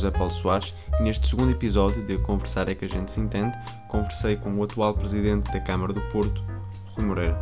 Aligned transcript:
José 0.00 0.10
Paulo 0.10 0.32
Soares 0.32 0.74
e 0.98 1.02
neste 1.02 1.28
segundo 1.28 1.52
episódio 1.52 2.02
de 2.02 2.16
Conversar 2.16 2.70
é 2.70 2.74
que 2.74 2.86
a 2.86 2.88
gente 2.88 3.10
se 3.10 3.20
entende, 3.20 3.54
conversei 3.86 4.34
com 4.34 4.50
o 4.54 4.62
atual 4.62 4.94
presidente 4.94 5.52
da 5.52 5.60
Câmara 5.60 5.92
do 5.92 6.00
Porto, 6.08 6.42
Rui 6.86 7.04
Moreira. 7.04 7.38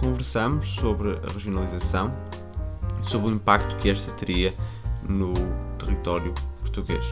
Conversamos 0.00 0.66
sobre 0.66 1.10
a 1.10 1.30
regionalização 1.30 2.08
e 3.02 3.06
sobre 3.06 3.28
o 3.28 3.34
impacto 3.34 3.76
que 3.76 3.90
esta 3.90 4.10
teria 4.12 4.54
no 5.06 5.34
território 5.78 6.32
português. 6.58 7.04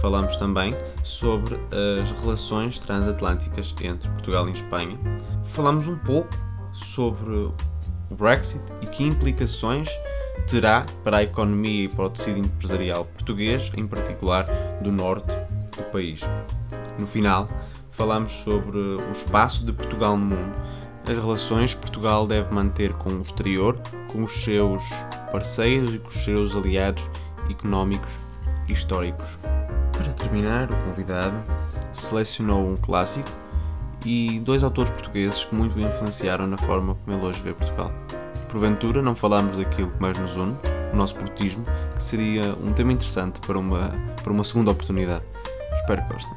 Falamos 0.00 0.34
também 0.36 0.74
sobre 1.02 1.60
as 2.00 2.10
relações 2.22 2.78
transatlânticas 2.78 3.74
entre 3.82 4.08
Portugal 4.08 4.48
e 4.48 4.52
Espanha. 4.52 4.98
Falamos 5.42 5.88
um 5.88 5.98
pouco 5.98 6.30
sobre 6.72 7.34
o 7.34 7.54
Brexit 8.10 8.64
e 8.80 8.86
que 8.86 9.04
implicações 9.04 9.90
terá 10.48 10.86
para 11.02 11.18
a 11.18 11.22
economia 11.22 11.84
e 11.84 11.88
para 11.88 12.06
o 12.06 12.10
tecido 12.10 12.38
empresarial 12.38 13.04
português, 13.04 13.70
em 13.76 13.86
particular 13.86 14.46
do 14.82 14.92
norte 14.92 15.34
do 15.76 15.82
país. 15.90 16.20
No 16.98 17.06
final, 17.06 17.48
falamos 17.90 18.32
sobre 18.32 18.78
o 18.78 19.12
espaço 19.12 19.64
de 19.64 19.72
Portugal 19.72 20.16
no 20.16 20.26
mundo, 20.26 20.54
as 21.08 21.16
relações 21.16 21.74
que 21.74 21.80
Portugal 21.80 22.26
deve 22.26 22.52
manter 22.52 22.92
com 22.94 23.10
o 23.10 23.22
exterior, 23.22 23.78
com 24.08 24.24
os 24.24 24.32
seus 24.32 24.82
parceiros 25.30 25.94
e 25.94 25.98
com 25.98 26.08
os 26.08 26.24
seus 26.24 26.54
aliados 26.54 27.08
económicos 27.50 28.12
e 28.68 28.72
históricos. 28.72 29.38
Para 29.92 30.12
terminar, 30.12 30.70
o 30.70 30.76
convidado 30.88 31.36
selecionou 31.92 32.68
um 32.68 32.76
clássico 32.76 33.28
e 34.04 34.40
dois 34.40 34.62
autores 34.62 34.90
portugueses 34.90 35.44
que 35.44 35.54
muito 35.54 35.78
influenciaram 35.78 36.46
na 36.46 36.58
forma 36.58 36.94
como 36.94 37.16
ele 37.16 37.26
hoje 37.26 37.42
vê 37.42 37.52
Portugal. 37.52 37.92
Porventura, 38.54 39.02
não 39.02 39.16
falamos 39.16 39.56
daquilo 39.56 39.90
que 39.90 40.00
mais 40.00 40.16
nos 40.16 40.36
une, 40.36 40.56
o 40.92 40.96
nosso 40.96 41.16
portismo, 41.16 41.64
que 41.92 42.00
seria 42.00 42.54
um 42.62 42.72
tema 42.72 42.92
interessante 42.92 43.40
para 43.40 43.58
uma, 43.58 43.92
para 44.22 44.32
uma 44.32 44.44
segunda 44.44 44.70
oportunidade. 44.70 45.24
Espero 45.74 46.00
que 46.06 46.12
gostem. 46.12 46.34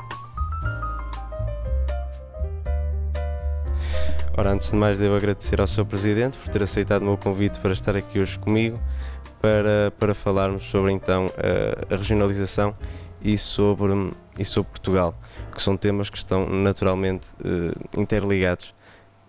Ora, 4.36 4.52
antes 4.52 4.72
de 4.72 4.76
mais, 4.76 4.98
devo 4.98 5.16
agradecer 5.16 5.62
ao 5.62 5.68
Sr. 5.68 5.86
Presidente 5.86 6.40
por 6.40 6.50
ter 6.50 6.64
aceitado 6.64 7.04
o 7.04 7.06
meu 7.06 7.18
convite 7.18 7.60
para 7.60 7.72
estar 7.72 7.96
aqui 7.96 8.20
hoje 8.20 8.40
comigo 8.40 8.80
para, 9.40 9.94
para 10.00 10.16
falarmos 10.16 10.64
sobre 10.64 10.92
então 10.94 11.32
a, 11.38 11.94
a 11.94 11.98
regionalização 11.98 12.76
e 13.22 13.38
sobre, 13.38 13.94
e 14.40 14.44
sobre 14.44 14.72
Portugal, 14.72 15.14
que 15.54 15.62
são 15.62 15.78
temas 15.78 16.10
que 16.10 16.18
estão 16.18 16.50
naturalmente 16.50 17.28
uh, 17.42 18.00
interligados. 18.02 18.74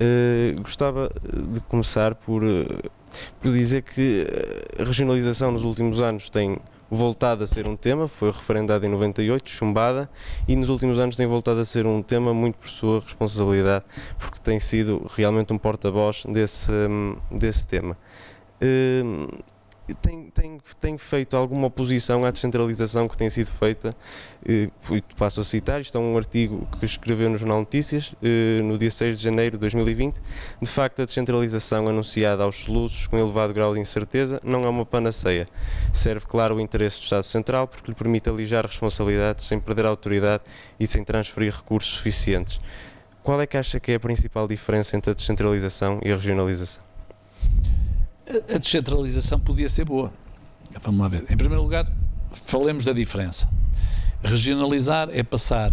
Uh, 0.01 0.61
gostava 0.63 1.11
de 1.53 1.61
começar 1.63 2.15
por, 2.15 2.45
uh, 2.45 2.91
por 3.41 3.53
dizer 3.53 3.83
que 3.83 4.27
a 4.79 4.85
regionalização 4.85 5.51
nos 5.51 5.65
últimos 5.65 6.01
anos 6.01 6.31
tem 6.31 6.59
voltado 6.91 7.45
a 7.45 7.47
ser 7.47 7.67
um 7.67 7.77
tema, 7.77 8.09
foi 8.09 8.31
referendada 8.31 8.87
em 8.87 8.89
98, 8.89 9.51
chumbada, 9.51 10.09
e 10.47 10.57
nos 10.57 10.69
últimos 10.69 10.99
anos 10.99 11.17
tem 11.17 11.27
voltado 11.27 11.61
a 11.61 11.65
ser 11.65 11.87
um 11.87 12.03
tema 12.03 12.33
muito 12.33 12.57
por 12.57 12.69
sua 12.69 13.01
responsabilidade, 13.01 13.85
porque 14.19 14.39
tem 14.41 14.59
sido 14.59 15.07
realmente 15.15 15.53
um 15.53 15.59
porta-voz 15.59 16.25
desse, 16.27 16.73
desse 17.31 17.67
tema. 17.67 17.97
Uh, 18.63 19.43
tem, 19.95 20.31
tem, 20.31 20.59
tem 20.81 20.99
feito 20.99 21.37
alguma 21.37 21.69
oposição 21.69 22.25
à 22.25 22.31
descentralização 22.31 23.09
que 23.09 23.17
tem 23.17 23.31
sido 23.31 23.51
feita. 23.51 23.91
Eh, 24.47 24.69
passo 25.17 25.41
a 25.41 25.45
citar, 25.45 25.81
isto 25.81 25.97
é 25.97 26.01
um 26.01 26.17
artigo 26.17 26.67
que 26.79 26.85
escreveu 26.85 27.31
no 27.31 27.37
Jornal 27.37 27.61
Notícias 27.61 28.15
eh, 28.23 28.61
no 28.63 28.77
dia 28.77 28.91
6 28.91 29.17
de 29.17 29.25
janeiro 29.25 29.53
de 29.53 29.61
2020. 29.61 30.17
De 30.61 30.69
facto, 30.69 31.03
a 31.03 31.05
descentralização 31.05 31.89
anunciada 31.89 32.43
aos 32.43 32.57
soluços 32.57 33.07
com 33.07 33.19
elevado 33.19 33.53
grau 33.55 33.75
de 33.75 33.81
incerteza 33.81 34.41
não 34.45 34.65
é 34.65 34.69
uma 34.69 34.85
panaceia. 34.85 35.47
Serve, 35.93 36.27
claro, 36.27 36.57
o 36.57 36.61
interesse 36.61 36.99
do 36.99 37.05
Estado 37.05 37.25
Central 37.25 37.67
porque 37.67 37.91
lhe 37.91 37.95
permite 37.95 38.29
alijar 38.29 38.67
responsabilidades 38.67 39.47
sem 39.47 39.59
perder 39.59 39.87
a 39.87 39.89
autoridade 39.89 40.45
e 40.79 40.87
sem 40.87 41.03
transferir 41.03 41.55
recursos 41.55 41.95
suficientes. 41.95 42.61
Qual 43.23 43.41
é 43.41 43.47
que 43.47 43.57
acha 43.57 43.81
que 43.81 43.93
é 43.93 43.95
a 43.95 44.01
principal 44.01 44.47
diferença 44.47 44.97
entre 44.97 45.11
a 45.11 45.15
descentralização 45.15 46.01
e 46.03 46.11
a 46.11 46.15
regionalização? 46.15 46.83
A 48.55 48.59
descentralização 48.59 49.39
podia 49.39 49.69
ser 49.69 49.85
boa. 49.85 50.13
Vamos 50.83 51.01
lá 51.01 51.09
ver. 51.09 51.25
Em 51.31 51.37
primeiro 51.37 51.63
lugar, 51.63 51.91
falemos 52.33 52.85
da 52.85 52.93
diferença. 52.93 53.49
Regionalizar 54.23 55.09
é 55.13 55.23
passar 55.23 55.73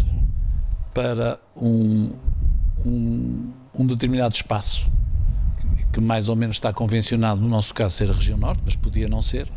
para 0.93 1.39
um, 1.55 2.13
um, 2.85 3.51
um 3.73 3.85
determinado 3.85 4.33
espaço 4.33 4.89
que 5.91 6.01
mais 6.01 6.27
ou 6.27 6.35
menos 6.35 6.57
está 6.57 6.73
convencionado, 6.73 7.39
no 7.39 7.47
nosso 7.47 7.73
caso, 7.73 7.95
ser 7.95 8.09
a 8.09 8.13
região 8.13 8.37
norte, 8.37 8.61
mas 8.65 8.75
podia 8.75 9.07
não 9.07 9.21
ser, 9.21 9.47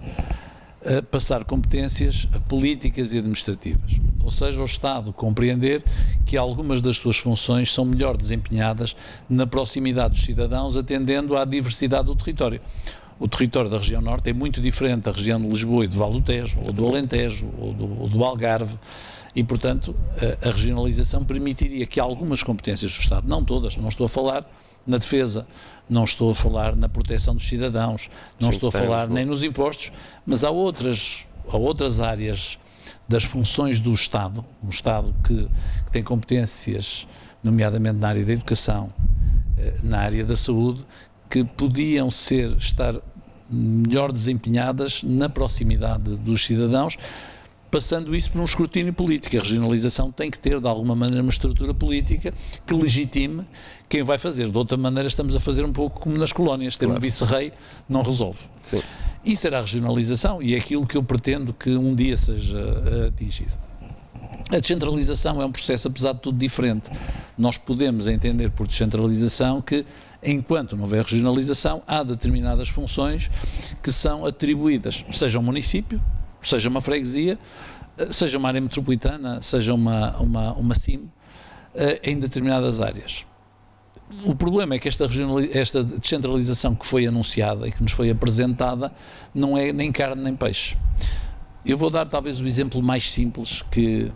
passar 1.10 1.44
competências 1.44 2.26
políticas 2.48 3.12
e 3.12 3.18
administrativas. 3.18 3.96
Ou 4.22 4.30
seja, 4.30 4.60
o 4.60 4.64
Estado 4.64 5.12
compreender 5.12 5.82
que 6.26 6.36
algumas 6.36 6.80
das 6.80 6.96
suas 6.96 7.16
funções 7.16 7.72
são 7.72 7.84
melhor 7.84 8.16
desempenhadas 8.16 8.94
na 9.28 9.46
proximidade 9.46 10.14
dos 10.14 10.24
cidadãos, 10.24 10.76
atendendo 10.76 11.36
à 11.36 11.44
diversidade 11.44 12.06
do 12.06 12.14
território. 12.14 12.60
O 13.18 13.26
território 13.26 13.68
da 13.68 13.78
região 13.78 14.00
norte 14.00 14.30
é 14.30 14.32
muito 14.32 14.60
diferente 14.60 15.02
da 15.02 15.12
região 15.12 15.40
de 15.40 15.48
Lisboa 15.48 15.84
e 15.84 15.88
do 15.88 15.96
Val 15.96 16.12
do 16.12 16.20
Tejo, 16.20 16.56
ou 16.64 16.72
do 16.72 16.86
Alentejo, 16.86 17.48
ou 17.58 17.72
do, 17.72 18.02
ou 18.02 18.08
do 18.08 18.22
Algarve, 18.22 18.78
e, 19.34 19.42
portanto, 19.42 19.94
a, 20.42 20.48
a 20.48 20.52
regionalização 20.52 21.24
permitiria 21.24 21.84
que 21.86 21.98
algumas 21.98 22.42
competências 22.42 22.92
do 22.92 23.00
Estado, 23.00 23.28
não 23.28 23.44
todas, 23.44 23.76
não 23.76 23.88
estou 23.88 24.06
a 24.06 24.08
falar 24.08 24.48
na 24.88 24.96
defesa, 24.96 25.46
não 25.88 26.04
estou 26.04 26.30
a 26.30 26.34
falar 26.34 26.74
na 26.74 26.88
proteção 26.88 27.34
dos 27.34 27.46
cidadãos, 27.46 28.08
não 28.40 28.48
Sim, 28.48 28.54
estou 28.54 28.70
a 28.70 28.72
falar 28.72 29.08
nem 29.08 29.24
nos 29.24 29.42
impostos, 29.42 29.92
mas 30.26 30.42
há 30.42 30.50
outras, 30.50 31.26
há 31.46 31.56
outras 31.56 32.00
áreas 32.00 32.58
das 33.06 33.22
funções 33.22 33.80
do 33.80 33.92
Estado, 33.92 34.44
um 34.64 34.70
Estado 34.70 35.14
que, 35.24 35.46
que 35.84 35.92
tem 35.92 36.02
competências, 36.02 37.06
nomeadamente 37.44 37.98
na 37.98 38.08
área 38.08 38.24
da 38.24 38.32
educação, 38.32 38.90
eh, 39.58 39.74
na 39.82 39.98
área 39.98 40.24
da 40.24 40.36
saúde, 40.36 40.84
que 41.30 41.44
podiam 41.44 42.10
ser 42.10 42.56
estar 42.56 42.94
melhor 43.50 44.10
desempenhadas 44.10 45.02
na 45.02 45.28
proximidade 45.28 46.16
dos 46.16 46.44
cidadãos, 46.44 46.96
passando 47.70 48.14
isso 48.16 48.30
por 48.30 48.40
um 48.40 48.44
escrutínio 48.44 48.92
político. 48.92 49.36
A 49.36 49.40
regionalização 49.40 50.10
tem 50.10 50.30
que 50.30 50.38
ter, 50.38 50.60
de 50.60 50.66
alguma 50.66 50.94
maneira, 50.94 51.22
uma 51.22 51.30
estrutura 51.30 51.74
política 51.74 52.32
que 52.66 52.74
legitime 52.74 53.46
quem 53.88 54.02
vai 54.02 54.18
fazer. 54.18 54.50
De 54.50 54.58
outra 54.58 54.76
maneira, 54.76 55.08
estamos 55.08 55.34
a 55.34 55.40
fazer 55.40 55.64
um 55.64 55.72
pouco 55.72 56.00
como 56.00 56.16
nas 56.16 56.32
colónias. 56.32 56.76
Ter 56.76 56.86
claro. 56.86 56.98
um 56.98 57.00
vice-rei 57.00 57.52
não 57.88 58.02
resolve. 58.02 58.38
Sim. 58.62 58.82
Isso 59.24 59.46
era 59.46 59.58
a 59.58 59.60
regionalização 59.60 60.42
e 60.42 60.54
é 60.54 60.58
aquilo 60.58 60.86
que 60.86 60.96
eu 60.96 61.02
pretendo 61.02 61.52
que 61.52 61.70
um 61.70 61.94
dia 61.94 62.16
seja 62.16 62.58
eh, 62.58 63.08
atingido. 63.08 63.52
A 64.50 64.58
descentralização 64.58 65.42
é 65.42 65.44
um 65.44 65.52
processo, 65.52 65.88
apesar 65.88 66.12
de 66.12 66.20
tudo, 66.20 66.38
diferente. 66.38 66.90
Nós 67.36 67.58
podemos 67.58 68.06
entender 68.06 68.50
por 68.50 68.66
descentralização 68.66 69.60
que, 69.60 69.84
enquanto 70.22 70.74
não 70.74 70.84
houver 70.84 71.04
regionalização, 71.04 71.82
há 71.86 72.02
determinadas 72.02 72.68
funções 72.68 73.30
que 73.82 73.92
são 73.92 74.24
atribuídas, 74.24 75.04
seja 75.10 75.38
um 75.38 75.42
município, 75.42 76.00
seja 76.40 76.68
uma 76.68 76.80
freguesia, 76.80 77.38
eh, 77.98 78.12
seja 78.12 78.38
uma 78.38 78.48
área 78.48 78.60
metropolitana, 78.60 79.42
seja 79.42 79.74
uma, 79.74 80.16
uma, 80.16 80.52
uma 80.54 80.74
CIM, 80.74 81.10
eh, 81.74 82.00
em 82.02 82.18
determinadas 82.18 82.80
áreas. 82.80 83.26
O 84.24 84.34
problema 84.34 84.74
é 84.74 84.78
que 84.78 84.88
esta, 84.88 85.08
esta 85.52 85.84
descentralização 85.84 86.74
que 86.74 86.86
foi 86.86 87.06
anunciada 87.06 87.68
e 87.68 87.72
que 87.72 87.82
nos 87.82 87.92
foi 87.92 88.10
apresentada 88.10 88.92
não 89.34 89.56
é 89.56 89.72
nem 89.72 89.92
carne 89.92 90.22
nem 90.22 90.34
peixe. 90.34 90.76
Eu 91.64 91.76
vou 91.76 91.90
dar 91.90 92.06
talvez 92.06 92.40
o 92.40 92.46
exemplo 92.46 92.82
mais 92.82 93.10
simples 93.10 93.62
que 93.70 94.10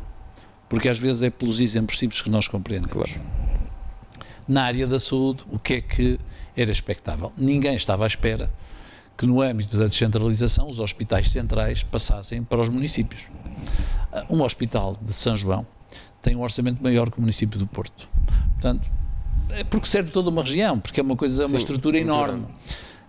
porque 0.68 0.88
às 0.88 0.98
vezes 0.98 1.22
é 1.22 1.28
pelos 1.28 1.60
exemplos 1.60 1.98
simples 1.98 2.22
que 2.22 2.30
nós 2.30 2.48
compreendemos. 2.48 3.12
Claro. 3.12 3.20
Na 4.48 4.62
área 4.64 4.86
da 4.86 4.98
saúde, 4.98 5.44
o 5.50 5.58
que 5.58 5.74
é 5.74 5.80
que 5.82 6.18
era 6.56 6.70
expectável? 6.70 7.30
Ninguém 7.36 7.74
estava 7.74 8.04
à 8.04 8.06
espera 8.06 8.50
que 9.18 9.26
no 9.26 9.42
âmbito 9.42 9.76
da 9.76 9.86
descentralização 9.86 10.70
os 10.70 10.80
hospitais 10.80 11.28
centrais 11.28 11.82
passassem 11.82 12.42
para 12.42 12.58
os 12.58 12.70
municípios. 12.70 13.26
Um 14.30 14.40
hospital 14.42 14.96
de 15.00 15.12
São 15.12 15.36
João 15.36 15.66
tem 16.22 16.34
um 16.34 16.40
orçamento 16.40 16.82
maior 16.82 17.10
que 17.10 17.18
o 17.18 17.20
município 17.20 17.58
do 17.58 17.66
Porto. 17.66 18.08
Portanto, 18.54 18.90
é 19.52 19.64
porque 19.64 19.86
serve 19.86 20.10
toda 20.10 20.30
uma 20.30 20.42
região, 20.42 20.78
porque 20.78 21.00
é 21.00 21.02
uma 21.02 21.16
coisa, 21.16 21.44
Sim, 21.44 21.50
uma 21.50 21.58
estrutura 21.58 21.98
enorme. 21.98 22.46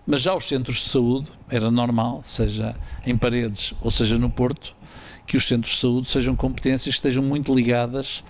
Mas 0.06 0.20
já 0.20 0.34
os 0.34 0.46
centros 0.46 0.76
de 0.76 0.88
saúde, 0.88 1.30
era 1.48 1.70
normal, 1.70 2.20
seja 2.24 2.76
em 3.06 3.16
Paredes 3.16 3.72
ou 3.80 3.90
seja 3.90 4.18
no 4.18 4.28
Porto, 4.28 4.76
que 5.26 5.36
os 5.36 5.48
centros 5.48 5.74
de 5.74 5.80
saúde 5.80 6.10
sejam 6.10 6.36
competências 6.36 6.94
que 6.94 6.98
estejam 6.98 7.22
muito 7.22 7.54
ligadas 7.54 8.22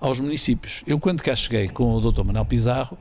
aos 0.00 0.18
municípios. 0.18 0.82
Eu, 0.86 0.98
quando 0.98 1.22
cá 1.22 1.36
cheguei 1.36 1.68
com 1.68 1.94
o 1.94 2.00
Dr. 2.00 2.22
Manuel 2.22 2.46
Pizarro, 2.46 2.96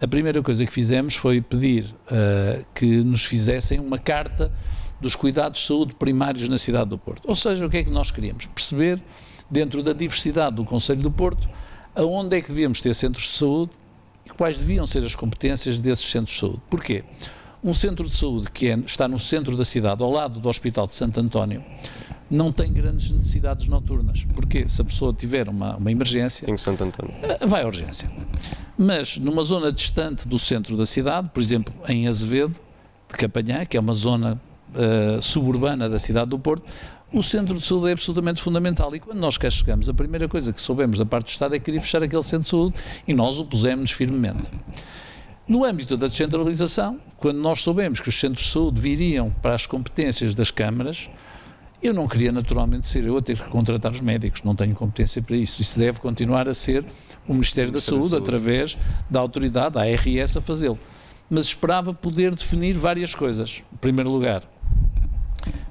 a 0.00 0.08
primeira 0.08 0.42
coisa 0.42 0.64
que 0.66 0.72
fizemos 0.72 1.14
foi 1.14 1.40
pedir 1.40 1.84
uh, 1.84 2.64
que 2.74 3.04
nos 3.04 3.24
fizessem 3.24 3.78
uma 3.78 3.98
carta 3.98 4.52
dos 5.00 5.14
cuidados 5.14 5.60
de 5.60 5.66
saúde 5.66 5.94
primários 5.94 6.48
na 6.48 6.58
cidade 6.58 6.90
do 6.90 6.98
Porto. 6.98 7.28
Ou 7.28 7.36
seja, 7.36 7.64
o 7.64 7.70
que 7.70 7.76
é 7.76 7.84
que 7.84 7.90
nós 7.90 8.10
queríamos? 8.10 8.46
Perceber, 8.46 9.00
dentro 9.50 9.82
da 9.82 9.92
diversidade 9.92 10.56
do 10.56 10.64
Conselho 10.64 11.02
do 11.02 11.10
Porto, 11.10 11.48
aonde 11.94 12.36
é 12.36 12.40
que 12.40 12.48
devíamos 12.48 12.80
ter 12.80 12.94
centros 12.94 13.24
de 13.24 13.30
saúde 13.30 13.72
quais 14.40 14.56
deviam 14.56 14.86
ser 14.86 15.04
as 15.04 15.14
competências 15.14 15.82
desses 15.82 16.10
centros 16.10 16.34
de 16.34 16.40
saúde. 16.40 16.62
Porquê? 16.70 17.04
Um 17.62 17.74
centro 17.74 18.08
de 18.08 18.16
saúde 18.16 18.50
que 18.50 18.70
é, 18.70 18.78
está 18.86 19.06
no 19.06 19.18
centro 19.18 19.54
da 19.54 19.66
cidade, 19.66 20.02
ao 20.02 20.10
lado 20.10 20.40
do 20.40 20.48
Hospital 20.48 20.86
de 20.86 20.94
Santo 20.94 21.20
António, 21.20 21.62
não 22.30 22.50
tem 22.50 22.72
grandes 22.72 23.10
necessidades 23.10 23.66
noturnas. 23.66 24.24
Porque 24.34 24.66
se 24.66 24.80
a 24.80 24.84
pessoa 24.86 25.12
tiver 25.12 25.46
uma, 25.46 25.76
uma 25.76 25.92
emergência, 25.92 26.46
Tenho 26.46 26.58
Santo 26.58 26.82
António. 26.84 27.14
eh, 27.20 27.46
vai 27.46 27.64
à 27.64 27.66
urgência. 27.66 28.10
Mas 28.78 29.18
numa 29.18 29.44
zona 29.44 29.70
distante 29.70 30.26
do 30.26 30.38
centro 30.38 30.74
da 30.74 30.86
cidade, 30.86 31.28
por 31.34 31.42
exemplo, 31.42 31.74
em 31.86 32.08
Azevedo, 32.08 32.58
de 33.10 33.18
Campanhã, 33.18 33.66
que 33.66 33.76
é 33.76 33.80
uma 33.80 33.92
zona 33.92 34.40
eh, 34.74 35.18
suburbana 35.20 35.86
da 35.86 35.98
cidade 35.98 36.30
do 36.30 36.38
Porto, 36.38 36.64
o 37.12 37.22
centro 37.22 37.58
de 37.58 37.66
saúde 37.66 37.88
é 37.88 37.92
absolutamente 37.92 38.40
fundamental. 38.40 38.94
E 38.94 39.00
quando 39.00 39.18
nós 39.18 39.36
cá 39.36 39.50
chegamos, 39.50 39.88
a 39.88 39.94
primeira 39.94 40.28
coisa 40.28 40.52
que 40.52 40.60
soubemos 40.60 40.98
da 40.98 41.06
parte 41.06 41.26
do 41.26 41.30
Estado 41.30 41.54
é 41.54 41.58
que 41.58 41.64
queria 41.64 41.80
fechar 41.80 42.02
aquele 42.02 42.22
centro 42.22 42.44
de 42.44 42.48
saúde 42.48 42.74
e 43.06 43.12
nós 43.12 43.38
opusemos-nos 43.38 43.90
firmemente. 43.90 44.48
No 45.48 45.64
âmbito 45.64 45.96
da 45.96 46.06
descentralização, 46.06 47.00
quando 47.16 47.38
nós 47.38 47.62
soubemos 47.62 47.98
que 47.98 48.08
os 48.08 48.18
centros 48.18 48.46
de 48.46 48.52
saúde 48.52 48.80
viriam 48.80 49.30
para 49.42 49.54
as 49.54 49.66
competências 49.66 50.34
das 50.36 50.50
câmaras, 50.52 51.10
eu 51.82 51.92
não 51.92 52.06
queria 52.06 52.30
naturalmente 52.30 52.86
ser 52.86 53.04
eu 53.04 53.16
a 53.16 53.22
ter 53.22 53.38
que 53.38 53.48
contratar 53.48 53.90
os 53.90 54.00
médicos, 54.00 54.42
não 54.44 54.54
tenho 54.54 54.76
competência 54.76 55.20
para 55.20 55.34
isso. 55.34 55.60
Isso 55.60 55.78
deve 55.78 55.98
continuar 55.98 56.48
a 56.48 56.54
ser 56.54 56.84
o 57.26 57.32
Ministério, 57.32 57.32
da, 57.32 57.34
Ministério 57.34 57.72
da 57.72 57.80
Saúde, 57.80 58.10
Saúde. 58.10 58.22
através 58.22 58.78
da 59.08 59.18
autoridade, 59.18 59.74
da 59.74 59.82
ARS, 59.82 60.36
a 60.36 60.40
fazê-lo. 60.40 60.78
Mas 61.28 61.46
esperava 61.46 61.92
poder 61.92 62.34
definir 62.34 62.74
várias 62.76 63.14
coisas. 63.14 63.62
Em 63.72 63.76
primeiro 63.78 64.10
lugar, 64.10 64.44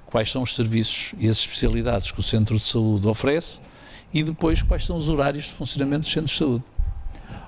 quais 0.10 0.32
são 0.32 0.42
os 0.42 0.56
serviços 0.56 1.14
e 1.20 1.28
as 1.30 1.38
especialidades 1.38 2.12
que 2.12 2.20
o 2.20 2.24
centro 2.24 2.58
de 2.58 2.68
saúde 2.68 3.08
oferece 3.08 3.60
e 4.12 4.24
depois 4.24 4.62
quais 4.64 4.86
são 4.86 4.98
os 4.98 5.08
horários 5.08 5.46
de 5.46 5.52
funcionamento 5.52 6.02
dos 6.02 6.12
centros 6.12 6.32
de 6.32 6.38
saúde. 6.38 6.64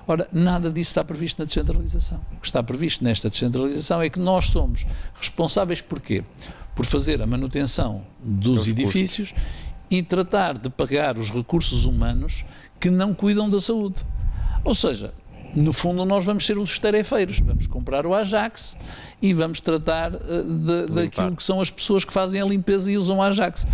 Ora, 0.06 0.28
nada 0.32 0.70
disso 0.70 0.90
está 0.90 1.04
previsto 1.04 1.40
na 1.40 1.44
descentralização. 1.44 2.20
O 2.32 2.40
que 2.40 2.46
está 2.46 2.62
previsto 2.62 3.04
nesta 3.04 3.28
descentralização 3.28 4.00
é 4.00 4.08
que 4.08 4.18
nós 4.18 4.48
somos 4.48 4.86
responsáveis 5.18 5.80
por 5.80 6.00
quê? 6.00 6.24
Por 6.74 6.86
fazer 6.86 7.20
a 7.20 7.26
manutenção 7.26 8.04
dos 8.22 8.60
Dos 8.60 8.68
edifícios 8.68 9.34
e 9.90 10.02
tratar 10.02 10.56
de 10.56 10.70
pagar 10.70 11.18
os 11.18 11.30
recursos 11.30 11.84
humanos 11.84 12.44
que 12.80 12.90
não 12.90 13.12
cuidam 13.12 13.50
da 13.50 13.60
saúde. 13.60 14.04
Ou 14.64 14.74
seja, 14.74 15.12
no 15.54 15.72
fundo 15.72 16.04
nós 16.04 16.24
vamos 16.24 16.46
ser 16.46 16.58
os 16.58 16.78
tarefeiros, 16.78 17.38
vamos 17.40 17.66
comprar 17.66 18.06
o 18.06 18.14
Ajax 18.14 18.76
e 19.20 19.32
vamos 19.34 19.60
tratar 19.60 20.14
eh, 20.14 20.18
de, 20.42 20.86
daquilo 20.86 21.36
que 21.36 21.44
são 21.44 21.60
as 21.60 21.70
pessoas 21.70 22.04
que 22.04 22.12
fazem 22.12 22.40
a 22.40 22.44
limpeza 22.44 22.90
e 22.90 22.96
usam 22.96 23.18
o 23.18 23.22
Ajax. 23.22 23.66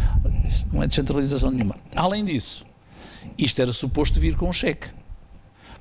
Isso 0.46 0.66
não 0.72 0.82
é 0.82 0.86
descentralização 0.86 1.50
nenhuma. 1.50 1.76
Além 1.94 2.24
disso, 2.24 2.66
isto 3.36 3.60
era 3.60 3.72
suposto 3.72 4.18
vir 4.18 4.36
com 4.36 4.48
um 4.48 4.52
cheque. 4.52 4.88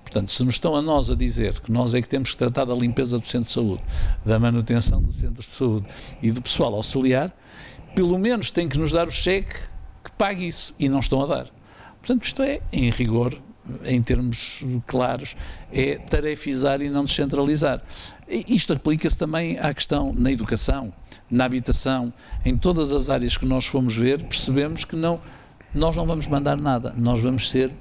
Portanto, 0.04 0.32
se 0.32 0.44
nos 0.44 0.56
estão 0.56 0.76
a 0.76 0.82
nós 0.82 1.10
a 1.10 1.16
dizer 1.16 1.60
que 1.60 1.72
nós 1.72 1.94
é 1.94 2.02
que 2.02 2.08
temos 2.08 2.32
que 2.32 2.38
tratar 2.38 2.66
da 2.66 2.74
limpeza 2.74 3.20
do 3.20 3.26
centro 3.26 3.48
de 3.48 3.54
saúde, 3.54 3.84
da 4.26 4.40
manutenção 4.40 5.02
dos 5.02 5.18
centros 5.18 5.46
de 5.48 5.52
saúde 5.54 5.88
e 6.22 6.32
do 6.32 6.42
pessoal 6.42 6.74
auxiliar, 6.76 7.36
pelo 7.94 8.18
menos 8.18 8.50
tem 8.50 8.70
que 8.70 8.78
nos 8.78 8.92
dar 8.92 9.08
o 9.08 9.12
cheque 9.12 9.56
que 10.04 10.12
pague 10.18 10.48
isso. 10.48 10.74
E 10.80 10.88
não 10.88 11.00
estão 11.00 11.22
a 11.24 11.26
dar. 11.26 11.48
Portanto, 12.00 12.24
isto 12.24 12.42
é, 12.42 12.62
em 12.72 12.90
rigor, 12.90 13.38
em 13.84 14.02
termos 14.02 14.64
claros, 14.86 15.36
é 15.72 15.98
tarefizar 15.98 16.82
e 16.82 16.90
não 16.90 17.06
descentralizar. 17.06 17.82
Isto 18.30 18.74
aplica-se 18.74 19.18
também 19.18 19.58
à 19.60 19.74
questão 19.74 20.14
na 20.14 20.32
educação, 20.32 20.94
na 21.30 21.46
habitação, 21.46 22.14
em 22.46 22.58
todas 22.58 22.92
as 22.92 23.10
áreas 23.10 23.38
que 23.38 23.46
nós 23.46 23.66
fomos 23.66 23.96
ver, 23.96 24.24
percebemos 24.24 24.84
que 24.84 24.96
não, 24.96 25.20
nós 25.74 25.96
não 25.96 26.06
vamos 26.06 26.28
mandar 26.28 26.58
nada, 26.58 26.94
nós 26.98 27.20
vamos 27.20 27.50
ser 27.50 27.72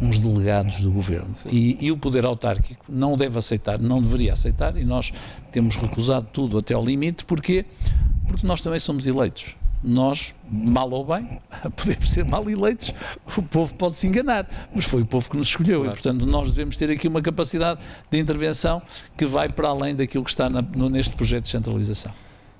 uns 0.00 0.18
delegados 0.18 0.80
do 0.80 0.90
governo. 0.90 1.34
E, 1.50 1.76
e 1.80 1.92
o 1.92 1.96
poder 1.96 2.24
autárquico 2.24 2.84
não 2.88 3.16
deve 3.16 3.38
aceitar, 3.38 3.78
não 3.78 4.00
deveria 4.00 4.32
aceitar, 4.32 4.76
e 4.76 4.84
nós 4.84 5.12
temos 5.52 5.76
recusado 5.76 6.26
tudo 6.32 6.58
até 6.58 6.74
ao 6.74 6.84
limite, 6.84 7.24
porquê? 7.24 7.64
Porque 8.26 8.46
nós 8.46 8.60
também 8.60 8.80
somos 8.80 9.06
eleitos. 9.06 9.54
Nós, 9.86 10.34
mal 10.50 10.90
ou 10.90 11.04
bem, 11.04 11.38
podemos 11.76 12.10
ser 12.10 12.24
mal 12.24 12.48
eleitos, 12.48 12.94
o 13.36 13.42
povo 13.42 13.74
pode 13.74 13.98
se 13.98 14.06
enganar, 14.06 14.48
mas 14.74 14.86
foi 14.86 15.02
o 15.02 15.06
povo 15.06 15.28
que 15.28 15.36
nos 15.36 15.48
escolheu 15.48 15.80
Claro. 15.80 15.92
e, 15.98 16.00
portanto, 16.02 16.24
nós 16.26 16.50
devemos 16.50 16.74
ter 16.76 16.90
aqui 16.90 17.06
uma 17.06 17.20
capacidade 17.20 17.80
de 18.10 18.18
intervenção 18.18 18.80
que 19.16 19.26
vai 19.26 19.48
para 19.48 19.68
além 19.68 19.94
daquilo 19.94 20.24
que 20.24 20.30
está 20.30 20.48
na- 20.48 20.62
no- 20.62 20.88
neste 20.88 21.14
projeto 21.14 21.42
de 21.44 21.50
centralização. 21.50 22.12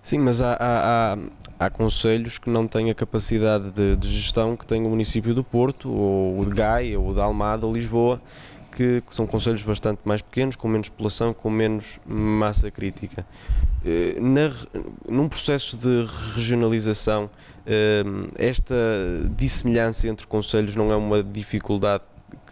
Sim, 0.02 0.18
mas 0.18 0.42
há, 0.42 0.52
há, 0.60 1.14
há, 1.14 1.18
há 1.66 1.70
conselhos 1.70 2.36
que 2.36 2.50
não 2.50 2.66
têm 2.68 2.90
a 2.90 2.94
capacidade 2.94 3.70
de, 3.70 3.96
de 3.96 4.08
gestão 4.10 4.54
que 4.54 4.66
tem 4.66 4.84
o 4.84 4.90
município 4.90 5.32
do 5.34 5.42
Porto, 5.42 5.90
ou 5.90 6.40
o 6.40 6.44
de 6.44 6.50
Gaia, 6.50 7.00
ou 7.00 7.08
o 7.08 7.14
de 7.14 7.20
Almada, 7.20 7.64
ou 7.66 7.72
Lisboa, 7.72 8.20
que, 8.76 9.00
que 9.00 9.14
são 9.14 9.26
conselhos 9.26 9.62
bastante 9.62 10.00
mais 10.04 10.20
pequenos, 10.20 10.56
com 10.56 10.68
menos 10.68 10.90
população, 10.90 11.32
com 11.32 11.48
menos 11.48 11.98
massa 12.06 12.70
crítica. 12.70 13.24
Eh, 13.84 14.18
Na, 14.20 14.50
num 15.08 15.28
processo 15.28 15.76
de 15.76 16.06
regionalização, 16.34 17.28
eh, 17.66 18.02
esta 18.36 18.74
dissemelhança 19.36 20.08
entre 20.08 20.26
conselhos 20.26 20.74
não 20.74 20.90
é 20.90 20.96
uma 20.96 21.22
dificuldade 21.22 22.04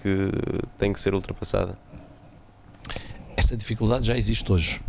que 0.02 0.30
tem 0.78 0.92
que 0.92 1.00
ser 1.00 1.14
ultrapassada? 1.14 1.78
Esta 3.36 3.56
dificuldade 3.56 4.06
já 4.06 4.16
existe 4.16 4.50
hoje. 4.52 4.80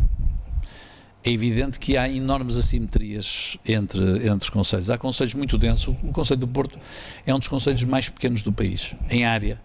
É 1.26 1.30
evidente 1.30 1.78
que 1.78 1.96
há 1.96 2.06
enormes 2.06 2.58
assimetrias 2.58 3.56
entre, 3.64 4.28
entre 4.28 4.44
os 4.44 4.50
conselhos. 4.50 4.90
Há 4.90 4.98
conselhos 4.98 5.32
muito 5.32 5.56
densos. 5.56 5.96
O 6.02 6.12
Conselho 6.12 6.40
do 6.40 6.48
Porto 6.48 6.78
é 7.24 7.34
um 7.34 7.38
dos 7.38 7.48
conselhos 7.48 7.82
mais 7.84 8.10
pequenos 8.10 8.42
do 8.42 8.52
país, 8.52 8.94
em 9.08 9.24
área. 9.24 9.58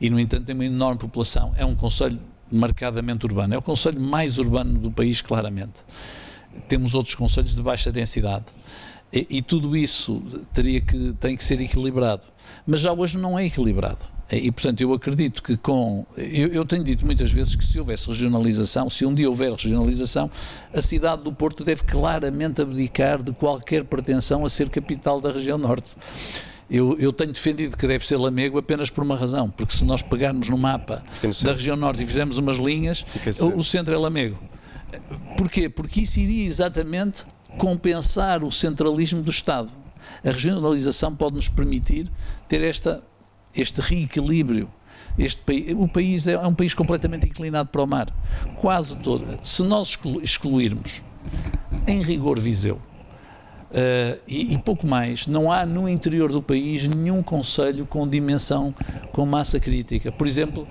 E, 0.00 0.10
no 0.10 0.18
entanto, 0.18 0.44
tem 0.44 0.56
uma 0.56 0.64
enorme 0.64 0.98
população. 0.98 1.54
É 1.56 1.64
um 1.64 1.76
conselho 1.76 2.18
marcadamente 2.50 3.24
urbano. 3.24 3.54
É 3.54 3.58
o 3.58 3.62
conselho 3.62 4.00
mais 4.00 4.38
urbano 4.38 4.76
do 4.76 4.90
país, 4.90 5.20
claramente. 5.20 5.84
Temos 6.68 6.94
outros 6.94 7.14
conselhos 7.14 7.54
de 7.54 7.62
baixa 7.62 7.90
densidade. 7.92 8.46
E, 9.12 9.26
e 9.30 9.42
tudo 9.42 9.76
isso 9.76 10.22
teria 10.52 10.80
que, 10.80 11.12
tem 11.20 11.36
que 11.36 11.44
ser 11.44 11.60
equilibrado. 11.60 12.22
Mas 12.66 12.80
já 12.80 12.92
hoje 12.92 13.16
não 13.16 13.38
é 13.38 13.46
equilibrado. 13.46 14.14
E, 14.30 14.50
portanto, 14.50 14.80
eu 14.80 14.92
acredito 14.92 15.42
que 15.42 15.56
com. 15.56 16.06
Eu, 16.16 16.48
eu 16.48 16.64
tenho 16.64 16.82
dito 16.82 17.04
muitas 17.04 17.30
vezes 17.30 17.54
que 17.54 17.64
se 17.64 17.78
houvesse 17.78 18.08
regionalização, 18.08 18.88
se 18.88 19.04
um 19.04 19.14
dia 19.14 19.28
houver 19.28 19.52
regionalização, 19.52 20.30
a 20.72 20.80
cidade 20.80 21.22
do 21.22 21.32
Porto 21.32 21.62
deve 21.62 21.84
claramente 21.84 22.62
abdicar 22.62 23.22
de 23.22 23.32
qualquer 23.32 23.84
pretensão 23.84 24.44
a 24.44 24.50
ser 24.50 24.70
capital 24.70 25.20
da 25.20 25.30
região 25.30 25.58
norte. 25.58 25.94
Eu, 26.70 26.96
eu 26.98 27.12
tenho 27.12 27.32
defendido 27.32 27.76
que 27.76 27.86
deve 27.86 28.06
ser 28.06 28.16
Lamego 28.16 28.58
apenas 28.58 28.88
por 28.88 29.04
uma 29.04 29.14
razão, 29.14 29.50
porque 29.50 29.74
se 29.74 29.84
nós 29.84 30.00
pegarmos 30.00 30.48
no 30.48 30.56
mapa 30.56 31.02
da 31.42 31.52
região 31.52 31.76
norte 31.76 32.02
e 32.02 32.06
fizermos 32.06 32.38
umas 32.38 32.56
linhas, 32.56 33.04
o, 33.14 33.32
centro. 33.32 33.58
o 33.58 33.64
centro 33.64 33.94
é 33.94 33.98
Lamego. 33.98 34.38
Porquê? 35.36 35.68
Porque 35.68 36.02
isso 36.02 36.20
iria 36.20 36.46
exatamente 36.46 37.24
compensar 37.58 38.42
o 38.42 38.50
centralismo 38.50 39.22
do 39.22 39.30
Estado. 39.30 39.70
A 40.24 40.30
regionalização 40.30 41.14
pode 41.14 41.36
nos 41.36 41.48
permitir 41.48 42.10
ter 42.48 42.62
esta, 42.62 43.02
este 43.54 43.80
reequilíbrio. 43.80 44.68
Este 45.18 45.40
o 45.76 45.86
país 45.86 46.26
é, 46.26 46.32
é 46.32 46.46
um 46.46 46.54
país 46.54 46.74
completamente 46.74 47.26
inclinado 47.26 47.68
para 47.68 47.82
o 47.82 47.86
mar. 47.86 48.08
Quase 48.56 48.96
todo. 48.96 49.38
Se 49.44 49.62
nós 49.62 49.90
exclu- 49.90 50.20
excluirmos, 50.22 51.00
em 51.86 52.02
rigor, 52.02 52.38
Viseu, 52.40 52.80
Uh, 53.70 54.20
e, 54.28 54.54
e 54.54 54.58
pouco 54.58 54.86
mais. 54.86 55.26
Não 55.26 55.50
há 55.50 55.66
no 55.66 55.88
interior 55.88 56.30
do 56.30 56.40
país 56.40 56.86
nenhum 56.86 57.24
conselho 57.24 57.84
com 57.84 58.06
dimensão, 58.06 58.72
com 59.10 59.26
massa 59.26 59.58
crítica. 59.58 60.12
Por 60.12 60.28
exemplo, 60.28 60.68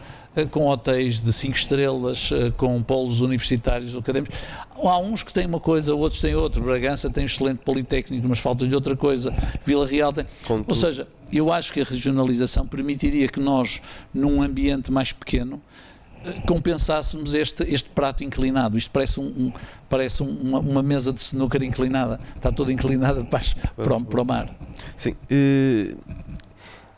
com 0.52 0.68
hotéis 0.68 1.20
de 1.22 1.32
cinco 1.32 1.56
estrelas, 1.56 2.32
uh, 2.32 2.52
com 2.58 2.82
polos 2.82 3.22
universitários, 3.22 3.96
académicos. 3.96 4.36
Há 4.76 4.98
uns 4.98 5.22
que 5.24 5.32
têm 5.34 5.46
uma 5.46 5.60
coisa, 5.60 5.94
outros 5.96 6.22
têm 6.22 6.34
outra. 6.36 6.62
Bragança 6.62 7.10
tem 7.10 7.24
um 7.24 7.26
excelente 7.28 7.60
politécnico, 7.60 8.28
mas 8.28 8.40
falta-lhe 8.40 8.74
outra 8.74 8.96
coisa. 8.96 9.34
Vila 9.66 9.86
Real 9.86 10.12
tem. 10.12 10.26
Contudo- 10.46 10.66
Ou 10.70 10.76
seja, 10.76 11.08
eu 11.32 11.52
acho 11.54 11.72
que 11.72 11.82
a 11.82 11.84
regionalização 11.84 12.66
permitiria 12.68 13.28
que 13.28 13.40
nós, 13.40 13.80
num 14.14 14.42
ambiente 14.42 14.92
mais 14.92 15.12
pequeno, 15.12 15.62
eh, 16.26 16.34
compensássemos 16.48 17.34
este, 17.34 17.64
este 17.72 17.90
prato 17.90 18.24
inclinado. 18.24 18.78
Isto 18.78 18.90
parece, 18.92 19.20
um, 19.20 19.26
um- 19.26 19.54
parece 19.88 20.24
um- 20.24 20.38
uma, 20.42 20.60
uma 20.60 20.84
mesa 20.84 21.14
de 21.14 21.22
snooker 21.22 21.62
inclinada. 21.64 22.20
Está 22.36 22.52
toda 22.52 22.74
inclinada 22.74 23.24
para, 23.24 23.42
para, 23.76 23.96
o- 23.96 24.04
para 24.04 24.22
o 24.22 24.26
mar. 24.26 24.54
Sim. 24.98 25.16
eh, 25.30 25.94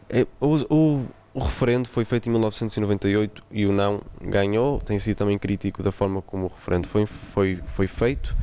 é, 0.10 0.26
o, 0.40 0.74
o- 0.74 1.06
o 1.36 1.40
referendo 1.40 1.90
foi 1.90 2.06
feito 2.06 2.30
em 2.30 2.32
1998 2.32 3.44
e 3.52 3.66
o 3.66 3.74
não 3.74 4.02
ganhou. 4.22 4.80
Tem 4.80 4.98
sido 4.98 5.18
também 5.18 5.38
crítico 5.38 5.84
da 5.84 5.92
forma 5.92 6.22
como 6.22 6.46
o 6.46 6.48
referendo 6.48 6.88
foi, 6.88 7.06
foi, 7.06 7.60
foi 7.74 7.88
feito 7.88 8.34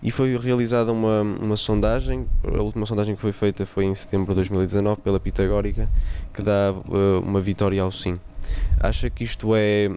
e 0.00 0.12
foi 0.12 0.36
realizada 0.36 0.92
uma, 0.92 1.22
uma 1.22 1.56
sondagem. 1.56 2.24
A 2.44 2.62
última 2.62 2.86
sondagem 2.86 3.16
que 3.16 3.20
foi 3.20 3.32
feita 3.32 3.66
foi 3.66 3.86
em 3.86 3.94
setembro 3.96 4.28
de 4.28 4.36
2019 4.36 5.00
pela 5.00 5.18
Pitagórica, 5.18 5.88
que 6.32 6.40
dá 6.40 6.72
eh, 6.72 7.18
uma 7.20 7.40
vitória 7.40 7.82
ao 7.82 7.90
sim. 7.90 8.16
Acha 8.78 9.10
que 9.10 9.24
isto 9.24 9.52
é 9.56 9.86
eh, 9.86 9.96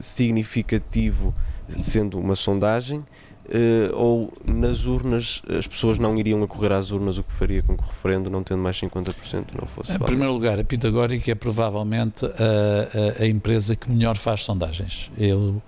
significativo 0.00 1.34
sendo 1.78 2.18
uma 2.18 2.34
sondagem? 2.34 3.04
Eh, 3.50 3.90
ou 3.94 4.32
nas 4.44 4.84
urnas 4.86 5.42
as 5.58 5.66
pessoas 5.66 5.98
não 5.98 6.16
iriam 6.18 6.42
acorrer 6.42 6.72
às 6.72 6.90
urnas, 6.90 7.18
o 7.18 7.22
que 7.24 7.32
faria 7.32 7.62
com 7.62 7.76
que 7.76 7.82
o 7.82 7.86
referendo, 7.86 8.28
não 8.30 8.42
tendo 8.42 8.62
mais 8.62 8.76
50%, 8.80 9.46
não 9.58 9.66
fosse 9.66 9.90
Em 9.90 9.94
válido? 9.94 10.04
primeiro 10.06 10.32
lugar, 10.32 10.58
a 10.60 10.64
Pitagórica 10.64 11.30
é 11.30 11.34
provavelmente 11.34 12.24
a, 12.26 12.28
a- 12.28 13.22
a 13.22 13.26
empresa 13.26 13.74
que 13.76 13.90
melhor 13.90 14.16
faz 14.16 14.42
sondagens. 14.44 15.10
Eu 15.16 15.62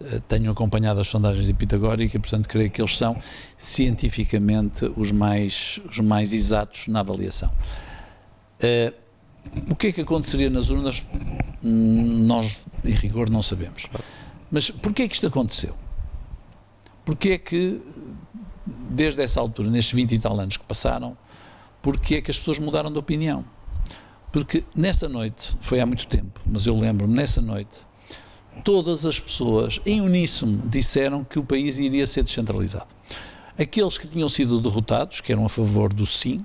Uh, 0.00 0.20
tenho 0.22 0.50
acompanhado 0.50 1.00
as 1.00 1.06
sondagens 1.06 1.46
de 1.46 1.54
Pitagórica, 1.54 2.18
portanto, 2.18 2.48
creio 2.48 2.68
que 2.68 2.80
eles 2.82 2.96
são 2.96 3.16
cientificamente 3.56 4.90
os 4.96 5.12
mais, 5.12 5.80
os 5.88 6.00
mais 6.00 6.32
exatos 6.32 6.88
na 6.88 6.98
avaliação. 7.00 7.48
Uh, 8.60 8.92
o 9.70 9.76
que 9.76 9.86
é 9.86 9.92
que 9.92 10.00
aconteceria 10.00 10.50
nas 10.50 10.68
urnas? 10.68 11.04
Hum, 11.62 12.26
nós, 12.26 12.56
em 12.84 12.90
rigor, 12.90 13.30
não 13.30 13.40
sabemos. 13.40 13.86
Mas 14.50 14.68
porquê 14.68 15.02
é 15.02 15.08
que 15.08 15.14
isto 15.14 15.28
aconteceu? 15.28 15.74
Porquê 17.04 17.30
é 17.30 17.38
que, 17.38 17.80
desde 18.66 19.22
essa 19.22 19.40
altura, 19.40 19.70
nestes 19.70 19.92
20 19.92 20.12
e 20.12 20.18
tal 20.18 20.38
anos 20.40 20.56
que 20.56 20.64
passaram, 20.64 21.16
porquê 21.82 22.16
é 22.16 22.22
que 22.22 22.30
as 22.30 22.38
pessoas 22.38 22.58
mudaram 22.58 22.90
de 22.90 22.98
opinião? 22.98 23.44
Porque 24.32 24.64
nessa 24.74 25.08
noite, 25.08 25.56
foi 25.60 25.80
há 25.80 25.86
muito 25.86 26.06
tempo, 26.06 26.40
mas 26.44 26.66
eu 26.66 26.76
lembro-me, 26.76 27.14
nessa 27.14 27.40
noite, 27.40 27.86
todas 28.64 29.04
as 29.04 29.20
pessoas, 29.20 29.80
em 29.84 30.00
uníssono, 30.00 30.62
disseram 30.66 31.22
que 31.22 31.38
o 31.38 31.44
país 31.44 31.78
iria 31.78 32.06
ser 32.06 32.24
descentralizado. 32.24 32.88
Aqueles 33.58 33.98
que 33.98 34.08
tinham 34.08 34.28
sido 34.28 34.60
derrotados, 34.60 35.20
que 35.20 35.30
eram 35.30 35.44
a 35.44 35.48
favor 35.48 35.92
do 35.92 36.06
sim, 36.06 36.44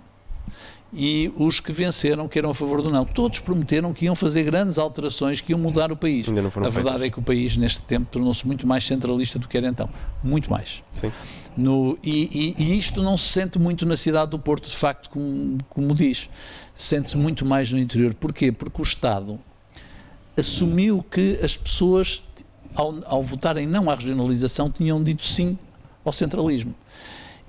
e 0.92 1.32
os 1.38 1.60
que 1.60 1.72
venceram, 1.72 2.28
que 2.28 2.40
eram 2.40 2.50
a 2.50 2.54
favor 2.54 2.82
do 2.82 2.90
não. 2.90 3.06
Todos 3.06 3.40
prometeram 3.40 3.94
que 3.94 4.06
iam 4.06 4.16
fazer 4.16 4.44
grandes 4.44 4.78
alterações, 4.78 5.40
que 5.40 5.52
iam 5.52 5.60
mudar 5.60 5.92
o 5.92 5.96
país. 5.96 6.28
a 6.28 6.32
verdade 6.70 6.74
feitas. 6.74 7.02
é 7.02 7.10
que 7.10 7.20
o 7.20 7.22
país, 7.22 7.58
neste 7.58 7.84
tempo, 7.84 8.08
tornou-se 8.12 8.46
muito 8.46 8.66
mais 8.66 8.84
centralista 8.86 9.38
do 9.38 9.48
que 9.48 9.58
era 9.58 9.68
então. 9.68 9.90
Muito 10.24 10.50
mais. 10.50 10.84
No, 11.56 11.98
e, 12.04 12.56
e, 12.58 12.64
e, 12.64 12.78
isto 12.78 13.04
não 13.04 13.18
se 13.18 13.26
sente 13.26 13.60
muito 13.60 13.86
na 13.86 13.98
cidade 13.98 14.32
do 14.32 14.40
Porto, 14.40 14.70
de 14.70 14.76
facto, 14.76 15.10
como, 15.10 15.58
como 15.70 15.94
diz. 15.94 16.30
Sente-se 16.76 17.18
muito 17.18 17.46
mais 17.46 17.72
no 17.72 17.78
interior. 17.78 18.14
Porquê? 18.14 18.52
Porque 18.52 18.82
o 18.82 18.84
Estado 18.84 19.40
assumiu 20.38 21.04
que 21.04 21.40
as 21.44 21.56
pessoas, 21.56 22.24
ao, 22.74 22.96
ao 23.06 23.22
votarem 23.22 23.68
não 23.68 23.90
à 23.90 23.96
regionalização, 23.96 24.72
tinham 24.72 25.04
dito 25.04 25.26
sim 25.26 25.58
ao 26.04 26.12
centralismo. 26.12 26.74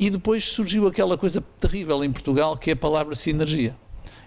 E 0.01 0.09
depois 0.09 0.47
surgiu 0.47 0.87
aquela 0.87 1.19
coisa 1.19 1.45
terrível 1.61 2.03
em 2.03 2.11
Portugal, 2.11 2.57
que 2.57 2.71
é 2.71 2.73
a 2.73 2.77
palavra 2.77 3.15
sinergia. 3.15 3.77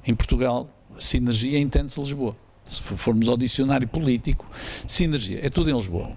Em 0.06 0.13
Portugal, 0.13 0.70
sinergia 1.00 1.58
entende-se 1.58 2.00
Lisboa. 2.00 2.38
Se 2.63 2.80
formos 2.80 3.27
ao 3.27 3.36
dicionário 3.36 3.88
político, 3.88 4.46
sinergia, 4.88 5.39
é 5.44 5.50
tudo 5.50 5.72
em 5.72 5.75
Lisboa. 5.75 6.12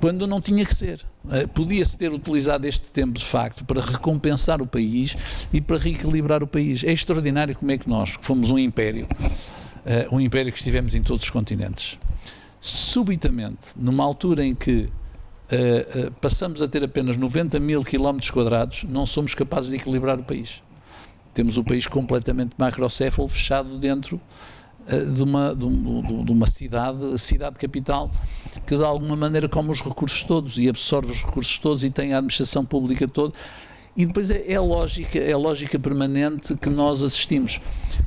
Quando 0.00 0.26
não 0.26 0.40
tinha 0.40 0.64
que 0.64 0.74
ser. 0.74 1.04
Eh, 1.30 1.46
podia-se 1.46 1.96
ter 1.98 2.10
utilizado 2.10 2.66
este 2.66 2.90
tempo, 2.90 3.18
de 3.18 3.24
facto, 3.26 3.62
para 3.62 3.80
recompensar 3.82 4.62
o 4.62 4.66
país 4.66 5.16
e 5.52 5.60
para 5.60 5.76
reequilibrar 5.76 6.42
o 6.42 6.46
país. 6.46 6.82
É 6.82 6.92
extraordinário 6.92 7.54
como 7.54 7.70
é 7.70 7.76
que 7.76 7.86
nós, 7.86 8.16
que 8.16 8.24
fomos 8.24 8.50
um 8.50 8.58
império, 8.58 9.06
eh, 9.84 10.08
um 10.10 10.18
império 10.18 10.50
que 10.50 10.58
estivemos 10.58 10.94
em 10.94 11.02
todos 11.02 11.24
os 11.24 11.30
continentes, 11.30 11.98
subitamente, 12.58 13.74
numa 13.76 14.02
altura 14.02 14.44
em 14.44 14.54
que 14.54 14.88
uh, 15.52 16.06
uh, 16.06 16.12
passamos 16.20 16.62
a 16.62 16.68
ter 16.68 16.82
apenas 16.82 17.16
90 17.16 17.60
mil 17.60 17.84
quilómetros 17.84 18.30
quadrados, 18.30 18.84
não 18.84 19.04
somos 19.04 19.34
capazes 19.34 19.70
de 19.70 19.76
equilibrar 19.76 20.18
o 20.18 20.24
país. 20.24 20.62
Temos 21.34 21.56
o 21.56 21.64
país 21.64 21.86
completamente 21.86 22.54
macrocéfalo, 22.58 23.28
fechado 23.28 23.78
dentro 23.78 24.20
uh, 24.86 25.06
de, 25.06 25.22
uma, 25.22 25.54
de, 25.54 26.24
de, 26.24 26.32
uma 26.32 26.46
cidade, 26.46 27.18
cidade 27.18 27.56
capital, 27.56 28.10
que 28.66 28.76
de 28.76 28.84
alguma 28.84 29.16
maneira 29.16 29.48
come 29.48 29.70
os 29.70 29.80
recursos 29.80 30.22
todos 30.22 30.58
e 30.58 30.68
absorve 30.68 31.12
os 31.12 31.22
recursos 31.22 31.58
todos 31.58 31.84
e 31.84 31.90
tem 31.90 32.14
a 32.14 32.18
administração 32.18 32.64
pública 32.64 33.06
toda 33.06 33.34
e 33.96 34.06
depois 34.06 34.30
é, 34.30 34.50
é, 34.50 34.58
lógica, 34.58 35.18
é 35.18 35.36
lógica 35.36 35.78
permanente 35.78 36.56
que 36.56 36.70
nós 36.70 37.02
assistimos, 37.02 37.60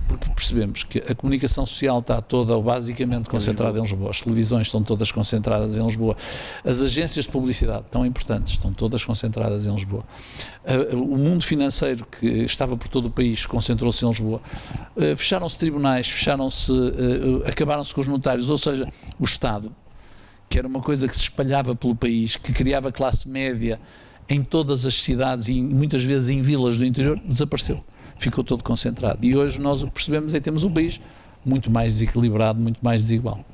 porque 0.07 0.29
percebemos 0.31 0.83
que 0.83 0.99
a 0.99 1.13
comunicação 1.13 1.65
social 1.65 1.99
está 1.99 2.19
toda 2.21 2.57
basicamente 2.59 3.29
concentrada 3.29 3.77
em 3.77 3.81
Lisboa, 3.81 4.09
as 4.09 4.21
televisões 4.21 4.67
estão 4.67 4.81
todas 4.81 5.11
concentradas 5.11 5.75
em 5.75 5.83
Lisboa, 5.83 6.17
as 6.63 6.81
agências 6.81 7.25
de 7.25 7.31
publicidade 7.31 7.85
tão 7.91 8.05
importantes 8.05 8.53
estão 8.53 8.73
todas 8.73 9.05
concentradas 9.05 9.67
em 9.67 9.73
Lisboa, 9.73 10.03
o 10.93 11.17
mundo 11.17 11.43
financeiro 11.43 12.05
que 12.05 12.25
estava 12.25 12.75
por 12.75 12.87
todo 12.87 13.05
o 13.05 13.11
país 13.11 13.45
concentrou-se 13.45 14.03
em 14.03 14.09
Lisboa, 14.09 14.41
eh, 14.97 15.15
fecharam-se 15.15 15.57
tribunais, 15.57 16.09
fecharam-se, 16.09 16.71
eh, 16.71 17.49
acabaram-se 17.49 17.93
com 17.93 18.01
os 18.01 18.07
notários, 18.07 18.49
ou 18.49 18.57
seja, 18.57 18.91
o 19.19 19.25
Estado, 19.25 19.71
que 20.49 20.57
era 20.57 20.67
uma 20.67 20.81
coisa 20.81 21.07
que 21.07 21.15
se 21.15 21.23
espalhava 21.23 21.75
pelo 21.75 21.95
país, 21.95 22.35
que 22.35 22.51
criava 22.51 22.91
classe 22.91 23.27
média 23.27 23.79
em 24.27 24.43
todas 24.43 24.85
as 24.85 25.01
cidades 25.01 25.47
e 25.47 25.61
muitas 25.61 26.03
vezes 26.03 26.29
em 26.29 26.41
vilas 26.41 26.77
do 26.77 26.85
interior, 26.85 27.19
desapareceu. 27.25 27.83
Ficou 28.17 28.43
todo 28.43 28.63
concentrado. 28.63 29.25
E 29.25 29.35
hoje 29.35 29.59
nós 29.59 29.83
o 29.83 29.87
que 29.87 29.93
percebemos 29.93 30.33
é 30.33 30.37
que 30.37 30.43
temos 30.43 30.63
um 30.63 30.71
país 30.71 30.99
muito 31.45 31.69
mais 31.69 31.93
desequilibrado, 31.93 32.59
muito 32.59 32.79
mais 32.81 33.01
desigual. 33.01 33.45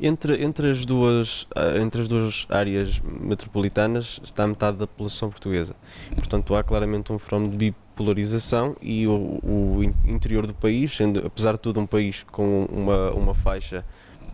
Entre, 0.00 0.42
entre, 0.44 0.70
as 0.70 0.84
duas, 0.84 1.46
ah, 1.54 1.78
entre 1.80 2.02
as 2.02 2.08
duas 2.08 2.46
áreas 2.48 3.00
metropolitanas 3.00 4.20
está 4.22 4.46
metade 4.46 4.76
da 4.76 4.86
população 4.86 5.30
portuguesa. 5.30 5.74
Portanto, 6.14 6.54
há 6.54 6.62
claramente 6.62 7.12
um 7.12 7.18
fenómeno 7.18 7.52
de 7.52 7.56
bipolarização 7.56 8.76
e 8.82 9.06
o, 9.06 9.40
o 9.42 9.80
interior 10.06 10.46
do 10.46 10.54
país, 10.54 10.94
sendo 10.94 11.26
apesar 11.26 11.52
de 11.52 11.60
tudo 11.60 11.80
um 11.80 11.86
país 11.86 12.24
com 12.30 12.66
uma, 12.66 13.10
uma 13.12 13.34
faixa 13.34 13.84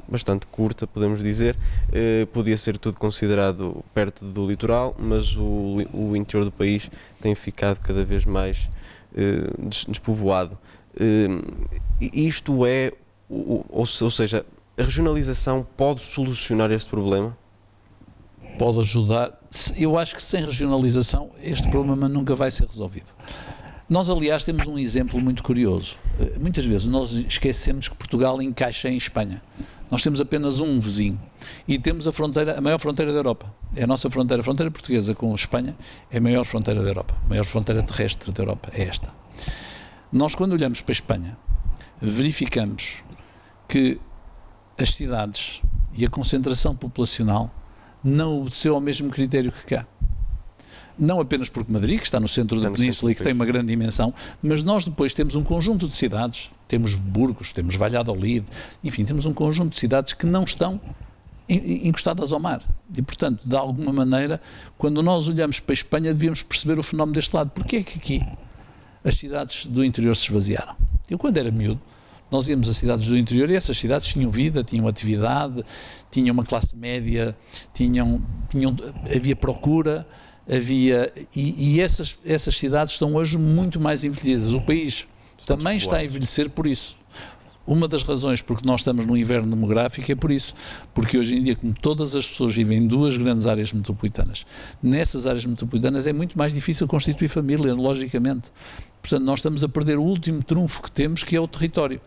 bastante 0.08 0.46
curta, 0.46 0.86
podemos 0.86 1.22
dizer. 1.22 1.56
Eh, 1.92 2.26
podia 2.32 2.56
ser 2.56 2.78
tudo 2.78 2.96
considerado 2.96 3.84
perto 3.92 4.24
do 4.24 4.46
litoral, 4.46 4.94
mas 4.98 5.36
o, 5.36 5.86
o 5.92 6.16
interior 6.16 6.44
do 6.44 6.52
país 6.52 6.90
tem 7.20 7.34
ficado 7.34 7.80
cada 7.80 8.04
vez 8.04 8.24
mais 8.24 8.68
eh, 9.16 9.50
despovoado. 9.88 10.58
Eh, 10.98 11.28
isto 12.12 12.66
é, 12.66 12.92
ou, 13.28 13.64
ou 13.70 13.86
seja, 14.10 14.44
a 14.76 14.82
regionalização 14.82 15.66
pode 15.76 16.02
solucionar 16.04 16.70
este 16.70 16.90
problema? 16.90 17.36
Pode 18.58 18.80
ajudar. 18.80 19.38
Eu 19.76 19.98
acho 19.98 20.14
que 20.14 20.22
sem 20.22 20.44
regionalização 20.44 21.30
este 21.42 21.68
problema 21.68 22.08
nunca 22.08 22.34
vai 22.34 22.50
ser 22.50 22.66
resolvido. 22.66 23.10
Nós, 23.88 24.08
aliás, 24.08 24.44
temos 24.44 24.66
um 24.66 24.78
exemplo 24.78 25.20
muito 25.20 25.42
curioso. 25.42 25.96
Muitas 26.40 26.64
vezes 26.64 26.86
nós 26.86 27.12
esquecemos 27.12 27.86
que 27.86 27.94
Portugal 27.94 28.40
encaixa 28.40 28.88
em 28.88 28.96
Espanha. 28.96 29.42
Nós 29.90 30.02
temos 30.02 30.20
apenas 30.20 30.60
um 30.60 30.80
vizinho 30.80 31.20
e 31.68 31.78
temos 31.78 32.06
a 32.06 32.12
fronteira, 32.12 32.58
a 32.58 32.60
maior 32.60 32.78
fronteira 32.78 33.12
da 33.12 33.18
Europa. 33.18 33.52
É 33.76 33.84
a 33.84 33.86
nossa 33.86 34.10
fronteira, 34.10 34.40
a 34.40 34.44
fronteira 34.44 34.70
portuguesa 34.70 35.14
com 35.14 35.30
a 35.32 35.34
Espanha 35.34 35.76
é 36.10 36.18
a 36.18 36.20
maior 36.20 36.44
fronteira 36.44 36.82
da 36.82 36.88
Europa, 36.88 37.14
a 37.24 37.28
maior 37.28 37.44
fronteira 37.44 37.82
terrestre 37.82 38.32
da 38.32 38.42
Europa 38.42 38.70
é 38.72 38.82
esta. 38.82 39.12
Nós 40.12 40.34
quando 40.34 40.52
olhamos 40.52 40.80
para 40.80 40.92
a 40.92 40.94
Espanha, 40.94 41.36
verificamos 42.00 43.02
que 43.68 44.00
as 44.78 44.94
cidades 44.94 45.60
e 45.92 46.04
a 46.04 46.10
concentração 46.10 46.74
populacional 46.74 47.50
não 48.02 48.40
obedeceu 48.40 48.74
ao 48.74 48.80
mesmo 48.80 49.10
critério 49.10 49.50
que 49.52 49.74
cá 49.74 49.86
não 50.98 51.20
apenas 51.20 51.48
porque 51.48 51.72
Madrid, 51.72 51.98
que 51.98 52.04
está 52.04 52.20
no 52.20 52.28
centro 52.28 52.60
da 52.60 52.70
Península 52.70 53.12
e 53.12 53.14
que 53.14 53.22
tem 53.22 53.32
uma 53.32 53.44
grande 53.44 53.66
dimensão, 53.66 54.14
mas 54.42 54.62
nós 54.62 54.84
depois 54.84 55.14
temos 55.14 55.34
um 55.34 55.42
conjunto 55.42 55.88
de 55.88 55.96
cidades, 55.96 56.50
temos 56.68 56.94
Burgos, 56.94 57.52
temos 57.52 57.76
Valladolid, 57.76 58.44
enfim, 58.82 59.04
temos 59.04 59.26
um 59.26 59.32
conjunto 59.32 59.72
de 59.72 59.78
cidades 59.78 60.12
que 60.12 60.26
não 60.26 60.44
estão 60.44 60.80
encostadas 61.48 62.32
ao 62.32 62.40
mar. 62.40 62.62
E, 62.96 63.02
portanto, 63.02 63.46
de 63.46 63.56
alguma 63.56 63.92
maneira, 63.92 64.40
quando 64.78 65.02
nós 65.02 65.28
olhamos 65.28 65.60
para 65.60 65.72
a 65.72 65.74
Espanha, 65.74 66.12
devíamos 66.12 66.42
perceber 66.42 66.78
o 66.78 66.82
fenómeno 66.82 67.14
deste 67.14 67.34
lado. 67.34 67.50
Porquê 67.50 67.76
é 67.76 67.82
que 67.82 67.98
aqui 67.98 68.26
as 69.02 69.16
cidades 69.16 69.66
do 69.66 69.84
interior 69.84 70.14
se 70.16 70.26
esvaziaram? 70.26 70.74
Eu, 71.10 71.18
quando 71.18 71.36
era 71.36 71.50
miúdo, 71.50 71.80
nós 72.30 72.48
íamos 72.48 72.68
a 72.68 72.74
cidades 72.74 73.06
do 73.06 73.16
interior 73.16 73.50
e 73.50 73.54
essas 73.54 73.78
cidades 73.78 74.08
tinham 74.08 74.30
vida, 74.30 74.64
tinham 74.64 74.88
atividade, 74.88 75.62
tinham 76.10 76.32
uma 76.32 76.44
classe 76.44 76.74
média, 76.74 77.36
tinham, 77.74 78.22
tinham 78.48 78.74
havia 79.14 79.36
procura, 79.36 80.06
havia 80.48 81.12
e, 81.34 81.74
e, 81.74 81.80
essas, 81.80 82.18
essas 82.24 82.56
cidades 82.56 82.94
estão 82.94 83.14
hoje 83.14 83.38
muito 83.38 83.80
mais 83.80 84.04
envelhecidas. 84.04 84.52
O 84.52 84.60
país 84.60 85.06
estão 85.38 85.56
também 85.56 85.76
está 85.76 85.96
a 85.96 86.04
envelhecer 86.04 86.50
por 86.50 86.66
isso. 86.66 86.96
Uma 87.66 87.88
das 87.88 88.02
razões 88.02 88.42
porque 88.42 88.66
nós 88.66 88.80
estamos 88.80 89.06
no 89.06 89.16
inverno 89.16 89.48
demográfico 89.48 90.12
é 90.12 90.14
por 90.14 90.30
isso. 90.30 90.54
Porque 90.92 91.16
hoje 91.16 91.36
em 91.36 91.42
dia, 91.42 91.56
como 91.56 91.72
todas 91.72 92.14
as 92.14 92.26
pessoas 92.28 92.54
vivem 92.54 92.78
em 92.78 92.86
duas 92.86 93.16
grandes 93.16 93.46
áreas 93.46 93.72
metropolitanas, 93.72 94.44
nessas 94.82 95.26
áreas 95.26 95.46
metropolitanas 95.46 96.06
é 96.06 96.12
muito 96.12 96.36
mais 96.36 96.52
difícil 96.52 96.86
constituir 96.86 97.28
família, 97.28 97.74
logicamente. 97.74 98.52
Portanto, 99.00 99.24
nós 99.24 99.38
estamos 99.38 99.64
a 99.64 99.68
perder 99.68 99.98
o 99.98 100.02
último 100.02 100.42
trunfo 100.42 100.82
que 100.82 100.92
temos, 100.92 101.24
que 101.24 101.34
é 101.34 101.40
o 101.40 101.48
território. 101.48 102.00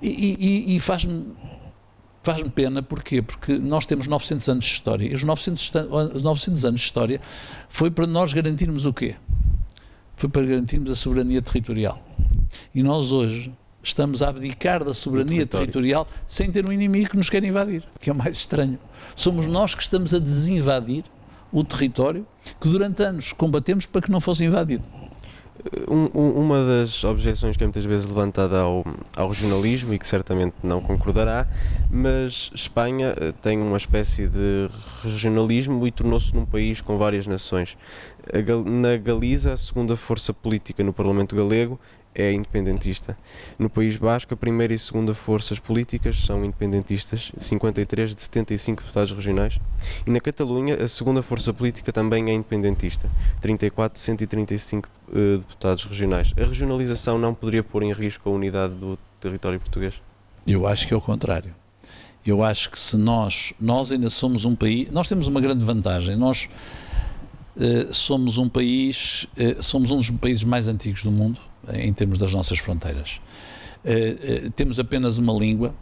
E, 0.00 0.36
e, 0.68 0.76
e 0.76 0.80
faz-me 0.80 1.26
faz-me 2.24 2.48
pena, 2.48 2.82
porquê? 2.82 3.20
Porque 3.20 3.58
nós 3.58 3.84
temos 3.84 4.06
900 4.06 4.48
anos 4.48 4.64
de 4.64 4.72
história. 4.72 5.06
E 5.06 5.14
os 5.14 5.22
900, 5.22 5.72
900 6.22 6.64
anos 6.64 6.80
de 6.80 6.86
história 6.86 7.20
foi 7.68 7.90
para 7.90 8.06
nós 8.06 8.32
garantirmos 8.32 8.86
o 8.86 8.92
quê? 8.92 9.14
Foi 10.16 10.28
para 10.28 10.42
garantirmos 10.42 10.90
a 10.90 10.94
soberania 10.94 11.42
territorial. 11.42 12.02
E 12.74 12.82
nós 12.82 13.12
hoje 13.12 13.52
estamos 13.82 14.22
a 14.22 14.30
abdicar 14.30 14.82
da 14.82 14.94
soberania 14.94 15.46
territorial 15.46 16.08
sem 16.26 16.50
ter 16.50 16.66
um 16.66 16.72
inimigo 16.72 17.10
que 17.10 17.16
nos 17.16 17.28
quer 17.28 17.44
invadir, 17.44 17.84
que 18.00 18.08
é 18.08 18.12
o 18.12 18.16
mais 18.16 18.38
estranho. 18.38 18.78
Somos 19.14 19.46
nós 19.46 19.74
que 19.74 19.82
estamos 19.82 20.14
a 20.14 20.18
desinvadir 20.18 21.04
o 21.52 21.62
território 21.62 22.26
que 22.58 22.68
durante 22.68 23.02
anos 23.02 23.32
combatemos 23.32 23.84
para 23.84 24.00
que 24.00 24.10
não 24.10 24.20
fosse 24.20 24.44
invadido. 24.44 24.82
Um, 25.88 26.10
um, 26.14 26.30
uma 26.32 26.64
das 26.64 27.04
objeções 27.04 27.56
que 27.56 27.64
é 27.64 27.66
muitas 27.66 27.84
vezes 27.86 28.06
levantada 28.06 28.60
ao, 28.60 28.84
ao 29.16 29.28
regionalismo 29.28 29.94
e 29.94 29.98
que 29.98 30.06
certamente 30.06 30.54
não 30.62 30.80
concordará, 30.80 31.48
mas 31.90 32.50
Espanha 32.54 33.14
eh, 33.18 33.32
tem 33.40 33.58
uma 33.58 33.78
espécie 33.78 34.28
de 34.28 34.68
regionalismo 35.02 35.86
e 35.86 35.90
tornou-se 35.90 36.34
num 36.34 36.44
país 36.44 36.82
com 36.82 36.98
várias 36.98 37.26
nações. 37.26 37.78
Na 38.66 38.96
Galiza, 38.98 39.52
a 39.52 39.56
segunda 39.56 39.96
força 39.96 40.34
política 40.34 40.84
no 40.84 40.92
Parlamento 40.92 41.34
galego 41.34 41.80
é 42.14 42.32
independentista. 42.32 43.18
No 43.58 43.68
País 43.68 43.96
Basco, 43.96 44.32
a 44.32 44.36
primeira 44.36 44.72
e 44.72 44.78
segunda 44.78 45.14
forças 45.14 45.58
políticas 45.58 46.20
são 46.20 46.44
independentistas, 46.44 47.32
53 47.36 48.14
de 48.14 48.22
75 48.22 48.82
deputados 48.82 49.12
regionais. 49.12 49.60
E 50.06 50.10
na 50.10 50.20
Catalunha, 50.20 50.76
a 50.76 50.86
segunda 50.86 51.22
força 51.22 51.52
política 51.52 51.92
também 51.92 52.30
é 52.30 52.32
independentista, 52.32 53.10
34 53.40 53.94
de 53.94 54.04
135 54.04 54.88
uh, 55.08 55.38
deputados 55.38 55.84
regionais. 55.84 56.32
A 56.36 56.44
regionalização 56.44 57.18
não 57.18 57.34
poderia 57.34 57.62
pôr 57.62 57.82
em 57.82 57.92
risco 57.92 58.28
a 58.28 58.32
unidade 58.32 58.74
do 58.74 58.98
território 59.20 59.58
português? 59.58 59.94
Eu 60.46 60.66
acho 60.66 60.86
que 60.86 60.94
é 60.94 60.96
o 60.96 61.00
contrário. 61.00 61.54
Eu 62.24 62.42
acho 62.42 62.70
que 62.70 62.80
se 62.80 62.96
nós, 62.96 63.52
nós 63.60 63.92
ainda 63.92 64.08
somos 64.08 64.44
um 64.44 64.54
país, 64.54 64.90
nós 64.90 65.08
temos 65.08 65.26
uma 65.26 65.40
grande 65.40 65.64
vantagem, 65.64 66.16
nós 66.16 66.48
uh, 67.56 67.92
somos 67.92 68.38
um 68.38 68.48
país, 68.48 69.26
uh, 69.36 69.62
somos 69.62 69.90
um 69.90 69.96
dos 69.96 70.10
países 70.10 70.44
mais 70.44 70.66
antigos 70.66 71.02
do 71.02 71.10
mundo, 71.10 71.38
em 71.72 71.92
termos 71.92 72.18
das 72.18 72.32
nossas 72.32 72.58
fronteiras. 72.58 73.20
Uh, 73.84 74.46
uh, 74.46 74.50
temos 74.52 74.78
apenas 74.78 75.18
uma 75.18 75.32
língua 75.32 75.74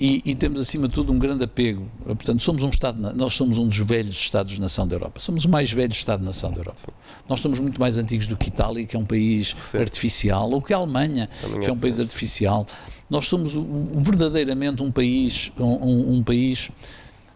e, 0.00 0.22
e, 0.24 0.34
temos 0.36 0.60
acima 0.60 0.86
de 0.86 0.94
tudo 0.94 1.12
um 1.12 1.18
grande 1.18 1.42
apego. 1.42 1.90
Portanto, 2.04 2.42
somos 2.44 2.62
um 2.62 2.68
Estado, 2.68 3.12
nós 3.16 3.34
somos 3.34 3.58
um 3.58 3.66
dos 3.66 3.78
velhos 3.78 4.16
Estados-nação 4.16 4.86
da 4.86 4.94
Europa. 4.94 5.18
Somos 5.18 5.44
o 5.44 5.48
mais 5.48 5.72
velho 5.72 5.90
Estado-nação 5.90 6.52
da 6.52 6.58
Europa. 6.58 6.92
Nós 7.28 7.40
somos 7.40 7.58
muito 7.58 7.80
mais 7.80 7.96
antigos 7.98 8.28
do 8.28 8.36
que 8.36 8.46
Itália, 8.46 8.86
que 8.86 8.94
é 8.94 8.98
um 8.98 9.04
país 9.04 9.56
Sim. 9.64 9.78
artificial, 9.78 10.48
ou 10.52 10.62
que 10.62 10.72
a 10.72 10.76
Alemanha, 10.76 11.28
Também 11.40 11.60
que 11.60 11.66
é, 11.66 11.68
é 11.68 11.72
um 11.72 11.78
país 11.78 11.98
artificial. 11.98 12.64
Nós 13.10 13.26
somos 13.26 13.56
o, 13.56 13.64
verdadeiramente 13.96 14.82
um 14.82 14.92
país, 14.92 15.50
um, 15.58 16.18
um 16.18 16.22
país 16.22 16.70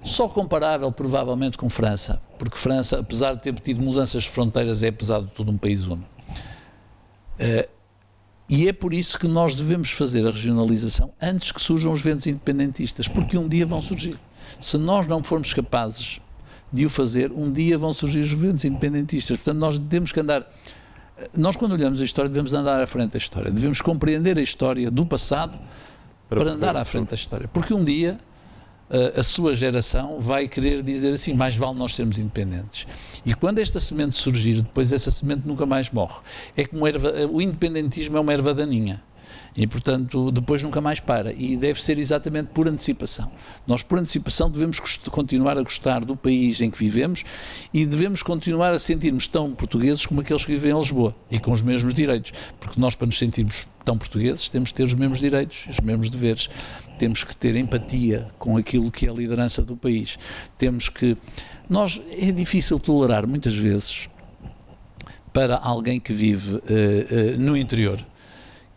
só 0.04 0.28
comparável 0.28 0.90
provavelmente 0.92 1.58
com 1.58 1.68
França, 1.68 2.20
porque 2.38 2.56
França, 2.56 3.00
apesar 3.00 3.34
de 3.34 3.42
ter 3.42 3.54
tido 3.54 3.80
mudanças 3.80 4.22
de 4.22 4.28
fronteiras, 4.28 4.84
é 4.84 4.88
apesar 4.88 5.20
de 5.20 5.28
tudo 5.28 5.50
um 5.50 5.58
país 5.58 5.86
único. 5.86 6.11
Uh, 7.42 7.68
e 8.48 8.68
é 8.68 8.72
por 8.72 8.92
isso 8.92 9.18
que 9.18 9.26
nós 9.26 9.54
devemos 9.54 9.90
fazer 9.90 10.26
a 10.26 10.30
regionalização 10.30 11.12
antes 11.20 11.50
que 11.50 11.60
surjam 11.60 11.90
os 11.90 12.02
ventos 12.02 12.26
independentistas, 12.26 13.08
porque 13.08 13.36
um 13.38 13.48
dia 13.48 13.64
vão 13.64 13.80
surgir. 13.80 14.18
Se 14.60 14.76
nós 14.76 15.06
não 15.06 15.22
formos 15.22 15.54
capazes 15.54 16.20
de 16.72 16.86
o 16.86 16.90
fazer, 16.90 17.32
um 17.32 17.50
dia 17.50 17.78
vão 17.78 17.92
surgir 17.92 18.20
os 18.20 18.32
ventos 18.32 18.64
independentistas. 18.64 19.38
Portanto, 19.38 19.58
nós 19.58 19.78
temos 19.78 20.12
que 20.12 20.20
andar. 20.20 20.46
Nós, 21.36 21.56
quando 21.56 21.72
olhamos 21.72 22.00
a 22.00 22.04
história, 22.04 22.28
devemos 22.28 22.52
andar 22.52 22.80
à 22.80 22.86
frente 22.86 23.12
da 23.12 23.18
história. 23.18 23.50
Devemos 23.50 23.80
compreender 23.80 24.38
a 24.38 24.42
história 24.42 24.90
do 24.90 25.06
passado 25.06 25.58
para, 26.28 26.40
para 26.40 26.50
andar 26.50 26.76
à 26.76 26.84
frente 26.84 27.08
da 27.08 27.14
história. 27.14 27.48
Porque 27.48 27.72
um 27.72 27.82
dia 27.82 28.18
a 29.16 29.22
sua 29.22 29.54
geração 29.54 30.20
vai 30.20 30.46
querer 30.46 30.82
dizer 30.82 31.12
assim: 31.12 31.32
mais 31.32 31.56
vale 31.56 31.78
nós 31.78 31.94
sermos 31.94 32.18
independentes. 32.18 32.86
E 33.24 33.34
quando 33.34 33.58
esta 33.58 33.80
semente 33.80 34.18
surgir, 34.18 34.62
depois 34.62 34.92
essa 34.92 35.10
semente 35.10 35.46
nunca 35.46 35.64
mais 35.64 35.90
morre. 35.90 36.20
É 36.56 36.66
como 36.66 36.86
erva, 36.86 37.10
o 37.30 37.40
independentismo 37.40 38.16
é 38.16 38.20
uma 38.20 38.32
erva 38.32 38.52
daninha 38.52 39.02
e, 39.56 39.66
portanto, 39.66 40.30
depois 40.30 40.62
nunca 40.62 40.80
mais 40.80 40.98
para. 40.98 41.32
E 41.32 41.56
deve 41.56 41.82
ser 41.82 41.98
exatamente 41.98 42.48
por 42.48 42.66
antecipação. 42.66 43.30
Nós, 43.66 43.82
por 43.82 43.98
antecipação, 43.98 44.50
devemos 44.50 44.80
continuar 45.10 45.58
a 45.58 45.62
gostar 45.62 46.04
do 46.04 46.16
país 46.16 46.60
em 46.60 46.70
que 46.70 46.78
vivemos 46.78 47.24
e 47.72 47.84
devemos 47.84 48.22
continuar 48.22 48.72
a 48.72 48.78
sentirmos 48.78 49.26
tão 49.26 49.52
portugueses 49.52 50.06
como 50.06 50.20
aqueles 50.20 50.44
que 50.44 50.52
vivem 50.52 50.70
em 50.70 50.78
Lisboa 50.78 51.14
e 51.30 51.38
com 51.38 51.52
os 51.52 51.60
mesmos 51.60 51.92
direitos. 51.92 52.32
Porque 52.58 52.80
nós, 52.80 52.94
para 52.94 53.06
nos 53.06 53.18
sentirmos 53.18 53.66
tão 53.84 53.98
portugueses, 53.98 54.48
temos 54.48 54.70
que 54.70 54.76
ter 54.76 54.84
os 54.84 54.94
mesmos 54.94 55.20
direitos, 55.20 55.66
os 55.68 55.80
mesmos 55.80 56.08
deveres. 56.08 56.48
Temos 56.98 57.24
que 57.24 57.36
ter 57.36 57.54
empatia 57.56 58.28
com 58.38 58.56
aquilo 58.56 58.90
que 58.90 59.06
é 59.06 59.10
a 59.10 59.12
liderança 59.12 59.62
do 59.62 59.76
país. 59.76 60.18
Temos 60.56 60.88
que. 60.88 61.16
Nós. 61.68 62.00
É 62.10 62.30
difícil 62.32 62.78
tolerar, 62.78 63.26
muitas 63.26 63.54
vezes, 63.54 64.08
para 65.32 65.56
alguém 65.56 65.98
que 65.98 66.12
vive 66.12 66.56
uh, 66.56 66.58
uh, 66.58 67.38
no 67.38 67.56
interior 67.56 68.04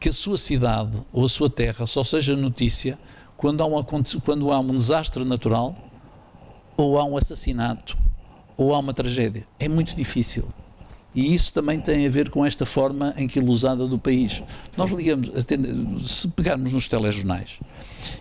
que 0.05 0.09
a 0.09 0.13
sua 0.13 0.37
cidade 0.37 1.01
ou 1.11 1.25
a 1.25 1.29
sua 1.29 1.49
terra 1.49 1.87
só 1.87 2.03
seja 2.03 2.35
notícia 2.35 2.95
quando 3.35 3.63
há 3.63 3.65
um, 3.65 3.83
quando 4.23 4.51
há 4.51 4.59
um 4.59 4.67
desastre 4.67 5.25
natural 5.25 5.75
ou 6.77 6.99
há 6.99 7.03
um 7.03 7.17
assassinato 7.17 7.97
ou 8.55 8.75
há 8.75 8.77
uma 8.77 8.93
tragédia. 8.93 9.47
É 9.59 9.67
muito 9.67 9.95
difícil. 9.95 10.47
E 11.15 11.33
isso 11.33 11.53
também 11.53 11.79
tem 11.79 12.05
a 12.05 12.09
ver 12.09 12.29
com 12.29 12.45
esta 12.45 12.65
forma 12.65 13.13
em 13.17 13.25
que 13.25 13.39
ilusada 13.39 13.87
do 13.87 13.97
país. 13.97 14.43
Nós 14.75 14.91
ligamos, 14.91 15.31
se 16.05 16.27
pegarmos 16.27 16.73
nos 16.73 16.89
telejornais, 16.89 17.57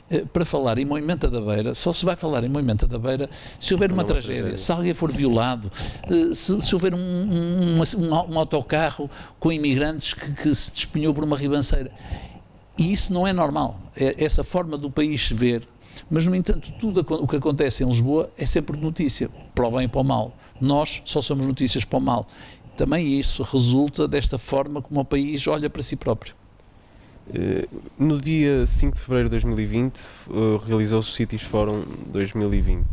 eh, 0.09 0.25
para 0.33 0.45
falar 0.45 0.79
em 0.79 0.85
Moimenta 0.85 1.29
da 1.29 1.41
Beira, 1.41 1.75
só 1.75 1.93
se 1.93 2.05
vai 2.05 2.15
falar 2.15 2.45
em 2.45 2.49
Moimenta 2.49 2.87
da 2.87 2.97
Beira 2.97 3.29
se 3.59 3.75
houver 3.75 3.91
uma, 3.91 4.05
tragédia, 4.05 4.43
tragédia, 4.43 4.59
se 4.59 4.71
alguém 4.71 4.95
for 4.95 5.11
violado, 5.11 5.73
eh, 6.05 6.35
se, 6.35 6.63
se 6.63 6.73
houver 6.73 6.95
um, 6.95 6.99
um, 6.99 7.81
um, 7.81 8.33
um, 8.33 8.39
autocarro 8.39 9.11
com 9.41 9.51
imigrantes 9.51 10.15
que, 10.15 10.31
que 10.31 10.55
se 10.55 10.73
despenhou 10.73 11.13
por 11.13 11.25
uma 11.25 11.37
ribanceira. 11.37 11.91
E 12.79 12.93
isso 12.93 13.13
não 13.13 13.27
é 13.27 13.33
normal. 13.33 13.81
É 13.97 14.25
essa 14.25 14.45
forma 14.45 14.79
do 14.79 14.89
país 14.89 15.27
se 15.27 15.35
ver. 15.35 15.67
Mas, 16.11 16.25
no 16.27 16.35
entanto, 16.35 16.73
tudo 16.79 17.01
o 17.01 17.27
que 17.27 17.37
acontece 17.37 17.83
em 17.83 17.87
Lisboa 17.87 18.31
é 18.37 18.47
sempre 18.47 18.79
notícia, 18.79 19.31
para 19.55 19.67
o 19.67 19.71
bem 19.71 19.85
e 19.85 19.89
para 19.89 20.01
o 20.01 20.05
mal. 20.05 20.37
Nós 20.61 21.03
só 21.05 21.21
somos 21.21 21.47
notícias 21.47 21.85
para 21.85 21.99
o 21.99 22.01
mal 22.01 22.27
também 22.77 23.19
isso 23.19 23.43
resulta 23.43 24.07
desta 24.07 24.39
forma 24.39 24.83
como 24.83 25.01
o 25.01 25.05
país 25.05 25.47
olha 25.47 25.71
para 25.71 25.83
si 25.83 25.97
próprio. 25.97 26.35
Eh, 27.33 27.67
no 27.99 28.21
dia 28.21 28.67
5 28.67 28.95
de 28.95 29.01
fevereiro 29.01 29.29
de 29.29 29.31
2020 29.31 29.97
eh, 29.97 30.01
realizou-se 30.67 31.09
o 31.09 31.13
Cities 31.13 31.43
Forum 31.43 31.83
2020 32.09 32.85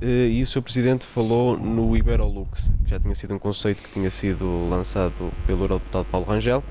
eh, 0.00 0.28
e 0.28 0.42
o 0.42 0.46
Sr. 0.46 0.62
Presidente 0.62 1.04
falou 1.04 1.58
no 1.58 1.96
Iberolux, 1.96 2.70
que 2.84 2.90
já 2.90 3.00
tinha 3.00 3.14
sido 3.14 3.34
um 3.34 3.38
conceito 3.40 3.82
que 3.82 3.90
tinha 3.92 4.08
sido 4.08 4.68
lançado 4.68 5.32
pelo 5.46 5.64
Eurodeputado 5.64 6.06
Paulo 6.10 6.26
Rangel. 6.26 6.62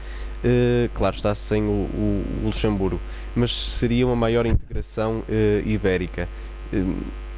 Claro, 0.95 1.15
está 1.15 1.35
sem 1.35 1.61
o, 1.61 2.23
Luxemburgo, 2.43 2.99
mas 3.35 3.55
seria 3.55 4.07
uma 4.07 4.15
maior 4.15 4.47
integração 4.47 5.23
ibérica. 5.63 6.27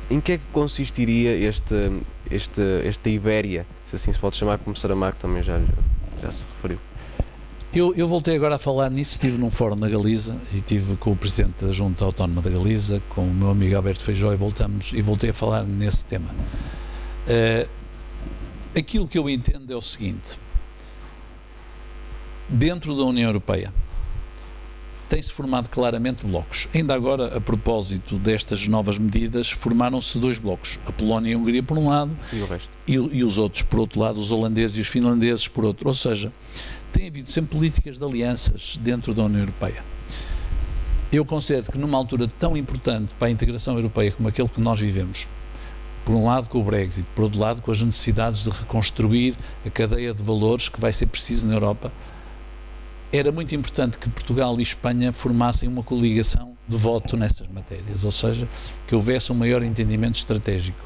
Em 0.10 0.22
que 0.22 0.32
é 0.32 0.38
que 0.38 0.46
consistiria 0.54 1.46
esta, 1.46 1.92
esta, 2.32 2.62
esta 2.86 3.10
Ibéria 3.10 3.66
se 3.98 4.10
assim 4.10 4.14
se 4.14 4.20
pode 4.20 4.36
chamar, 4.36 4.58
como 4.58 4.76
Saramago 4.76 5.18
também 5.20 5.44
já, 5.44 5.60
já 6.22 6.32
se 6.32 6.48
referiu. 6.56 6.80
Eu, 7.74 7.94
eu, 7.96 8.08
voltei 8.08 8.36
agora 8.36 8.56
a 8.56 8.60
falar 8.60 8.90
nisso, 8.90 9.12
estive 9.12 9.38
num 9.38 9.50
fórum 9.50 9.76
na 9.76 9.90
Galiza 9.90 10.36
e 10.52 10.58
estive 10.58 10.96
com 10.98 11.12
o 11.12 11.16
Presidente 11.16 11.66
da 11.66 11.72
Junta 11.72 12.06
Autónoma 12.06 12.42
da 12.42 12.50
Galiza, 12.50 13.02
com 13.10 13.22
o 13.22 13.34
meu 13.34 13.50
amigo 13.50 13.76
Alberto 13.76 14.04
Feijó 14.04 14.32
e 14.32 14.36
voltamos 14.36 14.92
e 14.94 15.02
voltei 15.02 15.32
a 15.32 15.34
falar 15.34 15.64
nesse 15.64 16.06
tema. 16.06 16.30
Uh, 17.28 17.68
aquilo 18.78 19.08
que 19.08 19.18
eu 19.18 19.28
entendo 19.28 19.74
é 19.74 19.76
o 19.76 19.82
seguinte: 19.82 20.38
dentro 22.48 22.96
da 22.96 23.04
União 23.04 23.30
Europeia 23.30 23.74
tem-se 25.10 25.32
formado 25.32 25.70
claramente 25.70 26.26
blocos. 26.26 26.68
Ainda 26.74 26.94
agora, 26.94 27.38
a 27.38 27.42
propósito 27.42 28.18
destas 28.18 28.68
novas 28.68 28.98
medidas, 28.98 29.52
formaram-se 29.52 30.18
dois 30.20 30.38
blocos: 30.40 30.80
a 30.86 30.92
Polónia 30.92 31.32
e 31.32 31.34
a 31.34 31.38
Hungria 31.38 31.64
por 31.64 31.78
um 31.78 31.90
lado 31.90 32.16
e. 32.32 32.40
E, 32.88 32.94
e 32.94 33.24
os 33.24 33.38
outros 33.38 33.62
por 33.64 33.80
outro 33.80 34.00
lado, 34.00 34.20
os 34.20 34.32
holandeses 34.32 34.78
e 34.78 34.82
os 34.82 34.88
finlandeses 34.88 35.48
por 35.48 35.66
outro. 35.66 35.88
Ou 35.88 35.94
seja, 35.94 36.32
tem 36.92 37.08
havido 37.08 37.30
sempre 37.30 37.58
políticas 37.58 37.98
de 37.98 38.06
alianças 38.06 38.80
dentro 38.82 39.14
da 39.14 39.24
União 39.24 39.42
Europeia. 39.42 39.84
Eu 41.12 41.24
considero 41.24 41.72
que 41.72 41.78
numa 41.78 41.98
altura 41.98 42.28
tão 42.40 42.58
importante 42.58 43.14
para 43.14 43.28
a 43.28 43.32
integração 43.32 43.76
europeia 43.76 44.12
como 44.12 44.28
aquele 44.28 44.50
que 44.50 44.60
nós 44.60 44.80
vivemos, 44.80 45.28
por 46.04 46.16
um 46.16 46.26
lado 46.26 46.50
com 46.50 46.60
o 46.60 46.64
Brexit, 46.64 47.06
por 47.16 47.26
outro 47.26 47.40
lado 47.40 47.62
com 47.62 47.72
as 47.72 47.82
necessidades 47.82 48.44
de 48.44 48.50
reconstruir 48.50 49.36
a 49.66 49.70
cadeia 49.70 50.14
de 50.14 50.24
valores 50.24 50.70
que 50.70 50.82
vai 50.82 50.92
ser 50.92 51.06
preciso 51.06 51.46
na 51.46 51.54
Europa, 51.54 51.92
era 53.14 53.32
muito 53.32 53.54
importante 53.54 54.00
que 54.00 54.10
Portugal 54.10 54.60
e 54.60 54.64
Espanha 54.64 55.14
formassem 55.14 55.70
uma 55.70 55.84
coligação 55.84 56.54
de 56.68 56.76
voto 56.76 57.16
nessas 57.16 57.48
matérias, 57.48 58.04
ou 58.04 58.12
seja, 58.12 58.48
que 58.88 58.96
houvesse 58.96 59.32
um 59.32 59.36
maior 59.36 59.62
entendimento 59.62 60.16
estratégico, 60.16 60.80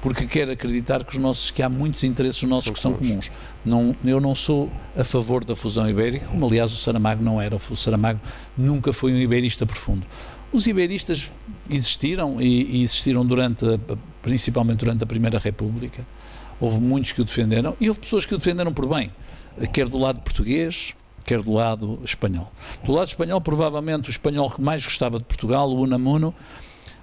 porque 0.00 0.26
quero 0.26 0.52
acreditar 0.52 1.02
que 1.02 1.16
os 1.16 1.20
nossos 1.20 1.50
que 1.50 1.60
há 1.60 1.68
muitos 1.68 2.04
interesses 2.04 2.40
nossos 2.44 2.70
que 2.70 2.78
são 2.78 2.92
comuns. 2.92 3.28
Não, 3.64 3.96
eu 4.04 4.20
não 4.20 4.32
sou 4.32 4.70
a 4.96 5.02
favor 5.02 5.44
da 5.44 5.56
fusão 5.56 5.88
ibérica, 5.90 6.26
como 6.26 6.46
aliás 6.46 6.72
o 6.72 6.76
Saramago 6.76 7.22
não 7.22 7.40
era. 7.40 7.56
O 7.56 7.76
Saramago 7.76 8.20
nunca 8.56 8.92
foi 8.92 9.12
um 9.12 9.18
iberista 9.18 9.66
profundo. 9.66 10.06
Os 10.52 10.66
iberistas 10.68 11.32
existiram 11.68 12.40
e, 12.40 12.76
e 12.76 12.82
existiram 12.82 13.26
durante, 13.26 13.64
principalmente 14.20 14.78
durante 14.78 15.02
a 15.02 15.06
Primeira 15.06 15.38
República. 15.38 16.06
Houve 16.60 16.78
muitos 16.78 17.10
que 17.10 17.20
o 17.20 17.24
defenderam 17.24 17.76
e 17.80 17.88
houve 17.88 18.00
pessoas 18.00 18.24
que 18.24 18.34
o 18.34 18.38
defenderam 18.38 18.72
por 18.72 18.86
bem, 18.86 19.10
quer 19.72 19.88
do 19.88 19.98
lado 19.98 20.20
português, 20.20 20.94
quer 21.24 21.42
do 21.42 21.52
lado 21.52 22.00
espanhol. 22.04 22.52
Do 22.84 22.92
lado 22.92 23.08
espanhol, 23.08 23.40
provavelmente 23.40 24.08
o 24.08 24.10
espanhol 24.10 24.50
que 24.50 24.60
mais 24.60 24.84
gostava 24.84 25.18
de 25.18 25.24
Portugal, 25.24 25.70
o 25.70 25.80
Unamuno, 25.80 26.34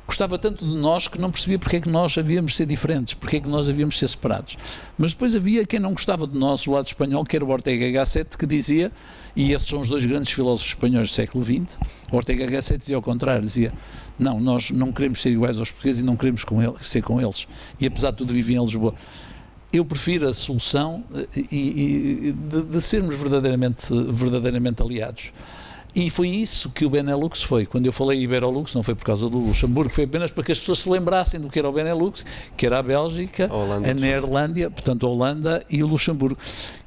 gostava 0.10 0.40
tanto 0.40 0.66
de 0.66 0.76
nós 0.76 1.08
que 1.08 1.22
não 1.22 1.30
percebia 1.30 1.60
porque 1.60 1.76
é 1.76 1.80
que 1.82 1.88
nós 1.88 2.18
havíamos 2.18 2.54
de 2.54 2.58
ser 2.58 2.66
diferentes, 2.66 3.14
porque 3.14 3.38
é 3.38 3.40
que 3.40 3.48
nós 3.48 3.70
havíamos 3.70 3.94
de 3.94 4.00
ser 4.00 4.08
separados. 4.08 4.58
Mas 4.98 5.14
depois 5.14 5.36
havia 5.36 5.64
quem 5.66 5.80
não 5.80 5.92
gostava 5.92 6.26
de 6.26 6.36
nós, 6.36 6.64
do 6.64 6.72
lado 6.72 6.88
espanhol, 6.88 7.24
que 7.24 7.36
era 7.36 7.46
o 7.46 7.50
Ortega 7.50 7.92
Gasset, 7.92 8.36
que 8.36 8.48
dizia, 8.48 8.92
e 9.36 9.54
esses 9.54 9.68
são 9.68 9.82
os 9.82 9.88
dois 9.88 10.04
grandes 10.04 10.32
filósofos 10.32 10.72
espanhóis 10.72 11.12
do 11.12 11.14
século 11.14 11.44
XX, 11.44 11.78
o 12.12 12.16
Ortega 12.16 12.48
Gasset 12.48 12.80
dizia 12.80 12.96
ao 12.96 13.04
contrário, 13.04 13.44
dizia, 13.44 13.72
não, 14.18 14.40
nós 14.40 14.72
não 14.72 14.92
queremos 14.92 15.22
ser 15.22 15.30
iguais 15.30 15.60
aos 15.60 15.70
portugueses 15.70 16.02
e 16.02 16.04
não 16.04 16.18
queremos 16.18 16.44
com 16.44 16.62
ele, 16.62 16.74
ser 16.82 17.04
com 17.04 17.22
eles. 17.22 17.48
E 17.80 17.86
apesar 17.86 18.10
de 18.10 18.18
tudo 18.18 18.34
vivia 18.34 18.58
em 18.58 18.66
Lisboa. 18.66 18.96
Eu 19.72 19.86
prefiro 19.86 20.28
a 20.28 20.34
solução 20.34 21.04
eh, 21.14 21.28
e, 21.52 22.30
e, 22.30 22.32
de, 22.32 22.64
de 22.64 22.82
sermos 22.82 23.16
verdadeiramente, 23.16 23.88
verdadeiramente 24.12 24.82
aliados. 24.82 25.32
E 25.96 26.10
foi 26.10 26.30
isso 26.30 26.70
que 26.70 26.86
o 26.86 26.90
Benelux 26.90 27.42
foi. 27.42 27.66
Quando 27.66 27.88
eu 27.88 27.92
falei 27.92 28.22
Iberolux, 28.22 28.74
não 28.76 28.84
foi 28.84 28.94
por 28.94 29.06
causa 29.06 29.28
do 29.28 29.40
Luxemburgo, 29.40 29.92
foi 29.92 30.04
apenas 30.04 30.30
para 30.30 30.44
que 30.44 30.52
as 30.52 30.60
pessoas 30.60 30.80
se 30.80 30.90
lembrassem 30.90 31.40
do 31.40 31.50
que 31.50 31.58
era 31.58 31.68
o 31.68 31.72
Benelux, 31.72 32.24
que 32.56 32.66
era 32.66 32.78
a 32.78 32.84
Bélgica, 32.84 33.50
a, 33.52 33.56
Holanda, 33.56 33.90
a 33.90 33.94
Neerlândia, 33.94 34.70
portanto 34.70 35.08
a 35.08 35.10
Holanda 35.10 35.66
e 35.70 35.82
o 35.82 35.88
Luxemburgo. 35.88 36.38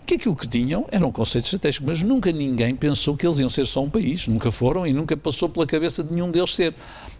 Que 0.06 0.14
aquilo 0.14 0.36
que 0.36 0.46
tinham 0.46 0.86
era 0.90 1.06
um 1.06 1.12
conceito 1.12 1.46
estratégico, 1.46 1.86
mas 1.86 2.00
nunca 2.00 2.30
ninguém 2.30 2.76
pensou 2.76 3.16
que 3.16 3.26
eles 3.26 3.38
iam 3.38 3.50
ser 3.50 3.66
só 3.66 3.82
um 3.82 3.90
país. 3.90 4.26
Nunca 4.28 4.52
foram 4.52 4.86
e 4.86 4.92
nunca 4.92 5.16
passou 5.16 5.48
pela 5.48 5.66
cabeça 5.66 6.02
de 6.02 6.12
nenhum 6.12 6.30
deles 6.30 6.54
ser. 6.54 6.74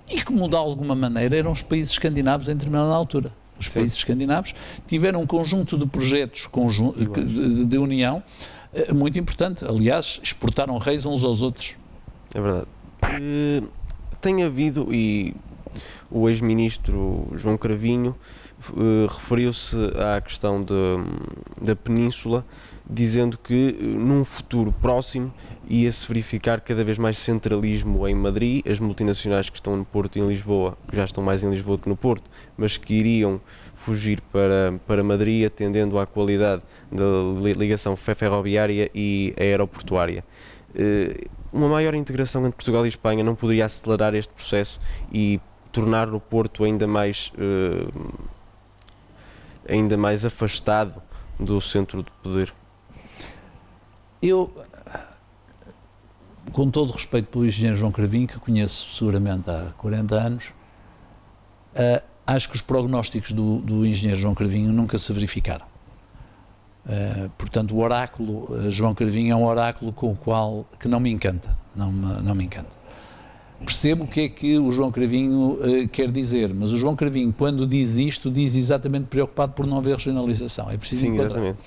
E 0.09 0.21
como 0.23 0.49
de 0.49 0.57
alguma 0.57 0.95
maneira 0.95 1.37
eram 1.37 1.51
os 1.51 1.63
países 1.63 1.93
escandinavos 1.93 2.49
em 2.49 2.55
determinada 2.55 2.93
altura. 2.93 3.33
Os 3.67 3.73
Sim. 3.73 3.81
países 3.81 3.97
escandinavos 3.97 4.55
tiveram 4.87 5.23
um 5.23 5.27
conjunto 5.27 5.79
de 5.79 5.87
projetos 5.87 6.49
de, 6.97 7.65
de 7.65 7.79
união 7.79 8.23
eh, 8.75 8.93
muito 8.93 9.19
importante. 9.19 9.65
Aliás, 9.65 10.21
exportaram 10.23 10.77
reis 10.79 11.07
uns 11.07 11.25
aos 11.25 11.43
outros. 11.43 11.77
É 12.35 12.41
verdade. 12.41 12.67
Uh, 13.05 13.69
tem 14.21 14.43
havido, 14.43 14.93
e 14.93 15.35
o 16.11 16.29
ex-ministro 16.29 17.29
João 17.37 17.57
Cravinho 17.57 18.17
uh, 18.71 19.07
referiu-se 19.07 19.77
à 19.97 20.21
questão 20.21 20.63
de, 20.63 20.75
da 21.61 21.75
Península, 21.75 22.45
dizendo 22.93 23.39
que 23.39 23.77
uh, 23.81 23.85
num 23.85 24.25
futuro 24.25 24.73
próximo 24.81 25.33
ia-se 25.69 26.07
verificar 26.07 26.61
cada 26.61 26.85
vez 26.85 26.99
mais 26.99 27.19
centralismo 27.19 28.07
em 28.07 28.15
Madrid, 28.15 28.67
as 28.67 28.79
multinacionais 28.79 29.49
que 29.49 29.57
estão 29.57 29.77
no 29.77 29.85
Porto 29.85 30.17
e 30.17 30.21
em 30.21 30.29
Lisboa, 30.29 30.77
que 30.89 30.97
já 30.97 31.05
estão 31.05 31.23
mais 31.23 31.43
em 31.43 31.51
Lisboa 31.51 31.77
do 31.77 31.83
que 31.85 31.89
no 31.89 31.97
Porto, 31.97 32.31
mas 32.57 32.77
que 32.77 32.95
iriam 32.95 33.41
fugir 33.75 34.21
para, 34.21 34.79
para 34.87 35.03
Madrid, 35.03 35.47
atendendo 35.47 35.99
à 35.99 36.07
qualidade 36.07 36.63
da 36.91 37.53
ligação 37.59 37.97
ferroviária 37.97 38.91
e 38.95 39.35
aeroportuária. 39.39 40.25
Uh, 40.75 41.29
uma 41.53 41.69
maior 41.69 41.95
integração 41.95 42.43
entre 42.43 42.57
Portugal 42.57 42.85
e 42.85 42.89
Espanha 42.89 43.23
não 43.23 43.35
poderia 43.35 43.67
acelerar 43.67 44.15
este 44.15 44.33
processo 44.33 44.81
e 45.13 45.41
tornar 45.71 46.13
o 46.15 46.21
Porto 46.21 46.65
ainda 46.65 46.87
mais 46.87 47.33
uh, 47.37 48.23
ainda 49.69 49.97
mais 49.97 50.25
afastado 50.25 51.03
do 51.39 51.61
centro 51.61 52.03
de 52.03 52.11
poder? 52.23 52.53
Eu, 54.23 54.53
com 56.53 56.71
todo 56.71 56.91
o 56.91 56.93
respeito 56.93 57.27
pelo 57.27 57.45
engenheiro 57.45 57.77
João 57.77 57.91
Cravinho, 57.91 58.29
que 58.29 58.39
conheço 58.39 58.95
seguramente 58.95 59.51
há 59.51 59.73
40 59.77 60.15
anos, 60.15 60.45
uh, 61.75 62.01
acho 62.25 62.49
que 62.49 62.55
os 62.55 62.63
prognósticos 62.63 63.33
do, 63.33 63.59
do 63.59 63.85
engenheiro 63.85 64.21
João 64.21 64.33
Cravinho 64.33 64.73
nunca 64.73 64.97
se 64.97 65.13
verificaram. 65.13 65.67
Uh, 66.87 67.29
portanto, 67.37 67.75
o 67.75 67.81
oráculo 67.81 68.53
uh, 68.53 68.71
João 68.71 68.95
Carvinho 68.95 69.33
é 69.33 69.37
um 69.37 69.45
oráculo 69.45 69.93
com 69.93 70.13
o 70.13 70.17
qual 70.17 70.67
que 70.79 70.87
não 70.87 71.01
me 71.01 71.11
encanta, 71.11 71.57
não 71.75 71.91
me, 71.91 72.23
não 72.23 72.35
me 72.35 72.45
encanta. 72.45 72.82
Percebo 73.65 74.05
o 74.05 74.07
que 74.07 74.21
é 74.23 74.29
que 74.29 74.59
o 74.59 74.73
João 74.73 74.91
Cravinho 74.91 75.53
uh, 75.53 75.89
quer 75.89 76.11
dizer, 76.11 76.53
mas 76.53 76.73
o 76.73 76.79
João 76.79 76.97
Cravinho, 76.97 77.33
quando 77.37 77.67
diz 77.67 77.97
isto, 77.97 78.31
diz 78.31 78.55
exatamente 78.55 79.07
preocupado 79.07 79.53
por 79.53 79.67
não 79.67 79.79
haver 79.79 79.97
regionalização. 79.97 80.69
É 80.71 80.77
preciso 80.77 81.03
Sim, 81.03 81.09
encontrar. 81.09 81.27
Exatamente. 81.27 81.59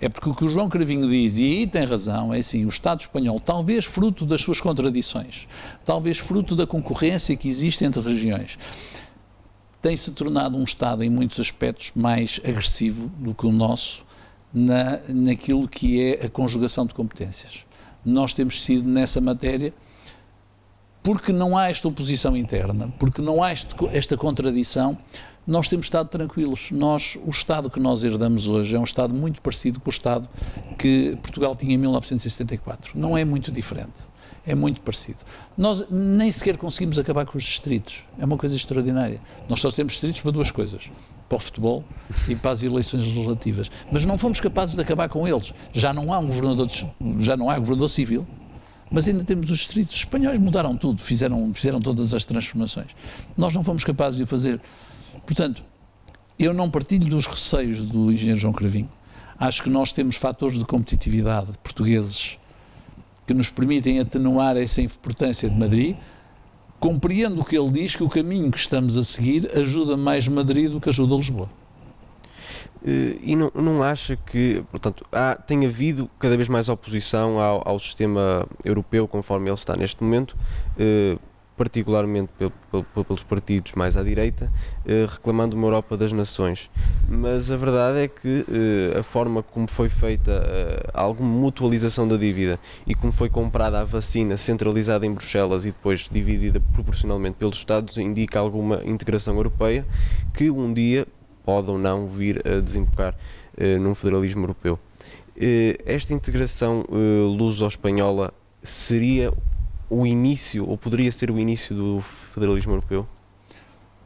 É 0.00 0.08
porque 0.08 0.28
o 0.28 0.34
que 0.34 0.44
o 0.44 0.48
João 0.48 0.68
Cravinho 0.68 1.08
diz, 1.08 1.38
e 1.38 1.42
aí 1.42 1.66
tem 1.66 1.84
razão, 1.84 2.32
é 2.32 2.38
assim, 2.38 2.64
o 2.64 2.68
Estado 2.68 3.00
espanhol, 3.00 3.38
talvez 3.38 3.84
fruto 3.84 4.24
das 4.24 4.40
suas 4.40 4.60
contradições, 4.60 5.46
talvez 5.84 6.18
fruto 6.18 6.56
da 6.56 6.66
concorrência 6.66 7.36
que 7.36 7.48
existe 7.48 7.84
entre 7.84 8.00
regiões, 8.00 8.58
tem 9.82 9.96
se 9.98 10.12
tornado 10.12 10.56
um 10.56 10.64
Estado, 10.64 11.04
em 11.04 11.10
muitos 11.10 11.38
aspectos, 11.38 11.92
mais 11.94 12.40
agressivo 12.42 13.08
do 13.18 13.34
que 13.34 13.46
o 13.46 13.52
nosso, 13.52 14.02
na, 14.52 15.00
naquilo 15.08 15.68
que 15.68 16.00
é 16.00 16.24
a 16.24 16.28
conjugação 16.30 16.86
de 16.86 16.94
competências. 16.94 17.60
Nós 18.04 18.32
temos 18.32 18.62
sido 18.62 18.88
nessa 18.88 19.20
matéria 19.20 19.74
porque 21.04 21.34
não 21.34 21.54
há 21.56 21.68
esta 21.68 21.86
oposição 21.86 22.34
interna, 22.34 22.92
porque 22.98 23.20
não 23.20 23.42
há 23.42 23.52
este, 23.52 23.74
esta 23.92 24.16
contradição, 24.16 24.96
nós 25.46 25.68
temos 25.68 25.84
estado 25.84 26.08
tranquilos. 26.08 26.70
Nós, 26.72 27.18
o 27.22 27.28
Estado 27.28 27.68
que 27.68 27.78
nós 27.78 28.02
herdamos 28.02 28.48
hoje 28.48 28.74
é 28.74 28.80
um 28.80 28.84
Estado 28.84 29.12
muito 29.12 29.42
parecido 29.42 29.78
com 29.78 29.90
o 29.90 29.92
Estado 29.92 30.26
que 30.78 31.18
Portugal 31.22 31.54
tinha 31.54 31.74
em 31.74 31.76
1974. 31.76 32.98
Não 32.98 33.18
é 33.18 33.22
muito 33.22 33.52
diferente. 33.52 33.92
É 34.46 34.54
muito 34.54 34.80
parecido. 34.80 35.18
Nós 35.56 35.84
nem 35.90 36.32
sequer 36.32 36.56
conseguimos 36.56 36.98
acabar 36.98 37.26
com 37.26 37.36
os 37.36 37.44
distritos. 37.44 38.02
É 38.18 38.24
uma 38.24 38.38
coisa 38.38 38.56
extraordinária. 38.56 39.20
Nós 39.46 39.60
só 39.60 39.70
temos 39.70 39.92
distritos 39.92 40.22
para 40.22 40.30
duas 40.30 40.50
coisas: 40.50 40.90
para 41.28 41.36
o 41.36 41.38
futebol 41.38 41.84
e 42.28 42.34
para 42.34 42.50
as 42.50 42.62
eleições 42.62 43.04
legislativas. 43.04 43.70
Mas 43.92 44.06
não 44.06 44.16
fomos 44.16 44.40
capazes 44.40 44.74
de 44.74 44.80
acabar 44.80 45.10
com 45.10 45.28
eles. 45.28 45.52
Já 45.74 45.92
não 45.92 46.12
há 46.12 46.18
um 46.18 46.26
governador, 46.26 46.70
já 47.18 47.36
não 47.36 47.50
há 47.50 47.58
governador 47.58 47.90
civil, 47.90 48.26
mas 48.90 49.08
ainda 49.08 49.24
temos 49.24 49.50
os 49.50 49.58
distritos. 49.58 49.94
Os 49.94 50.00
espanhóis 50.00 50.38
mudaram 50.38 50.76
tudo, 50.76 51.00
fizeram, 51.00 51.52
fizeram 51.54 51.80
todas 51.80 52.14
as 52.14 52.24
transformações. 52.24 52.88
Nós 53.36 53.52
não 53.54 53.62
fomos 53.62 53.84
capazes 53.84 54.16
de 54.16 54.22
o 54.22 54.26
fazer. 54.26 54.60
Portanto, 55.26 55.62
eu 56.38 56.52
não 56.52 56.70
partilho 56.70 57.08
dos 57.08 57.26
receios 57.26 57.82
do 57.84 58.12
engenheiro 58.12 58.40
João 58.40 58.52
Cravinho. 58.52 58.90
Acho 59.38 59.62
que 59.62 59.70
nós 59.70 59.92
temos 59.92 60.16
fatores 60.16 60.58
de 60.58 60.64
competitividade 60.64 61.52
portugueses 61.62 62.38
que 63.26 63.34
nos 63.34 63.48
permitem 63.48 64.00
atenuar 64.00 64.56
essa 64.56 64.80
importância 64.80 65.48
de 65.48 65.56
Madrid. 65.56 65.96
Compreendo 66.78 67.40
o 67.40 67.44
que 67.44 67.56
ele 67.56 67.70
diz, 67.70 67.96
que 67.96 68.02
o 68.02 68.08
caminho 68.08 68.50
que 68.50 68.58
estamos 68.58 68.96
a 68.98 69.04
seguir 69.04 69.50
ajuda 69.56 69.96
mais 69.96 70.28
Madrid 70.28 70.70
do 70.70 70.80
que 70.80 70.90
ajuda 70.90 71.14
Lisboa. 71.16 71.48
Eh, 72.84 73.16
e 73.22 73.36
não, 73.36 73.50
não 73.54 73.82
acha 73.82 74.16
que, 74.16 74.64
portanto, 74.70 75.04
há, 75.12 75.34
tem 75.34 75.66
havido 75.66 76.10
cada 76.18 76.36
vez 76.36 76.48
mais 76.48 76.68
oposição 76.68 77.40
ao, 77.40 77.66
ao 77.66 77.78
sistema 77.78 78.46
europeu 78.64 79.06
conforme 79.08 79.48
ele 79.48 79.54
está 79.54 79.76
neste 79.76 80.02
momento? 80.02 80.36
Uh, 80.78 81.18
particularmente 81.56 82.30
pelos 82.92 83.22
partidos 83.22 83.72
mais 83.72 83.96
à 83.96 84.02
direita, 84.02 84.50
eh, 84.84 85.06
reclamando 85.08 85.56
uma 85.56 85.66
Europa 85.66 85.96
das 85.96 86.12
nações. 86.12 86.68
Mas 87.08 87.50
a 87.50 87.56
verdade 87.56 87.98
é 88.00 88.08
que 88.08 88.44
eh, 88.48 88.98
a 88.98 89.02
forma 89.02 89.42
como 89.42 89.68
foi 89.68 89.88
feita 89.88 90.32
eh, 90.32 90.90
alguma 90.92 91.28
mutualização 91.28 92.08
da 92.08 92.16
dívida 92.16 92.58
e 92.86 92.94
como 92.94 93.12
foi 93.12 93.28
comprada 93.28 93.80
a 93.80 93.84
vacina 93.84 94.36
centralizada 94.36 95.06
em 95.06 95.12
Bruxelas 95.12 95.64
e 95.64 95.68
depois 95.68 96.08
dividida 96.10 96.60
proporcionalmente 96.72 97.36
pelos 97.38 97.56
Estados 97.56 97.98
indica 97.98 98.38
alguma 98.38 98.82
integração 98.84 99.36
europeia 99.36 99.86
que 100.32 100.50
um 100.50 100.72
dia 100.72 101.06
pode 101.44 101.70
ou 101.70 101.78
não 101.78 102.08
vir 102.08 102.46
a 102.46 102.60
desembocar 102.60 103.16
num 103.80 103.94
federalismo 103.94 104.42
europeu. 104.42 104.78
Esta 105.84 106.14
integração 106.14 106.84
luso-espanhola 107.36 108.32
seria 108.62 109.32
o 109.90 110.06
início, 110.06 110.66
ou 110.68 110.78
poderia 110.78 111.12
ser 111.12 111.30
o 111.30 111.38
início 111.38 111.76
do 111.76 112.00
federalismo 112.32 112.72
europeu? 112.72 113.06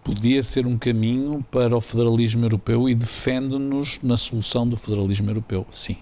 Podia 0.03 0.43
ser 0.43 0.67
um 0.67 0.79
caminho 0.79 1.45
para 1.51 1.77
o 1.77 1.81
federalismo 1.81 2.45
europeu 2.45 2.89
e 2.89 2.95
defende-nos 2.95 3.99
na 4.03 4.17
solução 4.17 4.67
do 4.67 4.77
federalismo 4.77 5.31
europeu, 5.31 5.67
sim. 5.73 5.99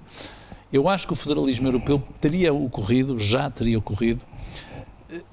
Eu 0.72 0.88
acho 0.88 1.06
que 1.06 1.12
o 1.12 1.16
federalismo 1.16 1.68
europeu 1.68 2.02
teria 2.20 2.52
ocorrido, 2.54 3.18
já 3.18 3.50
teria 3.50 3.78
ocorrido, 3.78 4.20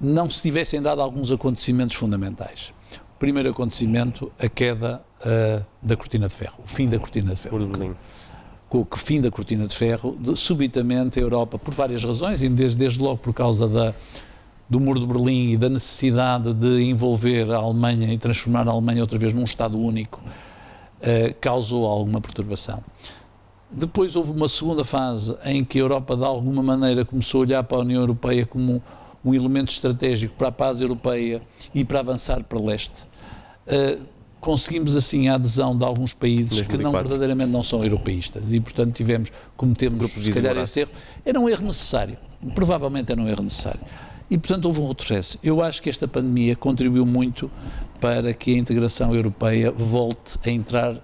não 0.00 0.28
se 0.28 0.42
tivessem 0.42 0.82
dado 0.82 1.00
alguns 1.00 1.30
acontecimentos 1.30 1.96
fundamentais. 1.96 2.72
O 3.16 3.18
primeiro 3.18 3.50
acontecimento, 3.50 4.30
a 4.38 4.48
queda 4.48 5.02
uh, 5.24 5.64
da 5.82 5.96
cortina 5.96 6.28
de 6.28 6.34
ferro, 6.34 6.62
o 6.64 6.68
fim 6.68 6.88
da 6.88 6.98
cortina 6.98 7.34
de 7.34 7.40
ferro. 7.40 7.96
Com 8.68 8.80
o 8.80 8.96
fim 8.96 9.20
da 9.20 9.30
cortina 9.30 9.66
de 9.66 9.74
ferro, 9.74 10.16
de, 10.18 10.36
subitamente 10.36 11.18
a 11.18 11.22
Europa, 11.22 11.58
por 11.58 11.72
várias 11.72 12.04
razões, 12.04 12.42
e 12.42 12.48
desde, 12.48 12.76
desde 12.76 13.00
logo 13.00 13.18
por 13.18 13.32
causa 13.32 13.68
da, 13.68 13.94
do 14.68 14.80
Muro 14.80 15.00
de 15.00 15.06
Berlim 15.06 15.50
e 15.50 15.56
da 15.56 15.68
necessidade 15.68 16.52
de 16.52 16.82
envolver 16.82 17.50
a 17.52 17.58
Alemanha 17.58 18.12
e 18.12 18.18
transformar 18.18 18.66
a 18.68 18.72
Alemanha 18.72 19.02
outra 19.02 19.18
vez 19.18 19.32
num 19.32 19.44
Estado 19.44 19.78
único, 19.78 20.20
uh, 20.20 21.34
causou 21.40 21.86
alguma 21.86 22.20
perturbação. 22.20 22.82
Depois 23.70 24.14
houve 24.14 24.30
uma 24.30 24.48
segunda 24.48 24.84
fase 24.84 25.36
em 25.44 25.64
que 25.64 25.78
a 25.78 25.82
Europa, 25.82 26.16
de 26.16 26.24
alguma 26.24 26.62
maneira, 26.62 27.04
começou 27.04 27.40
a 27.40 27.42
olhar 27.42 27.64
para 27.64 27.78
a 27.78 27.80
União 27.80 28.00
Europeia 28.00 28.46
como 28.46 28.82
um 29.24 29.34
elemento 29.34 29.70
estratégico 29.72 30.34
para 30.36 30.48
a 30.48 30.52
paz 30.52 30.80
europeia 30.80 31.42
e 31.74 31.84
para 31.84 32.00
avançar 32.00 32.44
para 32.44 32.60
leste. 32.60 33.04
Uh, 33.66 34.13
conseguimos 34.44 34.94
assim 34.94 35.28
a 35.28 35.36
adesão 35.36 35.76
de 35.76 35.84
alguns 35.84 36.12
países 36.12 36.58
2004. 36.58 36.76
que 36.76 36.84
não 36.84 36.92
verdadeiramente 36.92 37.50
não 37.50 37.62
são 37.62 37.82
europeístas 37.82 38.52
e, 38.52 38.60
portanto, 38.60 38.94
tivemos, 38.94 39.32
cometemos, 39.56 40.12
se 40.12 40.32
calhar, 40.32 40.54
esse 40.58 40.80
erro. 40.80 40.90
Era 41.24 41.40
um 41.40 41.48
erro 41.48 41.64
necessário. 41.66 42.18
Provavelmente 42.54 43.10
era 43.10 43.18
um 43.18 43.26
erro 43.26 43.42
necessário 43.42 43.80
e, 44.30 44.36
portanto, 44.36 44.66
houve 44.66 44.80
um 44.80 44.88
retrocesso. 44.88 45.38
Eu 45.42 45.62
acho 45.62 45.80
que 45.82 45.88
esta 45.88 46.06
pandemia 46.06 46.54
contribuiu 46.54 47.06
muito 47.06 47.50
para 47.98 48.34
que 48.34 48.54
a 48.54 48.58
integração 48.58 49.14
europeia 49.14 49.70
volte 49.70 50.38
a 50.44 50.50
entrar 50.50 50.96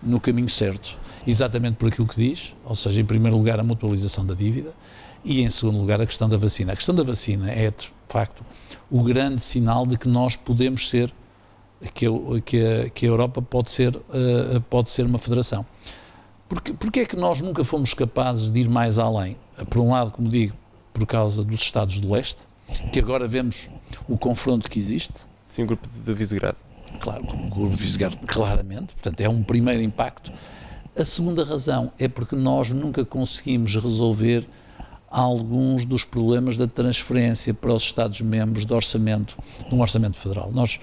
no 0.00 0.20
caminho 0.20 0.48
certo. 0.48 0.96
Exatamente 1.26 1.76
por 1.76 1.88
aquilo 1.88 2.06
que 2.06 2.16
diz, 2.16 2.54
ou 2.64 2.76
seja, 2.76 3.00
em 3.00 3.04
primeiro 3.04 3.36
lugar, 3.36 3.58
a 3.58 3.64
mutualização 3.64 4.24
da 4.24 4.34
dívida 4.34 4.72
e, 5.24 5.40
em 5.40 5.50
segundo 5.50 5.78
lugar, 5.78 6.00
a 6.00 6.06
questão 6.06 6.28
da 6.28 6.36
vacina. 6.36 6.72
A 6.74 6.76
questão 6.76 6.94
da 6.94 7.02
vacina 7.02 7.50
é, 7.50 7.70
de 7.70 7.90
facto, 8.08 8.44
o 8.88 9.02
grande 9.02 9.40
sinal 9.40 9.84
de 9.84 9.98
que 9.98 10.08
nós 10.08 10.36
podemos 10.36 10.88
ser, 10.88 11.12
que 11.94 12.06
a, 12.06 12.10
que 12.44 12.64
a, 12.64 12.90
que 12.90 13.06
a 13.06 13.08
Europa 13.08 13.40
pode 13.42 13.70
ser, 13.70 13.96
uh, 13.96 14.60
pode 14.68 14.90
ser 14.92 15.06
uma 15.06 15.18
federação. 15.18 15.64
Porque, 16.48 16.72
porque 16.72 17.00
é 17.00 17.06
que 17.06 17.16
nós 17.16 17.40
nunca 17.40 17.62
fomos 17.62 17.92
capazes 17.92 18.50
de 18.50 18.60
ir 18.60 18.68
mais 18.68 18.98
além? 18.98 19.36
Por 19.68 19.80
um 19.80 19.90
lado, 19.90 20.10
como 20.10 20.28
digo, 20.28 20.54
por 20.92 21.06
causa 21.06 21.44
dos 21.44 21.60
Estados 21.60 22.00
do 22.00 22.12
Leste, 22.12 22.40
que 22.92 22.98
agora 22.98 23.28
vemos 23.28 23.68
o 24.08 24.16
confronto 24.16 24.68
que 24.68 24.78
existe. 24.78 25.14
Sim, 25.48 25.64
o 25.64 25.66
grupo 25.66 25.88
de 25.88 26.14
Visegrado. 26.14 26.56
Claro, 27.00 27.22
o 27.24 27.48
grupo 27.48 27.76
de 27.76 27.82
Visegrado, 27.82 28.18
claramente. 28.26 28.94
Portanto, 28.94 29.20
é 29.20 29.28
um 29.28 29.42
primeiro 29.42 29.82
impacto. 29.82 30.32
A 30.96 31.04
segunda 31.04 31.44
razão 31.44 31.92
é 31.98 32.08
porque 32.08 32.34
nós 32.34 32.70
nunca 32.70 33.04
conseguimos 33.04 33.74
resolver 33.76 34.46
alguns 35.10 35.84
dos 35.84 36.04
problemas 36.04 36.58
da 36.58 36.66
transferência 36.66 37.54
para 37.54 37.72
os 37.72 37.82
Estados-membros 37.84 38.64
do 38.64 38.74
orçamento, 38.74 39.36
de 39.68 39.74
um 39.74 39.80
orçamento 39.80 40.16
federal. 40.16 40.50
Nós, 40.52 40.80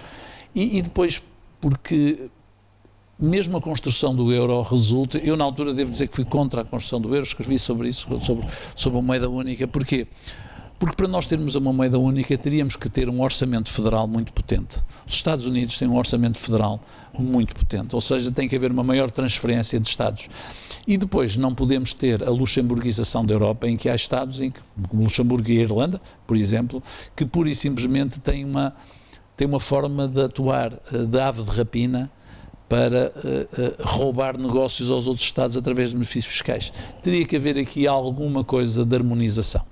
e, 0.55 0.77
e, 0.77 0.81
depois, 0.81 1.21
porque 1.59 2.29
mesmo 3.19 3.57
a 3.57 3.61
construção 3.61 4.15
do 4.15 4.31
euro 4.31 4.61
resulta, 4.61 5.17
eu 5.17 5.37
na 5.37 5.43
altura 5.43 5.73
devo 5.73 5.91
dizer 5.91 6.07
que 6.07 6.15
fui 6.15 6.25
contra 6.25 6.61
a 6.61 6.65
construção 6.65 6.99
do 6.99 7.13
euro, 7.13 7.25
escrevi 7.25 7.59
sobre 7.59 7.89
isso, 7.89 8.07
sobre, 8.21 8.47
sobre 8.75 8.99
a 8.99 9.01
moeda 9.01 9.29
única, 9.29 9.67
porquê? 9.67 10.07
Porque 10.77 10.95
para 10.97 11.07
nós 11.07 11.25
termos 11.25 11.55
uma 11.55 11.71
moeda 11.71 11.97
única 11.97 12.37
teríamos 12.37 12.75
que 12.75 12.89
ter 12.89 13.07
um 13.07 13.21
orçamento 13.21 13.71
federal 13.71 14.05
muito 14.07 14.33
potente. 14.33 14.83
Os 15.07 15.15
Estados 15.15 15.45
Unidos 15.45 15.77
têm 15.77 15.87
um 15.87 15.95
orçamento 15.95 16.37
federal 16.37 16.81
muito 17.17 17.55
potente, 17.55 17.95
ou 17.95 18.01
seja, 18.01 18.29
tem 18.29 18.49
que 18.49 18.55
haver 18.57 18.71
uma 18.71 18.83
maior 18.83 19.09
transferência 19.09 19.79
de 19.79 19.87
Estados. 19.87 20.27
E 20.85 20.97
depois 20.97 21.37
não 21.37 21.55
podemos 21.55 21.93
ter 21.93 22.21
a 22.21 22.29
luxemburguização 22.29 23.25
da 23.25 23.33
Europa, 23.33 23.67
em 23.69 23.77
que 23.77 23.87
há 23.87 23.95
Estados, 23.95 24.41
em 24.41 24.51
que, 24.51 24.59
como 24.89 25.03
Luxemburgo 25.03 25.49
e 25.49 25.59
a 25.59 25.61
Irlanda, 25.61 26.01
por 26.27 26.35
exemplo, 26.35 26.83
que 27.15 27.25
pura 27.25 27.49
e 27.49 27.55
simplesmente 27.55 28.19
têm 28.19 28.43
uma, 28.43 28.75
têm 29.35 29.47
uma 29.47 29.59
forma 29.59 30.07
de 30.07 30.21
atuar 30.21 30.73
eh, 30.91 30.97
de 30.99 31.19
ave 31.19 31.43
de 31.43 31.49
rapina 31.49 32.11
para 32.67 33.13
uh, 33.15 33.61
uh, 33.61 33.87
roubar 33.87 34.39
negócios 34.39 34.89
aos 34.89 35.07
outros 35.07 35.27
Estados 35.27 35.55
através 35.55 35.89
de 35.89 35.95
benefícios 35.95 36.33
fiscais. 36.33 36.73
Teria 37.01 37.23
que 37.23 37.35
haver 37.35 37.59
aqui 37.59 37.85
alguma 37.85 38.43
coisa 38.43 38.83
de 38.83 38.95
harmonização 38.95 39.63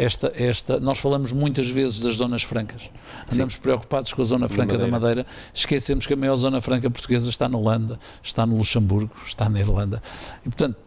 esta, 0.00 0.32
esta, 0.34 0.80
nós 0.80 0.98
falamos 0.98 1.30
muitas 1.30 1.68
vezes 1.68 2.00
das 2.00 2.16
zonas 2.16 2.42
francas. 2.42 2.88
Andamos 3.30 3.54
Sim. 3.54 3.60
preocupados 3.60 4.12
com 4.14 4.22
a 4.22 4.24
zona 4.24 4.48
franca 4.48 4.72
Madeira. 4.72 4.90
da 4.90 4.98
Madeira, 4.98 5.26
esquecemos 5.52 6.06
que 6.06 6.14
a 6.14 6.16
maior 6.16 6.36
zona 6.36 6.58
franca 6.60 6.88
portuguesa 6.90 7.28
está 7.28 7.46
na 7.46 7.58
Holanda, 7.58 8.00
está 8.22 8.46
no 8.46 8.56
Luxemburgo, 8.56 9.12
está 9.26 9.46
na 9.48 9.60
Irlanda. 9.60 10.02
E, 10.40 10.48
portanto, 10.48 10.78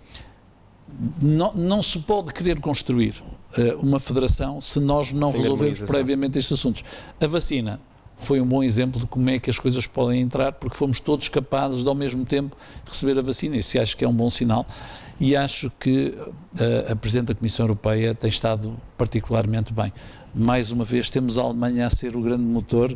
não, 1.21 1.53
não 1.53 1.83
se 1.83 1.99
pode 1.99 2.33
querer 2.33 2.59
construir 2.59 3.23
uh, 3.55 3.77
uma 3.79 3.99
federação 3.99 4.59
se 4.59 4.79
nós 4.79 5.11
não 5.11 5.31
Sem 5.31 5.41
resolvermos 5.41 5.81
previamente 5.81 6.39
estes 6.39 6.57
assuntos. 6.57 6.83
A 7.21 7.27
vacina 7.27 7.79
foi 8.23 8.41
um 8.41 8.45
bom 8.45 8.63
exemplo 8.63 8.99
de 8.99 9.05
como 9.05 9.29
é 9.29 9.37
que 9.37 9.49
as 9.49 9.59
coisas 9.59 9.85
podem 9.85 10.21
entrar, 10.21 10.53
porque 10.53 10.75
fomos 10.75 10.99
todos 10.99 11.27
capazes 11.29 11.83
de, 11.83 11.87
ao 11.87 11.95
mesmo 11.95 12.25
tempo, 12.25 12.57
receber 12.85 13.17
a 13.19 13.21
vacina. 13.21 13.57
Isso 13.57 13.79
acho 13.79 13.95
que 13.95 14.03
é 14.03 14.07
um 14.07 14.13
bom 14.13 14.29
sinal 14.29 14.65
e 15.19 15.35
acho 15.35 15.71
que 15.79 16.17
a, 16.57 16.63
eh, 16.63 16.91
a 16.91 16.95
Presidente 16.95 17.27
da 17.27 17.35
Comissão 17.35 17.65
Europeia 17.65 18.15
tem 18.15 18.29
estado 18.29 18.75
particularmente 18.97 19.71
bem. 19.71 19.93
Mais 20.33 20.71
uma 20.71 20.83
vez, 20.83 21.09
temos 21.09 21.37
a 21.37 21.43
Alemanha 21.43 21.87
a 21.87 21.89
ser 21.89 22.15
o 22.15 22.21
grande 22.21 22.43
motor. 22.43 22.91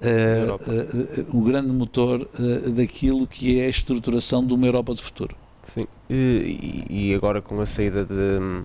Uh, 0.00 0.54
uh, 0.54 1.34
uh, 1.34 1.36
o 1.36 1.42
grande 1.42 1.68
motor 1.68 2.26
daquilo 2.74 3.26
que 3.26 3.60
é 3.60 3.66
a 3.66 3.68
estruturação 3.68 4.42
de 4.46 4.54
uma 4.54 4.66
Europa 4.66 4.94
de 4.94 5.02
futuro. 5.02 5.36
Sim, 5.62 5.84
e, 6.08 6.86
e 6.88 7.14
agora 7.14 7.42
com 7.42 7.60
a 7.60 7.66
saída 7.66 8.02
de, 8.04 8.64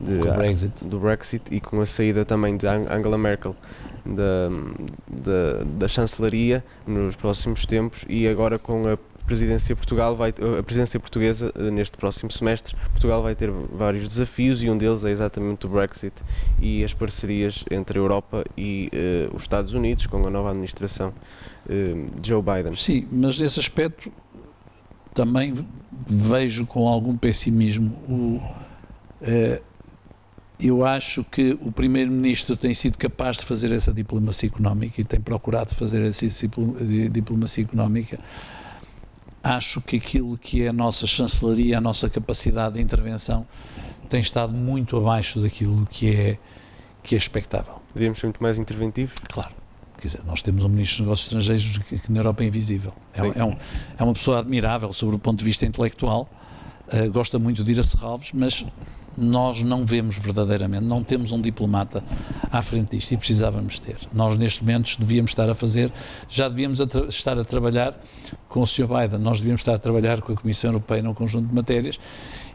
de, 0.00 0.18
Brexit. 0.18 0.84
do 0.84 0.98
Brexit 0.98 1.42
e 1.54 1.60
com 1.60 1.80
a 1.80 1.86
saída 1.86 2.24
também 2.24 2.56
de 2.56 2.66
Angela 2.66 3.18
Merkel 3.18 3.56
da, 4.04 4.48
da, 5.08 5.64
da 5.78 5.88
chancelaria 5.88 6.64
nos 6.86 7.16
próximos 7.16 7.64
tempos 7.64 8.04
e 8.08 8.28
agora 8.28 8.58
com 8.58 8.86
a 8.88 8.98
presidência 9.26 9.74
Portugal 9.74 10.16
vai 10.16 10.30
a 10.30 10.62
presidência 10.62 11.00
portuguesa 11.00 11.52
eh, 11.56 11.70
neste 11.70 11.96
próximo 11.96 12.30
semestre 12.30 12.76
Portugal 12.92 13.22
vai 13.22 13.34
ter 13.34 13.50
vários 13.50 14.06
desafios 14.06 14.62
e 14.62 14.70
um 14.70 14.78
deles 14.78 15.04
é 15.04 15.10
exatamente 15.10 15.66
o 15.66 15.68
Brexit 15.68 16.14
e 16.60 16.84
as 16.84 16.94
parcerias 16.94 17.64
entre 17.70 17.98
a 17.98 18.00
Europa 18.00 18.44
e 18.56 18.88
uh, 18.92 19.34
os 19.34 19.42
Estados 19.42 19.72
Unidos 19.72 20.06
com 20.06 20.24
a 20.24 20.30
nova 20.30 20.50
administração 20.50 21.08
uh, 21.08 22.10
Joe 22.24 22.40
Biden. 22.40 22.76
Sim, 22.76 23.08
mas 23.10 23.38
nesse 23.38 23.58
aspecto 23.58 24.12
também 25.12 25.54
vejo 26.06 26.64
com 26.66 26.86
algum 26.86 27.16
pessimismo 27.16 27.96
o 28.08 28.40
uh, 29.22 29.62
eu 30.58 30.84
acho 30.84 31.22
que 31.24 31.56
o 31.60 31.70
Primeiro-Ministro 31.70 32.56
tem 32.56 32.72
sido 32.74 32.96
capaz 32.96 33.36
de 33.36 33.44
fazer 33.44 33.72
essa 33.72 33.92
diplomacia 33.92 34.48
económica 34.48 35.00
e 35.00 35.04
tem 35.04 35.20
procurado 35.20 35.74
fazer 35.74 36.02
essa 36.02 36.26
diplomacia 37.10 37.64
económica 37.64 38.18
acho 39.46 39.80
que 39.80 39.96
aquilo 39.96 40.36
que 40.36 40.64
é 40.64 40.68
a 40.68 40.72
nossa 40.72 41.06
chancelaria, 41.06 41.78
a 41.78 41.80
nossa 41.80 42.10
capacidade 42.10 42.74
de 42.74 42.82
intervenção, 42.82 43.46
tem 44.08 44.20
estado 44.20 44.52
muito 44.52 44.96
abaixo 44.96 45.40
daquilo 45.40 45.86
que 45.86 46.14
é, 46.14 46.38
que 47.02 47.14
é 47.14 47.18
expectável. 47.18 47.80
Devíamos 47.94 48.18
ser 48.18 48.26
muito 48.26 48.42
mais 48.42 48.58
interventivos? 48.58 49.14
Claro. 49.28 49.54
Quer 49.98 50.08
dizer, 50.08 50.20
nós 50.26 50.42
temos 50.42 50.64
um 50.64 50.68
Ministro 50.68 50.98
dos 50.98 51.06
Negócios 51.06 51.26
Estrangeiros 51.26 51.78
que, 51.78 51.98
que 51.98 52.12
na 52.12 52.20
Europa 52.20 52.42
é 52.42 52.46
invisível. 52.46 52.92
É, 53.14 53.40
é, 53.40 53.44
um, 53.44 53.56
é 53.98 54.02
uma 54.02 54.12
pessoa 54.12 54.40
admirável 54.40 54.92
sobre 54.92 55.16
o 55.16 55.18
ponto 55.18 55.38
de 55.38 55.44
vista 55.44 55.64
intelectual, 55.64 56.28
uh, 56.88 57.10
gosta 57.10 57.38
muito 57.38 57.64
de 57.64 57.72
ir 57.72 57.78
a 57.78 57.82
Serralves, 57.82 58.32
mas 58.32 58.64
nós 59.16 59.62
não 59.62 59.84
vemos 59.84 60.16
verdadeiramente, 60.18 60.84
não 60.84 61.02
temos 61.02 61.32
um 61.32 61.40
diplomata 61.40 62.02
à 62.50 62.62
frente 62.62 62.96
disto 62.96 63.12
e 63.12 63.16
precisávamos 63.16 63.78
ter. 63.78 63.96
Nós, 64.12 64.36
neste 64.36 64.62
momento, 64.62 64.96
devíamos 64.98 65.30
estar 65.30 65.48
a 65.48 65.54
fazer, 65.54 65.92
já 66.28 66.48
devíamos 66.48 66.80
a 66.80 66.84
estar 67.08 67.38
a 67.38 67.44
trabalhar 67.44 67.98
com 68.48 68.60
o 68.60 68.66
Sr. 68.66 68.86
Biden, 68.86 69.18
nós 69.20 69.38
devíamos 69.38 69.60
estar 69.60 69.74
a 69.74 69.78
trabalhar 69.78 70.20
com 70.20 70.32
a 70.32 70.36
Comissão 70.36 70.70
Europeia 70.70 71.02
num 71.02 71.14
conjunto 71.14 71.48
de 71.48 71.54
matérias 71.54 71.98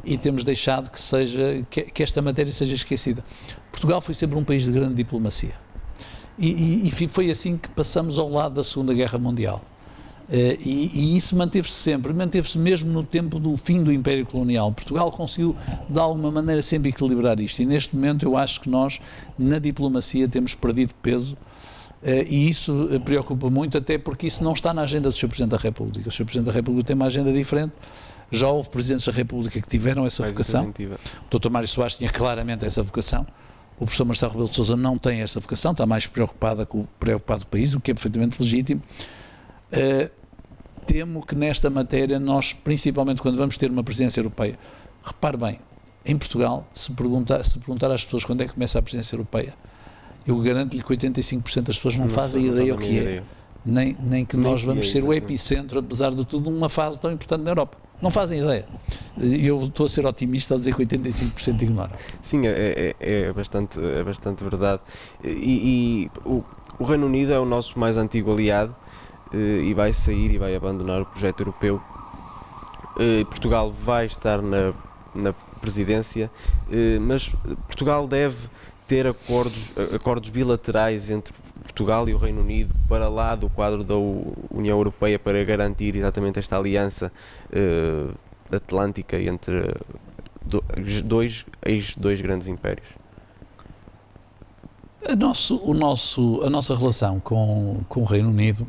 e 0.04 0.18
temos 0.18 0.44
deixado 0.44 0.90
que, 0.90 1.00
seja, 1.00 1.66
que, 1.70 1.84
que 1.84 2.04
esta 2.04 2.22
matéria 2.22 2.52
seja 2.52 2.76
esquecida. 2.76 3.24
Portugal 3.72 4.02
foi 4.02 4.14
sempre 4.14 4.38
um 4.38 4.44
país 4.44 4.64
de 4.64 4.72
grande 4.72 4.96
diplomacia. 4.96 5.54
E, 6.38 6.50
e, 6.50 6.88
e 6.88 7.08
foi 7.08 7.30
assim 7.30 7.58
que 7.58 7.70
passamos 7.70 8.18
ao 8.18 8.30
lado 8.30 8.56
da 8.56 8.64
Segunda 8.64 8.94
Guerra 8.94 9.20
Mundial. 9.20 9.62
Uh, 10.30 10.58
e, 10.64 10.92
e, 10.94 11.18
isso 11.18 11.36
manteve-se 11.36 11.76
sempre, 11.76 12.14
manteve-se 12.14 12.58
mesmo 12.58 12.90
no 12.92 13.04
tempo 13.04 13.40
do 13.40 13.58
fim 13.58 13.84
do 13.84 13.92
Império 13.92 14.26
Colonial. 14.26 14.72
Portugal 14.72 15.12
conseguiu, 15.12 15.56
de 15.90 16.00
alguma 16.00 16.32
maneira, 16.32 16.62
sempre 16.62 16.90
equilibrar 16.90 17.40
isto. 17.40 17.62
E 17.62 17.66
neste 17.66 17.96
momento 17.96 18.24
eu 18.24 18.38
acho 18.38 18.62
que 18.62 18.70
nós, 18.70 19.00
na 19.38 19.60
diplomacia, 19.60 20.28
temos 20.28 20.56
perdido 20.56 20.94
peso. 21.02 21.36
Uh, 22.02 22.26
e 22.28 22.50
isso 22.50 22.90
eh, 22.92 22.98
preocupa 22.98 23.48
muito, 23.50 23.78
até 23.78 23.96
porque 23.96 24.26
isso 24.26 24.44
não 24.44 24.54
está 24.54 24.74
na 24.74 24.82
agenda 24.82 25.12
do 25.12 25.16
Sr. 25.16 25.28
Presidente 25.28 25.52
da 25.52 25.58
República. 25.58 26.10
O 26.10 26.12
Sr. 26.12 26.26
Presidente 26.26 26.48
da 26.48 26.52
República 26.52 26.88
tem 26.88 26.96
uma 26.96 27.06
agenda 27.06 27.32
diferente. 27.32 27.74
Já 28.32 28.48
houve 28.48 28.70
Presidentes 28.70 29.06
da 29.06 29.12
República 29.12 29.62
que 29.62 29.68
tiveram 29.68 30.06
essa 30.06 30.24
Mais 30.24 30.34
vocação. 30.34 30.74
O 31.30 31.38
Dr. 31.38 31.50
Mário 31.50 31.68
Soares 31.68 31.96
tinha 31.96 32.10
claramente 32.10 32.66
essa 32.66 32.82
vocação. 32.82 33.28
O 33.76 33.86
professor 33.86 34.06
Marcelo 34.06 34.32
Rebelo 34.32 34.50
de 34.50 34.56
Sousa 34.56 34.78
não 34.78 34.98
tem 34.98 35.22
essa 35.22 35.40
vocação, 35.40 35.72
está 35.72 35.88
mais 35.88 36.06
preocupada 36.06 36.66
com 36.66 36.82
o 36.82 36.88
preocupado 37.00 37.46
país, 37.48 37.74
o 37.74 37.80
que 37.80 37.92
é 37.92 37.94
perfeitamente 37.94 38.42
legítimo. 38.42 38.82
Uh, 39.72 40.10
temo 40.86 41.26
que 41.26 41.36
nesta 41.36 41.70
matéria 41.70 42.20
nós, 42.20 42.54
principalmente 42.54 43.22
quando 43.22 43.38
vamos 43.38 43.58
ter 43.58 43.72
uma 43.72 43.84
presidência 43.84 44.20
europeia, 44.20 44.58
repare 45.04 45.38
bem, 45.38 45.60
em 46.06 46.18
Portugal, 46.18 46.68
se 46.74 46.92
perguntar, 46.92 47.44
se 47.46 47.58
perguntar 47.58 47.92
às 47.92 48.04
pessoas 48.04 48.26
quando 48.26 48.42
é 48.42 48.48
que 48.48 48.54
começa 48.54 48.80
a 48.80 48.82
presidência 48.82 49.16
europeia, 49.16 49.54
eu 50.26 50.38
garanto-lhe 50.40 50.84
que 50.84 50.90
85% 50.90 51.62
das 51.62 51.78
pessoas 51.78 51.96
não, 51.96 52.06
não 52.06 52.12
fazem 52.12 52.46
ideia 52.46 52.76
o 52.76 52.78
que 52.78 53.00
é. 53.00 53.24
Nem, 53.64 53.96
nem 54.02 54.26
que 54.26 54.36
nem 54.36 54.52
nós 54.52 54.64
vamos 54.64 54.88
é, 54.88 54.90
ser 54.90 55.04
o 55.04 55.14
epicentro, 55.14 55.80
apesar 55.80 56.12
de 56.12 56.26
tudo, 56.26 56.50
numa 56.50 56.68
fase 56.70 57.00
tão 57.00 57.12
importante 57.12 57.44
na 57.44 57.52
Europa. 57.52 57.78
Não 58.02 58.10
fazem 58.10 58.40
ideia. 58.40 58.66
Eu 59.16 59.66
estou 59.66 59.86
a 59.86 59.90
ser 59.90 60.04
otimista 60.04 60.56
a 60.56 60.58
dizer 60.58 60.76
que 60.76 60.84
85% 60.84 61.62
ignoram. 61.62 61.92
Sim, 62.20 62.48
é, 62.48 62.96
é, 63.00 63.14
é, 63.28 63.34
bastante, 63.34 63.80
é 63.80 64.04
bastante 64.04 64.44
verdade. 64.44 64.82
E, 65.24 66.10
e 66.10 66.28
o, 66.28 66.44
o 66.80 66.84
Reino 66.84 67.06
Unido 67.06 67.32
é 67.32 67.40
o 67.40 67.46
nosso 67.46 67.78
mais 67.78 67.98
antigo 67.98 68.32
aliado 68.32 68.76
e 69.34 69.74
vai 69.74 69.94
sair 69.94 70.32
e 70.32 70.38
vai 70.38 70.56
abandonar 70.56 71.02
o 71.02 71.06
projeto 71.06 71.42
europeu. 71.42 71.82
Eh, 73.00 73.24
Portugal 73.26 73.72
vai 73.72 74.06
estar 74.06 74.42
na, 74.42 74.74
na 75.16 75.34
presidência, 75.62 76.30
eh, 76.72 77.00
mas 77.00 77.30
Portugal 77.68 78.08
deve 78.08 78.50
ter 78.88 79.08
acordos, 79.08 79.72
acordos 79.96 80.30
bilaterais 80.30 81.10
entre 81.10 81.34
Portugal 81.64 82.10
e 82.10 82.14
o 82.14 82.18
Reino 82.18 82.42
Unido 82.42 82.74
para 82.90 83.08
lá 83.08 83.36
do 83.36 83.50
quadro 83.50 83.84
da 83.84 83.96
União 83.96 84.78
Europeia 84.78 85.18
para 85.18 85.42
garantir 85.46 85.96
exatamente 85.96 86.40
esta 86.40 86.58
aliança 86.58 87.10
atlântica 88.52 89.18
entre 89.22 89.74
dois, 91.06 91.46
dois 91.98 92.20
grandes 92.20 92.50
impérios. 92.50 92.88
A, 95.08 95.16
nosso, 95.16 95.62
o 95.64 95.74
nosso, 95.74 96.42
a 96.44 96.50
nossa 96.50 96.76
relação 96.76 97.20
com, 97.22 97.82
com 97.88 98.02
o 98.02 98.04
Reino 98.04 98.30
Unido 98.30 98.68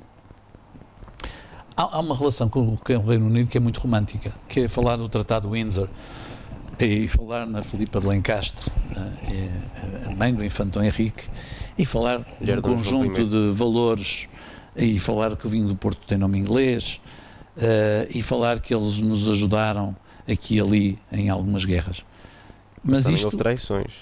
há, 1.82 1.96
há 1.96 2.00
uma 2.00 2.16
relação 2.16 2.48
com, 2.48 2.76
com, 2.76 2.92
o 2.94 3.06
Reino 3.06 3.26
Unido 3.26 3.48
que 3.48 3.56
é 3.56 3.60
muito 3.60 3.80
romântica, 3.80 4.32
que 4.48 4.60
é 4.60 4.68
falar 4.68 4.96
do 4.96 5.08
Tratado 5.08 5.50
Windsor 5.50 5.88
e 6.78 7.06
falar 7.08 7.46
na 7.46 7.62
Filipa 7.62 8.00
de 8.00 8.06
Lencastre, 8.06 8.70
a 10.06 10.10
mãe 10.14 10.34
do 10.34 10.44
Infantão 10.44 10.82
Henrique, 10.82 11.28
e 11.78 11.84
falar 11.84 12.24
de 12.40 12.52
um 12.52 12.60
conjunto 12.60 13.26
de 13.26 13.52
valores, 13.52 14.28
e 14.74 14.98
falar 14.98 15.36
que 15.36 15.46
o 15.46 15.50
vinho 15.50 15.68
do 15.68 15.76
Porto 15.76 16.04
tem 16.06 16.18
nome 16.18 16.38
inglês, 16.38 17.00
uh, 17.56 18.08
e 18.10 18.20
falar 18.22 18.58
que 18.58 18.74
eles 18.74 18.98
nos 18.98 19.28
ajudaram 19.28 19.94
aqui 20.28 20.56
e 20.56 20.60
ali 20.60 20.98
em 21.12 21.28
algumas 21.28 21.64
guerras. 21.64 22.02
Mas, 22.82 23.04
mas 23.04 23.14
isto 23.14 23.26
houve 23.26 23.36
traições. 23.36 23.92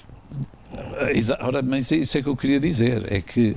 Ora, 1.41 1.61
mas 1.61 1.91
isso 1.91 2.17
é 2.17 2.23
que 2.23 2.29
eu 2.29 2.37
queria 2.37 2.61
dizer, 2.61 3.13
é 3.13 3.21
que 3.21 3.57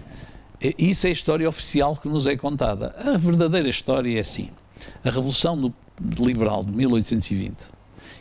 isso 0.77 1.05
é 1.05 1.09
a 1.09 1.13
história 1.13 1.49
oficial 1.49 1.95
que 1.95 2.07
nos 2.07 2.25
é 2.25 2.37
contada. 2.37 2.95
A 2.97 3.17
verdadeira 3.17 3.67
história 3.67 4.15
é 4.17 4.21
assim. 4.21 4.49
A 5.03 5.09
Revolução 5.09 5.59
do, 5.59 5.73
Liberal 6.25 6.63
de 6.63 6.71
1820, 6.71 7.55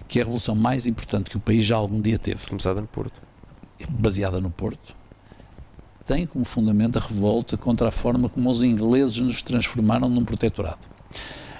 que 0.09 0.19
é 0.19 0.23
a 0.23 0.25
revolução 0.25 0.55
mais 0.55 0.87
importante 0.87 1.31
que 1.31 1.37
o 1.37 1.41
país 1.41 1.65
já 1.65 1.77
algum 1.77 2.01
dia 2.01 2.19
teve. 2.19 2.47
Começada 2.47 2.81
no 2.81 2.87
Porto. 2.87 3.21
Baseada 3.89 4.41
no 4.41 4.51
Porto. 4.51 4.95
Tem 6.07 6.27
como 6.27 6.45
fundamento 6.45 6.99
a 6.99 7.01
revolta 7.01 7.57
contra 7.57 7.89
a 7.89 7.91
forma 7.91 8.29
como 8.29 8.51
os 8.51 8.63
ingleses 8.63 9.17
nos 9.19 9.41
transformaram 9.41 10.09
num 10.09 10.25
protetorado. 10.25 10.81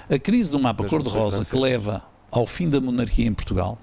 A 0.09 0.19
crise 0.19 0.51
do 0.51 0.59
mapa 0.59 0.85
cor-de-rosa 0.85 1.45
que 1.45 1.57
leva 1.57 2.03
ao 2.29 2.45
fim 2.45 2.69
da 2.69 2.79
monarquia 2.79 3.25
em 3.25 3.33
Portugal, 3.33 3.77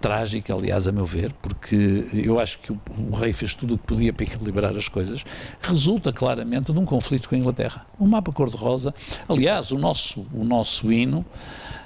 trágica, 0.00 0.54
aliás, 0.54 0.86
a 0.86 0.92
meu 0.92 1.04
ver, 1.04 1.32
porque 1.42 2.06
eu 2.12 2.38
acho 2.38 2.58
que 2.60 2.72
o, 2.72 2.80
o, 3.10 3.14
rei 3.14 3.32
fez 3.32 3.54
tudo 3.54 3.74
o 3.74 3.78
que 3.78 3.84
podia 3.84 4.12
para 4.12 4.24
equilibrar 4.24 4.76
as 4.76 4.88
coisas, 4.88 5.24
resulta 5.60 6.12
claramente 6.12 6.72
de 6.72 6.78
um 6.78 6.84
conflito 6.84 7.28
com 7.28 7.34
a 7.34 7.38
Inglaterra. 7.38 7.86
O 7.98 8.06
mapa 8.06 8.32
cor-de-rosa, 8.32 8.94
aliás, 9.28 9.70
o 9.72 9.78
nosso, 9.78 10.26
o 10.32 10.44
nosso 10.44 10.92
hino, 10.92 11.24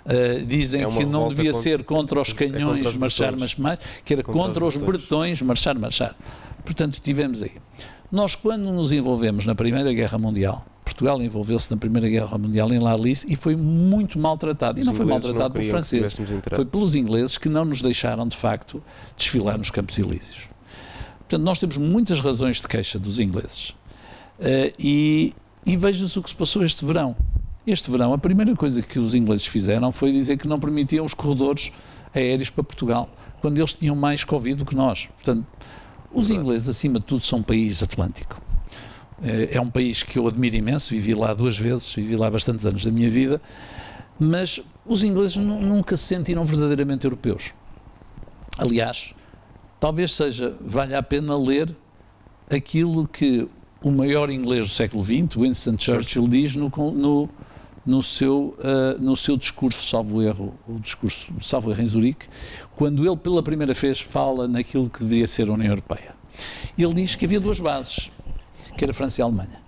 uh, 0.05 0.45
dizem 0.47 0.83
é 0.83 0.87
que 0.87 1.05
não 1.05 1.29
devia 1.29 1.53
contra, 1.53 1.63
ser 1.63 1.85
contra 1.85 2.21
os 2.21 2.33
canhões 2.33 2.63
é 2.63 2.65
contra 2.65 2.89
os 2.89 2.97
marchar, 2.97 3.37
mas 3.37 3.57
mais, 3.57 3.79
que 4.05 4.13
era 4.13 4.23
contra, 4.23 4.43
contra 4.43 4.65
os, 4.67 4.77
os 4.77 4.83
bretões 4.83 5.41
marchar, 5.41 5.79
marchar. 5.79 6.17
Portanto, 6.65 7.01
tivemos 7.01 7.43
aí. 7.43 7.53
Nós, 8.11 8.35
quando 8.35 8.65
nos 8.65 8.93
envolvemos 8.93 9.47
na 9.47 9.55
Primeira 9.55 9.91
Guerra 9.93 10.19
Mundial, 10.19 10.67
Portugal 10.85 11.23
envolveu-se 11.23 11.71
na 11.71 11.77
Primeira 11.77 12.09
Guerra 12.09 12.37
Mundial 12.37 12.73
em 12.73 12.79
Larlice 12.79 13.27
e 13.29 13.37
foi 13.37 13.57
muito 13.57 14.19
maltratado. 14.19 14.81
E 14.81 14.85
não 14.85 14.95
foi 14.95 15.07
maltratado 15.07 15.55
por 15.55 15.63
franceses, 15.65 16.19
foi 16.55 16.65
pelos 16.65 16.95
ingleses 16.95 17.39
que 17.39 17.49
não 17.49 17.65
nos 17.65 17.81
deixaram, 17.81 18.27
de 18.27 18.37
facto, 18.37 18.83
desfilar 19.17 19.59
nos 19.59 19.71
Campos 19.71 19.99
Elíseos. 19.99 20.49
Portanto, 21.21 21.43
nós 21.43 21.59
temos 21.59 21.77
muitas 21.77 22.21
razões 22.21 22.61
de 22.61 22.69
queixa 22.69 22.99
dos 22.99 23.19
ingleses. 23.19 23.71
Uh, 24.39 24.73
e, 24.79 25.35
e 25.65 25.77
veja-se 25.77 26.19
o 26.19 26.23
que 26.23 26.31
se 26.31 26.37
passou 26.37 26.65
este 26.65 26.85
verão. 26.85 27.17
Este 27.67 27.91
verão, 27.91 28.13
a 28.13 28.19
primeira 28.19 28.55
coisa 28.57 28.83
que 28.83 28.99
os 28.99 29.15
ingleses 29.15 29.47
fizeram 29.47 29.93
foi 29.93 30.13
dizer 30.13 30.37
que 30.37 30.49
não 30.49 30.59
permitiam 30.59 31.05
os 31.05 31.15
corredores 31.15 31.73
aéreos 32.13 32.51
para 32.51 32.65
Portugal, 32.65 33.09
quando 33.41 33.57
eles 33.57 33.73
tinham 33.73 33.95
mais 33.95 34.25
Covid 34.25 34.57
do 34.57 34.67
que 34.67 34.75
nós. 34.75 35.09
Portanto, 35.15 35.47
os 36.13 36.29
ingleses, 36.29 36.69
acima 36.69 36.99
de 36.99 37.07
tudo, 37.07 37.25
são 37.25 37.39
um 37.39 37.43
país 37.43 37.83
atlântico 37.83 38.43
é 39.23 39.61
um 39.61 39.71
país 39.71 40.03
que 40.03 40.19
eu 40.19 40.27
admiro 40.27 40.57
imenso, 40.57 40.91
vivi 40.91 41.15
lá 41.15 41.33
duas 41.33 41.57
vezes, 41.57 41.93
vivi 41.93 42.17
lá 42.17 42.31
bastantes 42.31 42.67
anos 42.67 42.85
da 42.85 42.91
minha 42.91 43.09
vida, 43.09 43.41
mas 44.19 44.61
os 44.85 45.05
ingleses 45.05 45.37
nunca 45.37 45.97
se 45.97 46.05
sentiram 46.05 46.45
verdadeiramente 46.45 47.05
europeus. 47.05 47.53
Aliás, 48.59 49.15
talvez 49.79 50.13
seja, 50.13 50.57
valha 50.61 50.99
a 50.99 51.03
pena 51.03 51.37
ler 51.37 51.75
aquilo 52.51 53.07
que 53.07 53.49
o 53.83 53.91
maior 53.91 54.31
inglês 54.31 54.69
do 54.69 54.75
século 54.75 55.05
XX, 55.05 55.37
Winston 55.37 55.77
Churchill, 55.79 56.29
diz 56.29 56.55
no, 56.55 56.71
no, 56.93 57.29
no, 57.85 58.03
seu, 58.03 58.57
uh, 58.59 59.01
no 59.01 59.17
seu 59.17 59.37
discurso, 59.37 59.87
salvo 59.87 60.23
erro, 60.23 60.55
o 60.69 60.79
discurso, 60.79 61.33
salvo 61.41 61.71
erro 61.71 61.83
em 61.83 61.87
Zurique, 61.87 62.27
quando 62.77 63.07
ele 63.07 63.17
pela 63.17 63.43
primeira 63.43 63.73
vez 63.73 64.01
fala 64.01 64.47
naquilo 64.47 64.91
que 64.91 65.01
deveria 65.01 65.27
ser 65.27 65.49
a 65.49 65.53
União 65.53 65.71
Europeia. 65.71 66.15
Ele 66.79 66.95
diz 66.95 67.15
que 67.15 67.25
havia 67.25 67.41
duas 67.41 67.61
bases 67.61 68.11
que 68.77 68.85
era 68.85 68.93
França 68.93 69.21
e 69.21 69.23
Alemanha. 69.23 69.61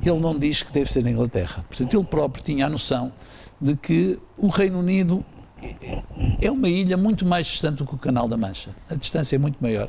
Ele 0.00 0.18
não 0.18 0.38
diz 0.38 0.62
que 0.62 0.72
deve 0.72 0.90
ser 0.90 1.04
a 1.04 1.10
Inglaterra. 1.10 1.64
Portanto, 1.68 1.96
ele 1.96 2.04
próprio 2.04 2.44
tinha 2.44 2.66
a 2.66 2.68
noção 2.68 3.12
de 3.60 3.76
que 3.76 4.18
o 4.36 4.48
Reino 4.48 4.78
Unido 4.78 5.24
é 6.40 6.50
uma 6.50 6.68
ilha 6.68 6.96
muito 6.96 7.26
mais 7.26 7.46
distante 7.46 7.78
do 7.78 7.86
que 7.86 7.94
o 7.94 7.98
Canal 7.98 8.28
da 8.28 8.36
Mancha. 8.36 8.70
A 8.88 8.94
distância 8.94 9.36
é 9.36 9.38
muito 9.38 9.58
maior. 9.60 9.88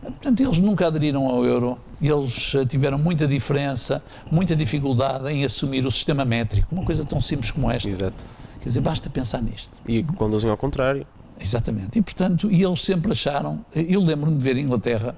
Portanto, 0.00 0.40
eles 0.40 0.58
nunca 0.58 0.86
aderiram 0.86 1.26
ao 1.26 1.44
euro, 1.44 1.78
eles 2.00 2.54
eh, 2.54 2.64
tiveram 2.64 2.98
muita 2.98 3.26
diferença, 3.26 4.02
muita 4.30 4.56
dificuldade 4.56 5.28
em 5.30 5.44
assumir 5.44 5.84
o 5.84 5.90
sistema 5.90 6.24
métrico, 6.24 6.74
uma 6.74 6.84
coisa 6.84 7.04
tão 7.04 7.20
simples 7.20 7.50
como 7.50 7.70
esta. 7.70 7.90
Exato. 7.90 8.24
Quer 8.60 8.68
dizer, 8.68 8.80
basta 8.80 9.10
pensar 9.10 9.42
nisto. 9.42 9.70
E 9.86 10.02
conduzem 10.02 10.48
ao 10.48 10.56
contrário. 10.56 11.06
Exatamente. 11.38 11.98
E, 11.98 12.02
portanto, 12.02 12.50
e 12.50 12.62
eles 12.62 12.82
sempre 12.82 13.12
acharam. 13.12 13.64
Eu 13.74 14.02
lembro-me 14.02 14.36
de 14.36 14.42
ver 14.42 14.56
a 14.56 14.60
Inglaterra 14.60 15.16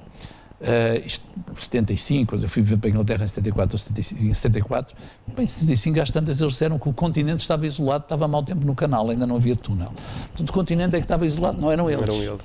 Uh, 0.60 1.06
isto, 1.06 1.24
75, 1.56 2.32
quando 2.32 2.42
eu 2.42 2.48
fui 2.48 2.62
viver 2.62 2.78
para 2.78 2.88
a 2.88 2.90
Inglaterra 2.90 3.24
em 3.24 3.28
74 3.28 3.74
ou 3.74 3.78
75, 3.78 4.22
em 4.22 4.34
74, 4.34 4.94
bem, 5.34 5.44
em 5.44 5.48
75 5.48 6.00
às 6.00 6.10
tantas 6.10 6.38
eles 6.38 6.52
disseram 6.52 6.78
que 6.78 6.86
o 6.86 6.92
continente 6.92 7.40
estava 7.40 7.66
isolado, 7.66 8.04
estava 8.04 8.28
mau 8.28 8.42
tempo 8.42 8.66
no 8.66 8.74
canal, 8.74 9.08
ainda 9.08 9.26
não 9.26 9.36
havia 9.36 9.56
túnel. 9.56 9.90
Portanto, 10.28 10.50
o 10.50 10.52
continente 10.52 10.94
é 10.94 10.98
que 10.98 11.04
estava 11.04 11.24
isolado, 11.24 11.58
não 11.58 11.72
eram 11.72 11.90
eles. 11.90 12.06
Não 12.06 12.14
eram 12.14 12.34
eles. 12.34 12.44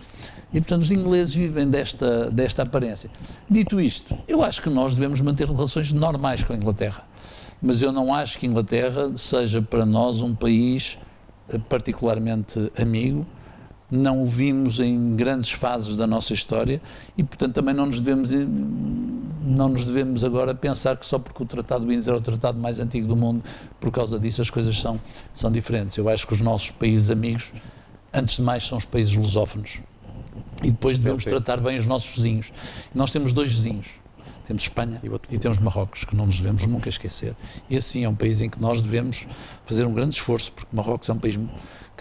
E, 0.54 0.62
portanto, 0.62 0.84
os 0.84 0.92
ingleses 0.92 1.36
vivem 1.36 1.68
desta, 1.68 2.32
desta 2.32 2.64
aparência. 2.64 3.10
Dito 3.50 3.82
isto, 3.82 4.18
eu 4.26 4.42
acho 4.42 4.62
que 4.62 4.70
nós 4.70 4.94
devemos 4.94 5.20
manter 5.20 5.50
relações 5.50 5.92
normais 5.92 6.42
com 6.42 6.54
a 6.54 6.56
Inglaterra. 6.56 7.04
Mas 7.62 7.82
eu 7.82 7.92
não 7.92 8.14
acho 8.14 8.40
que 8.40 8.46
a 8.46 8.50
Inglaterra 8.50 9.12
seja 9.18 9.62
para 9.62 9.86
nós 9.86 10.22
um 10.22 10.34
país 10.34 10.98
eh, 11.50 11.58
particularmente 11.58 12.72
amigo, 12.80 13.26
não 13.90 14.24
o 14.24 14.26
vimos 14.26 14.80
em 14.80 15.16
grandes 15.16 15.52
fases 15.52 15.96
da 15.96 16.08
nossa 16.08 16.34
história 16.34 16.82
e, 17.18 17.24
portanto, 17.24 17.54
também 17.54 17.74
não 17.74 17.86
nos 17.86 18.00
devemos, 18.00 18.32
não 19.44 19.70
nos 19.70 19.86
devemos 19.86 20.24
agora 20.24 20.56
pensar 20.56 20.98
que 20.98 21.06
só 21.06 21.20
porque 21.20 21.44
o 21.44 21.46
Tratado 21.46 21.86
de 21.86 21.94
Windsor 21.94 22.16
é 22.16 22.18
o 22.18 22.22
tratado 22.22 22.60
mais 22.60 22.80
antigo 22.80 23.08
do 23.08 23.16
mundo, 23.16 23.44
por 23.80 23.92
causa 23.92 24.20
disso 24.20 24.42
as 24.42 24.50
coisas 24.50 24.80
são, 24.80 25.00
são 25.34 25.52
diferentes. 25.52 25.98
Eu 25.98 26.10
acho 26.10 26.26
que 26.26 26.34
os 26.34 26.42
nossos 26.42 26.72
países 26.72 27.10
amigos, 27.10 27.54
antes 28.14 28.38
de 28.38 28.42
mais, 28.42 28.66
são 28.66 28.78
os 28.78 28.86
países 28.86 29.14
lusófonos. 29.14 29.80
E 30.64 30.72
depois 30.72 30.98
devemos 30.98 31.24
tratar 31.24 31.58
bem 31.58 31.78
os 31.78 31.86
nossos 31.86 32.10
vizinhos. 32.10 32.52
Nós 32.94 33.12
temos 33.12 33.34
dois 33.34 33.50
vizinhos. 33.50 33.88
Temos 34.46 34.64
Espanha 34.64 35.02
e, 35.04 35.36
e 35.36 35.40
temos 35.40 35.58
Marrocos, 35.58 36.06
que 36.06 36.16
não 36.16 36.28
nos 36.28 36.38
devemos 36.38 36.66
nunca 36.68 36.88
esquecer. 36.88 37.36
E 37.70 37.76
assim 37.78 38.04
é 38.04 38.10
um 38.10 38.16
país 38.16 38.42
em 38.42 38.50
que 38.50 38.62
nós 38.62 38.80
devemos 38.80 39.26
fazer 39.66 39.86
um 39.86 39.94
grande 39.94 40.16
esforço, 40.16 40.52
porque 40.52 40.70
Marrocos 40.72 41.10
é 41.10 41.14
um 41.14 41.18
país 41.18 41.38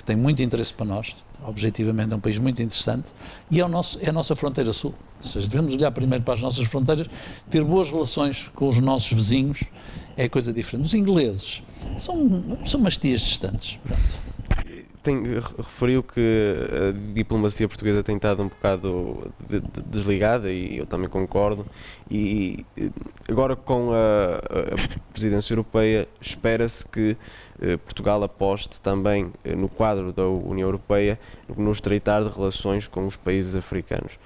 que 0.05 0.09
tem 0.09 0.17
muito 0.17 0.43
interesse 0.43 0.73
para 0.73 0.85
nós, 0.85 1.17
objetivamente 1.47 2.13
é 2.13 2.17
um 2.17 2.21
país 2.21 2.37
muito 2.37 2.63
interessante 2.63 3.07
e 3.51 3.59
é, 3.59 3.65
o 3.65 3.69
nosso, 3.69 3.99
é 4.03 4.11
a 4.11 4.13
nossa 4.13 4.37
fronteira 4.37 4.71
sul. 4.73 4.95
Ou 5.23 5.29
seja, 5.29 5.49
devemos 5.49 5.73
olhar 5.73 5.91
primeiro 5.91 6.23
para 6.23 6.35
as 6.35 6.43
nossas 6.43 6.67
fronteiras, 6.67 7.09
ter 7.51 7.65
boas 7.65 7.91
relações 7.91 8.51
com 8.55 8.69
os 8.69 8.79
nossos 8.79 9.11
vizinhos, 9.11 9.65
é 10.15 10.29
coisa 10.29 10.53
diferente. 10.53 10.85
Os 10.85 10.95
ingleses 10.95 11.63
são, 11.99 12.59
são 12.67 12.81
mastias 12.81 13.23
distantes. 13.23 13.79
Pronto. 13.83 14.34
Tem, 15.05 15.23
referiu 15.59 16.03
que 16.03 16.57
a 16.73 17.13
diplomacia 17.15 17.69
portuguesa 17.69 18.03
tem 18.03 18.17
estado 18.17 18.43
um 18.43 18.49
bocado 18.49 19.31
de, 19.49 19.61
de, 19.61 19.83
desligada 19.83 20.51
e 20.51 20.79
eu 20.79 20.87
também 20.87 21.11
concordo. 21.11 21.67
E 22.11 22.65
agora 23.29 23.55
com 23.55 23.93
a, 23.93 24.37
a 24.37 25.13
presidência 25.13 25.53
europeia 25.53 26.09
espera-se 26.21 26.87
que 26.89 27.17
eh, 27.61 27.77
Portugal 27.77 28.23
aposte 28.23 28.81
também 28.81 29.33
eh, 29.45 29.55
no 29.55 29.69
quadro 29.69 30.13
da 30.13 30.27
União 30.27 30.67
Europeia 30.67 31.19
no 31.57 31.71
estreitar 31.71 32.25
de 32.25 32.35
relações 32.35 32.89
com 32.89 33.07
os 33.07 33.17
países 33.17 33.55
africanos. 33.55 34.19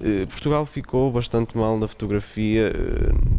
Eh, 0.00 0.26
Portugal 0.26 0.64
ficou 0.66 1.10
bastante 1.10 1.56
mal 1.56 1.78
na 1.78 1.86
fotografia 1.86 2.72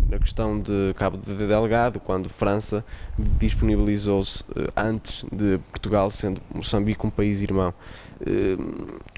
na 0.09 0.19
questão 0.19 0.59
de 0.59 0.93
Cabo 0.95 1.17
de 1.17 1.33
Delgado, 1.33 1.99
quando 1.99 2.29
França 2.29 2.85
disponibilizou-se 3.17 4.43
antes 4.75 5.25
de 5.31 5.57
Portugal, 5.71 6.11
sendo 6.11 6.41
Moçambique 6.53 7.05
um 7.05 7.09
país 7.09 7.41
irmão. 7.41 7.73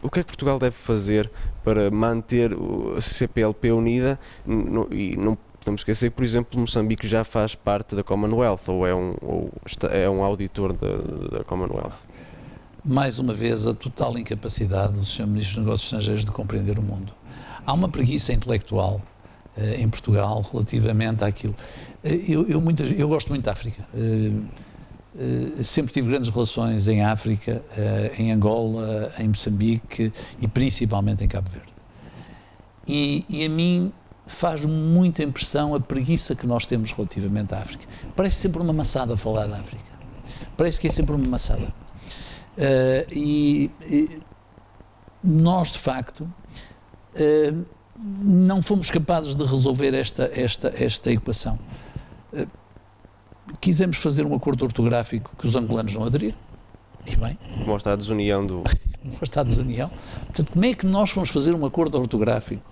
O 0.01 0.09
que 0.09 0.21
é 0.21 0.23
que 0.23 0.27
Portugal 0.27 0.57
deve 0.57 0.75
fazer 0.75 1.29
para 1.63 1.91
manter 1.91 2.51
a 2.95 3.01
CPLP 3.01 3.71
unida 3.71 4.17
e 4.89 5.15
não 5.17 5.37
podemos 5.65 5.81
esquecer 5.81 6.11
que, 6.11 6.15
por 6.15 6.23
exemplo, 6.23 6.59
Moçambique 6.59 7.07
já 7.07 7.23
faz 7.23 7.55
parte 7.55 7.95
da 7.95 8.03
Commonwealth 8.03 8.61
ou 8.67 8.85
é 8.85 8.93
um, 8.93 9.15
ou 9.21 9.51
é 9.91 10.07
um 10.07 10.23
auditor 10.23 10.71
da, 10.73 11.37
da 11.37 11.43
Commonwealth. 11.43 11.93
Mais 12.83 13.17
uma 13.17 13.33
vez, 13.33 13.65
a 13.65 13.73
total 13.73 14.15
incapacidade 14.15 14.93
do 14.93 15.05
Sr. 15.05 15.25
Ministro 15.25 15.55
dos 15.55 15.65
Negócios 15.65 15.83
Estrangeiros 15.85 16.23
de 16.23 16.31
compreender 16.31 16.77
o 16.77 16.83
mundo. 16.83 17.11
Há 17.65 17.73
uma 17.73 17.89
preguiça 17.89 18.31
intelectual 18.33 19.01
eh, 19.57 19.81
em 19.81 19.89
Portugal 19.89 20.41
relativamente 20.51 21.23
àquilo. 21.23 21.55
Eh, 22.03 22.25
eu, 22.27 22.47
eu, 22.47 22.61
muitas, 22.61 22.91
eu 22.91 23.07
gosto 23.07 23.29
muito 23.29 23.43
da 23.43 23.51
África. 23.51 23.85
Eh 23.95 24.31
sempre 25.63 25.93
tive 25.93 26.09
grandes 26.09 26.29
relações 26.29 26.89
em 26.89 27.01
África, 27.01 27.63
em 28.17 28.33
Angola, 28.33 29.13
em 29.17 29.29
Moçambique 29.29 30.11
e 30.41 30.45
principalmente 30.45 31.23
em 31.23 31.27
Cabo 31.29 31.49
Verde. 31.49 31.73
E, 32.85 33.23
e 33.29 33.45
a 33.45 33.49
mim 33.49 33.93
faz 34.27 34.61
muita 34.65 35.23
impressão 35.23 35.75
a 35.75 35.79
preguiça 35.79 36.35
que 36.35 36.47
nós 36.47 36.65
temos 36.65 36.91
relativamente 36.91 37.53
à 37.53 37.59
África. 37.59 37.85
Parece 38.15 38.37
sempre 38.37 38.61
uma 38.61 38.73
maçada 38.73 39.15
falar 39.15 39.47
da 39.47 39.57
África. 39.57 39.83
Parece 40.57 40.79
que 40.79 40.87
é 40.87 40.91
sempre 40.91 41.15
uma 41.15 41.27
maçada. 41.27 41.67
Uh, 42.57 43.11
e, 43.11 43.71
e, 43.81 44.21
nós, 45.23 45.71
de 45.71 45.79
facto, 45.79 46.27
uh, 47.15 47.65
não 47.97 48.61
fomos 48.61 48.91
capazes 48.91 49.35
de 49.35 49.43
resolver 49.43 49.93
esta, 49.93 50.29
esta, 50.33 50.73
esta 50.75 51.11
equação. 51.11 51.59
Uh, 52.33 52.47
quisemos 53.61 53.97
fazer 53.97 54.25
um 54.25 54.35
acordo 54.35 54.63
ortográfico 54.63 55.31
que 55.37 55.47
os 55.47 55.55
angolanos 55.55 55.93
não 55.93 56.03
aderiram. 56.03 56.37
E 57.05 57.15
bem. 57.15 57.37
Mostra 57.65 57.93
a 57.93 57.95
desunião 57.95 58.45
do. 58.45 58.63
Mostra 59.19 59.41
a 59.41 59.43
desunião. 59.43 59.91
Portanto, 60.25 60.51
como 60.51 60.65
é 60.65 60.73
que 60.73 60.85
nós 60.85 61.11
vamos 61.11 61.29
fazer 61.29 61.53
um 61.53 61.65
acordo 61.65 61.97
ortográfico 61.99 62.63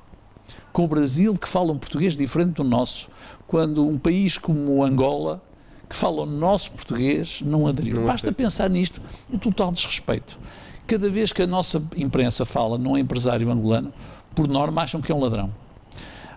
com 0.71 0.83
o 0.83 0.87
Brasil, 0.87 1.35
que 1.35 1.47
fala 1.47 1.71
um 1.71 1.77
português 1.77 2.15
diferente 2.15 2.53
do 2.55 2.63
nosso, 2.63 3.07
quando 3.47 3.87
um 3.87 3.97
país 3.97 4.37
como 4.37 4.83
Angola, 4.83 5.41
que 5.87 5.95
fala 5.95 6.23
o 6.23 6.25
nosso 6.25 6.71
português, 6.71 7.41
não 7.45 7.67
aderiu? 7.67 7.97
Não 7.97 8.07
Basta 8.07 8.31
pensar 8.31 8.69
nisto, 8.69 8.99
um 9.31 9.37
total 9.37 9.71
desrespeito. 9.71 10.39
Cada 10.87 11.09
vez 11.09 11.31
que 11.31 11.43
a 11.43 11.47
nossa 11.47 11.81
imprensa 11.95 12.43
fala 12.45 12.77
num 12.77 12.97
empresário 12.97 13.49
angolano, 13.51 13.93
por 14.35 14.47
norma 14.47 14.81
acham 14.83 15.01
que 15.01 15.11
é 15.11 15.15
um 15.15 15.19
ladrão. 15.19 15.51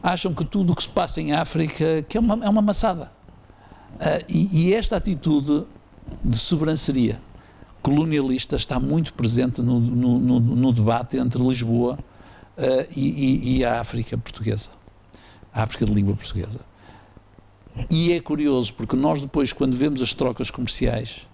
Acham 0.03 0.33
que 0.35 0.45
tudo 0.45 0.73
o 0.73 0.77
que 0.77 0.83
se 0.83 0.89
passa 0.89 1.21
em 1.21 1.33
África 1.33 2.03
que 2.09 2.17
é, 2.17 2.21
uma, 2.21 2.45
é 2.45 2.49
uma 2.49 2.63
maçada. 2.63 3.11
Uh, 3.95 4.25
e, 4.29 4.69
e, 4.69 4.75
esta 4.75 4.97
atitude 4.97 5.65
de 6.23 6.39
sobranceria 6.39 7.19
colonialista 7.81 8.57
está 8.57 8.79
muito 8.79 9.15
presente 9.15 9.63
no, 9.63 9.81
no, 9.81 10.19
no, 10.19 10.41
no 10.41 10.73
debate 10.73 11.17
entre 11.17 11.43
Lisboa 11.43 11.99
uh, 12.59 12.93
e, 12.95 13.09
e, 13.09 13.57
e, 13.57 13.65
a 13.65 13.81
África 13.81 14.19
portuguesa, 14.19 14.69
a 15.53 15.63
África 15.63 15.87
de 15.87 15.93
língua 15.93 16.15
portuguesa. 16.15 16.61
E 17.91 18.13
é 18.13 18.21
curioso 18.21 18.75
porque 18.75 18.97
nós 18.97 19.21
depois, 19.21 19.53
quando 19.53 19.77
vemos 19.77 20.03
as 20.03 20.13
trocas 20.13 20.51
comerciais, 20.51 21.27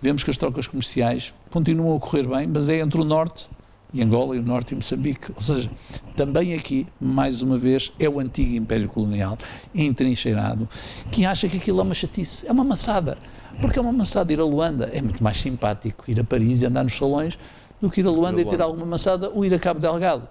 vemos 0.00 0.22
que 0.22 0.30
as 0.30 0.36
trocas 0.36 0.66
comerciais 0.66 1.34
continuam 1.50 1.92
a 1.92 1.94
ocorrer 1.96 2.28
bem, 2.28 2.46
mas 2.46 2.68
é 2.68 2.78
entre 2.78 3.00
o 3.00 3.04
Norte 3.04 3.48
e 3.94 4.02
Angola 4.02 4.34
e 4.34 4.40
o 4.40 4.42
Norte 4.42 4.72
e 4.72 4.74
Moçambique. 4.74 5.30
Ou 5.34 5.40
seja, 5.40 5.70
também 6.16 6.52
aqui, 6.52 6.86
mais 7.00 7.40
uma 7.40 7.56
vez, 7.56 7.92
é 7.98 8.08
o 8.08 8.18
antigo 8.18 8.56
Império 8.56 8.88
Colonial, 8.88 9.38
entrincheirado, 9.72 10.68
que 11.12 11.24
acha 11.24 11.48
que 11.48 11.56
aquilo 11.56 11.78
é 11.78 11.82
uma 11.84 11.94
chatice, 11.94 12.46
é 12.46 12.52
uma 12.52 12.64
maçada. 12.64 13.16
Porque 13.60 13.78
é 13.78 13.82
uma 13.82 13.92
maçada 13.92 14.32
ir 14.32 14.40
a 14.40 14.44
Luanda, 14.44 14.90
é 14.92 15.00
muito 15.00 15.22
mais 15.22 15.40
simpático 15.40 16.04
ir 16.10 16.18
a 16.18 16.24
Paris 16.24 16.60
e 16.60 16.66
andar 16.66 16.82
nos 16.82 16.96
salões 16.96 17.38
do 17.80 17.88
que 17.88 18.00
ir 18.00 18.06
a 18.06 18.10
Luanda 18.10 18.40
e 18.40 18.44
ter 18.44 18.60
alguma 18.60 18.84
maçada 18.84 19.30
ou 19.30 19.44
ir 19.44 19.54
a 19.54 19.58
Cabo 19.60 19.78
Delgado. 19.78 20.24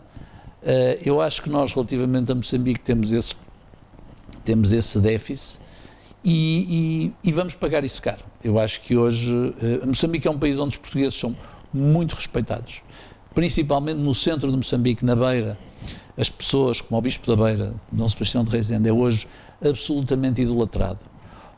Uh, 0.61 0.99
eu 1.05 1.22
acho 1.22 1.41
que 1.41 1.49
nós, 1.49 1.72
relativamente 1.72 2.30
a 2.34 2.36
Moçambique, 2.36 2.82
temos 2.82 3.14
esse, 3.14 3.34
temos 4.43 4.74
esse 4.74 4.99
déficit 4.99 5.61
e, 6.22 7.14
e, 7.24 7.30
e 7.30 7.32
vamos 7.32 7.55
pagar 7.55 7.86
isso 7.86 8.01
caro. 8.01 8.24
Eu 8.43 8.59
acho 8.59 8.82
que 8.82 8.97
hoje, 8.97 9.32
uh, 9.32 9.88
Moçambique 9.88 10.28
é 10.28 10.32
um 10.32 10.38
país 10.38 10.59
onde 10.59 10.76
os 10.76 10.78
portugueses 10.78 11.18
são 11.18 11.34
muito 11.74 12.14
respeitados 12.14 12.82
principalmente 13.34 13.97
no 13.97 14.13
centro 14.13 14.49
de 14.49 14.57
Moçambique, 14.57 15.03
na 15.03 15.15
Beira, 15.15 15.57
as 16.17 16.29
pessoas, 16.29 16.79
como 16.79 16.97
o 16.97 17.01
Bispo 17.01 17.27
da 17.27 17.43
Beira, 17.43 17.73
Dom 17.91 18.07
Sebastião 18.07 18.43
de 18.43 18.51
Rezende, 18.51 18.88
é 18.88 18.93
hoje 18.93 19.27
absolutamente 19.63 20.41
idolatrado. 20.41 20.99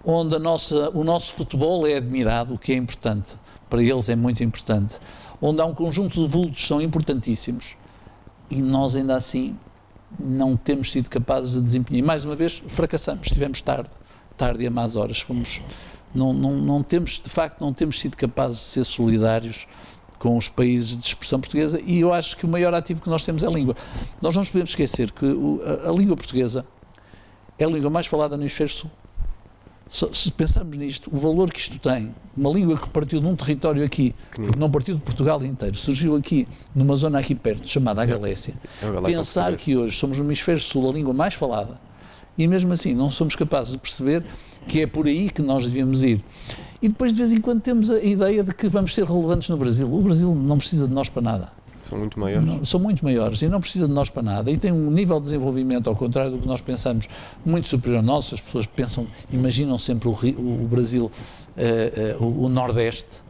Onde 0.03 0.37
nossa, 0.37 0.89
o 0.91 1.03
nosso 1.03 1.33
futebol 1.33 1.85
é 1.85 1.97
admirado, 1.97 2.53
o 2.53 2.57
que 2.57 2.71
é 2.71 2.75
importante, 2.75 3.35
para 3.69 3.81
eles 3.81 4.07
é 4.07 4.15
muito 4.15 4.43
importante. 4.43 4.99
Onde 5.41 5.61
há 5.61 5.65
um 5.65 5.73
conjunto 5.73 6.21
de 6.21 6.27
vultos 6.27 6.61
que 6.61 6.67
são 6.67 6.81
importantíssimos 6.81 7.75
e 8.49 8.61
nós 8.61 8.95
ainda 8.95 9.15
assim 9.15 9.57
não 10.19 10.55
temos 10.55 10.91
sido 10.91 11.09
capazes 11.09 11.53
de 11.53 11.61
desempenhar. 11.61 11.99
E 11.99 12.05
mais 12.05 12.23
uma 12.23 12.35
vez, 12.35 12.61
fracassamos, 12.67 13.27
estivemos 13.27 13.61
tarde, 13.61 13.89
tarde 14.37 14.63
e 14.63 14.67
a 14.67 14.71
más 14.71 14.95
horas. 14.95 15.19
Fomos, 15.19 15.61
não, 16.13 16.31
não, 16.31 16.53
não 16.53 16.83
temos, 16.83 17.19
de 17.21 17.29
facto, 17.29 17.59
não 17.59 17.73
temos 17.73 17.99
sido 17.99 18.15
capazes 18.15 18.59
de 18.59 18.65
ser 18.65 18.83
solidários 18.85 19.67
com 20.25 20.35
os 20.35 20.47
países 20.47 20.97
de 20.97 21.05
expressão 21.05 21.39
portuguesa 21.39 21.79
e 21.85 21.99
eu 21.99 22.11
acho 22.11 22.35
que 22.35 22.47
o 22.47 22.49
maior 22.49 22.73
ativo 22.73 22.99
que 22.99 23.07
nós 23.07 23.23
temos 23.23 23.43
é 23.43 23.47
a 23.47 23.49
língua. 23.51 23.75
Nós 24.19 24.33
não 24.33 24.41
nos 24.41 24.49
podemos 24.49 24.71
esquecer 24.71 25.11
que 25.11 25.23
o, 25.23 25.61
a, 25.63 25.91
a, 25.91 25.93
língua 25.93 26.15
portuguesa 26.15 26.65
é 27.59 27.63
a 27.63 27.67
língua 27.67 27.91
mais 27.91 28.07
falada 28.07 28.35
no 28.35 28.41
hemisfério 28.41 28.73
sul. 28.73 28.89
Se, 29.87 30.09
se 30.13 30.31
pensarmos 30.31 30.75
nisto, 30.75 31.11
o 31.13 31.15
valor 31.15 31.51
que 31.53 31.59
isto 31.59 31.77
tem, 31.77 32.11
uma 32.35 32.49
língua 32.49 32.75
que 32.75 32.89
partiu 32.89 33.21
de 33.21 33.27
um 33.27 33.35
território 33.35 33.83
aqui, 33.83 34.15
que 34.31 34.57
não 34.57 34.71
partiu 34.71 34.95
de 34.95 35.01
Portugal 35.01 35.45
inteiro, 35.45 35.77
surgiu 35.77 36.15
aqui, 36.15 36.47
numa 36.73 36.95
zona 36.95 37.19
aqui 37.19 37.35
perto, 37.35 37.69
chamada 37.69 38.01
a 38.01 38.05
Galécia, 38.07 38.55
é 38.81 39.01
pensar 39.01 39.55
que 39.55 39.77
hoje 39.77 39.95
somos 39.95 40.17
no 40.17 40.23
hemisfério 40.23 40.59
sul 40.59 40.89
a 40.89 40.91
língua 40.91 41.13
mais 41.13 41.35
falada, 41.35 41.79
e 42.37 42.47
mesmo 42.47 42.73
assim 42.73 42.93
não 42.93 43.09
somos 43.09 43.35
capazes 43.35 43.73
de 43.73 43.77
perceber 43.77 44.23
que 44.67 44.81
é 44.81 44.87
por 44.87 45.05
aí 45.07 45.29
que 45.29 45.41
nós 45.41 45.63
devíamos 45.63 46.03
ir. 46.03 46.23
E 46.81 46.87
depois, 46.87 47.13
de 47.13 47.19
vez 47.19 47.31
em 47.31 47.41
quando, 47.41 47.61
temos 47.61 47.89
a 47.89 47.99
ideia 47.99 48.43
de 48.43 48.53
que 48.53 48.67
vamos 48.67 48.93
ser 48.93 49.05
relevantes 49.05 49.49
no 49.49 49.57
Brasil. 49.57 49.91
O 49.91 50.01
Brasil 50.01 50.33
não 50.33 50.57
precisa 50.57 50.87
de 50.87 50.93
nós 50.93 51.09
para 51.09 51.21
nada. 51.21 51.51
São 51.87 51.99
muito 51.99 52.19
maiores. 52.19 52.47
Não, 52.47 52.65
são 52.65 52.79
muito 52.79 53.03
maiores 53.03 53.41
e 53.43 53.47
não 53.47 53.61
precisa 53.61 53.87
de 53.87 53.93
nós 53.93 54.09
para 54.09 54.23
nada. 54.23 54.49
E 54.49 54.57
tem 54.57 54.71
um 54.71 54.89
nível 54.89 55.17
de 55.17 55.25
desenvolvimento, 55.25 55.87
ao 55.87 55.95
contrário 55.95 56.31
do 56.31 56.39
que 56.39 56.47
nós 56.47 56.59
pensamos, 56.59 57.07
muito 57.45 57.67
superior 57.67 57.97
ao 57.97 58.03
nosso. 58.03 58.33
As 58.33 58.41
pessoas 58.41 58.65
pensam, 58.65 59.07
imaginam 59.31 59.77
sempre 59.77 60.09
o, 60.09 60.11
o 60.11 60.67
Brasil, 60.67 61.11
uh, 61.55 62.21
uh, 62.21 62.25
o, 62.25 62.45
o, 62.45 62.49
Nordeste, 62.49 63.23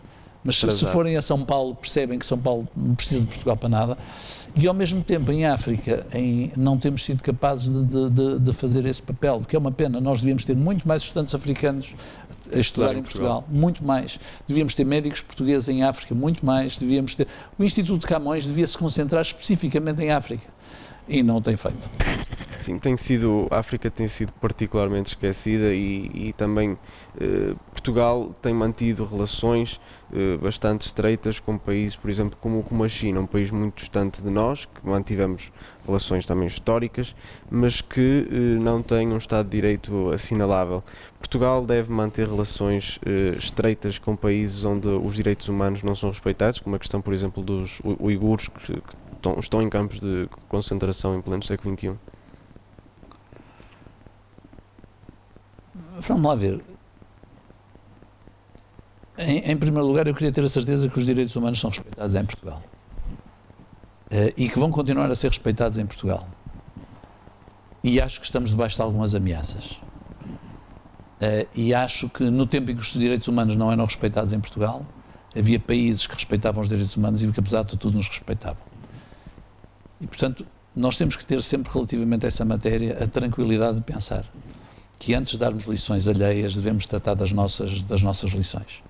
mas 0.44 0.56
se, 0.56 0.72
se, 0.72 0.86
forem 0.86 1.18
a 1.18 1.22
São 1.22 1.44
Paulo, 1.44 1.76
percebem 1.76 2.18
que 2.18 2.26
São 2.26 2.38
Paulo 2.38 2.68
não 2.76 2.96
precisa 2.96 3.20
de 3.20 3.28
Portugal 3.28 3.58
para 3.58 3.68
nada. 3.70 3.98
E 4.58 4.68
ao 4.68 4.74
mesmo 4.74 5.04
tempo, 5.04 5.32
em 5.34 5.46
África, 5.46 6.08
em, 6.14 6.52
não 6.56 6.78
temos 6.78 7.04
sido 7.04 7.22
capazes 7.22 7.70
de, 7.70 8.10
de, 8.10 8.40
de, 8.40 8.54
fazer 8.54 8.86
esse 8.86 9.02
papel, 9.02 9.42
que 9.48 9.54
é 9.54 9.60
uma 9.60 9.72
pena. 9.72 10.00
Nós 10.00 10.22
devíamos 10.22 10.46
ter 10.46 10.56
muito 10.56 10.88
mais 10.88 11.04
estudantes 11.04 11.36
africanos 11.36 11.94
a 12.52 12.58
estudar 12.58 12.96
em 12.96 13.02
Portugal. 13.02 13.42
Portugal. 13.42 13.62
muito 13.62 13.84
mais. 13.84 14.18
Devíamos 14.48 14.74
ter 14.74 14.86
médicos 14.86 15.20
portugueses 15.20 15.68
em 15.68 15.84
África, 15.84 16.16
muito 16.16 16.46
mais. 16.46 16.78
Devíamos 16.78 17.14
ter. 17.16 17.28
O 17.60 17.64
Instituto 17.66 18.02
de 18.02 18.08
Camões 18.08 18.46
devia 18.46 18.66
se 18.66 18.78
concentrar 18.78 19.22
especificamente 19.22 20.02
em 20.02 20.12
África 20.12 20.48
e 21.08 21.22
não 21.22 21.42
tem 21.42 21.58
feito. 21.58 21.90
Sim, 22.58 22.80
tem 22.80 22.96
sido, 22.96 23.48
a 23.52 23.60
África 23.60 23.92
tem 23.92 24.08
sido 24.08 24.32
particularmente 24.34 25.10
esquecida 25.10 25.74
e, 25.74 26.10
e 26.14 26.34
também 26.34 26.78
eh, 27.20 27.54
Portugal 27.86 28.36
tem 28.42 28.52
mantido 28.52 29.06
relações 29.06 29.80
eh, 30.12 30.38
bastante 30.38 30.88
estreitas 30.88 31.40
com 31.40 31.56
países, 31.56 31.96
por 31.96 32.10
exemplo, 32.10 32.36
como, 32.42 32.64
como 32.64 32.84
a 32.84 32.88
China, 32.88 33.20
um 33.20 33.28
país 33.28 33.52
muito 33.52 33.76
distante 33.76 34.24
de 34.24 34.30
nós, 34.32 34.66
que 34.66 34.84
mantivemos 34.84 35.52
relações 35.86 36.26
também 36.26 36.48
históricas, 36.48 37.16
mas 37.48 37.82
que 37.82 38.28
eh, 38.28 38.36
não 38.60 38.82
tem 38.82 39.08
um 39.10 39.18
Estado 39.18 39.46
de 39.46 39.52
Direito 39.52 40.10
assinalável. 40.10 40.84
Portugal 41.20 41.64
deve 41.64 41.92
manter 41.92 42.28
relações 42.28 43.00
eh, 43.06 43.36
estreitas 43.38 44.00
com 44.00 44.16
países 44.16 44.66
onde 44.66 44.88
os 44.88 45.14
direitos 45.14 45.48
humanos 45.48 45.84
não 45.84 45.94
são 45.94 46.10
respeitados, 46.10 46.60
como 46.60 46.76
a 46.76 46.80
questão, 46.80 47.02
por 47.02 47.14
exemplo, 47.14 47.44
dos 47.44 47.84
uigures 48.00 48.48
que, 48.48 48.82
que 48.82 48.96
estão, 49.14 49.38
estão 49.40 49.62
em 49.62 49.70
campos 49.70 50.00
de 50.00 50.28
concentração 50.50 51.16
em 51.16 51.22
pleno 51.22 51.44
século 51.44 51.78
XXI? 51.78 51.94
Vamos 56.08 56.26
lá 56.26 56.34
ver. 56.34 56.75
Em, 59.18 59.52
em, 59.52 59.58
primeiro 59.58 59.88
lugar, 59.88 60.08
eu 60.08 60.14
queria 60.14 60.32
ter 60.32 60.44
a 60.44 60.50
certeza 60.50 60.90
que 60.90 61.00
os 61.00 61.06
direitos 61.06 61.36
humanos 61.36 61.60
são 61.60 61.70
respeitados 61.70 62.16
em 62.16 62.26
Portugal. 62.26 62.62
Uh, 64.08 64.34
e 64.36 64.50
que 64.50 64.60
vão 64.60 64.70
continuar 64.70 65.10
a 65.10 65.16
ser 65.16 65.30
respeitados 65.30 65.78
em 65.78 65.86
Portugal. 65.86 66.28
E 67.84 68.00
acho 68.02 68.20
que 68.20 68.26
estamos 68.26 68.50
debaixo 68.50 68.76
de 68.76 68.82
algumas 68.82 69.16
ameaças. 69.16 69.72
Uh, 71.22 71.48
e 71.56 71.74
acho 71.74 72.10
que 72.10 72.24
no 72.26 72.46
tempo 72.46 72.72
em 72.72 72.76
que 72.76 72.82
os 72.82 72.90
direitos 72.90 73.28
humanos 73.28 73.56
não 73.56 73.72
eram 73.72 73.86
respeitados 73.86 74.34
em 74.34 74.40
Portugal, 74.40 74.86
havia 75.36 75.60
países 75.60 76.06
que 76.06 76.14
respeitavam 76.14 76.62
os 76.62 76.68
direitos 76.68 76.96
humanos 76.98 77.24
e 77.24 77.32
que, 77.32 77.40
apesar 77.40 77.64
de 77.64 77.78
tudo, 77.78 77.98
nos 77.98 78.08
respeitavam. 78.08 78.64
E, 80.02 80.08
portanto, 80.08 80.46
nós 80.76 80.98
temos 80.98 81.16
que 81.16 81.26
ter 81.26 81.42
sempre, 81.42 81.72
relativamente 81.72 82.26
a 82.26 82.28
essa 82.28 82.44
matéria, 82.44 83.02
a 83.02 83.08
tranquilidade 83.08 83.78
de 83.78 83.84
pensar 83.84 84.26
que 85.00 85.14
antes 85.14 85.34
de 85.34 85.40
darmos 85.40 85.66
lições 85.66 86.08
alheias, 86.08 86.54
devemos 86.54 86.86
tratar 86.86 87.16
das 87.16 87.32
nossas, 87.32 87.82
das 87.82 88.02
nossas 88.02 88.32
lições. 88.32 88.82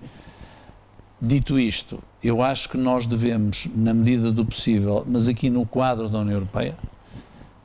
Dito 1.20 1.58
isto, 1.58 2.02
eu 2.22 2.42
acho 2.42 2.68
que 2.68 2.76
nós 2.76 3.06
devemos, 3.06 3.66
na 3.74 3.94
medida 3.94 4.30
do 4.30 4.44
possível, 4.44 5.02
mas 5.08 5.28
aqui 5.28 5.48
no 5.48 5.64
quadro 5.64 6.10
da 6.10 6.18
União 6.18 6.34
Europeia, 6.34 6.76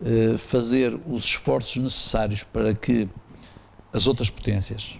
eh, 0.03 0.35
fazer 0.37 0.97
os 1.05 1.25
esforços 1.25 1.75
necessários 1.75 2.43
para 2.43 2.73
que 2.73 3.07
as 3.93 4.07
outras 4.07 4.31
potências 4.31 4.97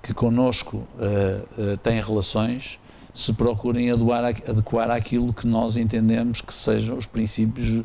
que 0.00 0.14
connosco 0.14 0.86
eh, 1.00 1.42
eh, 1.58 1.76
têm 1.82 2.00
relações 2.00 2.78
se 3.12 3.32
procurem 3.32 3.90
adequar 3.90 4.90
àquilo 4.90 5.32
que 5.32 5.44
nós 5.44 5.76
entendemos 5.76 6.40
que 6.40 6.54
sejam 6.54 6.96
os 6.96 7.06
princípios 7.06 7.84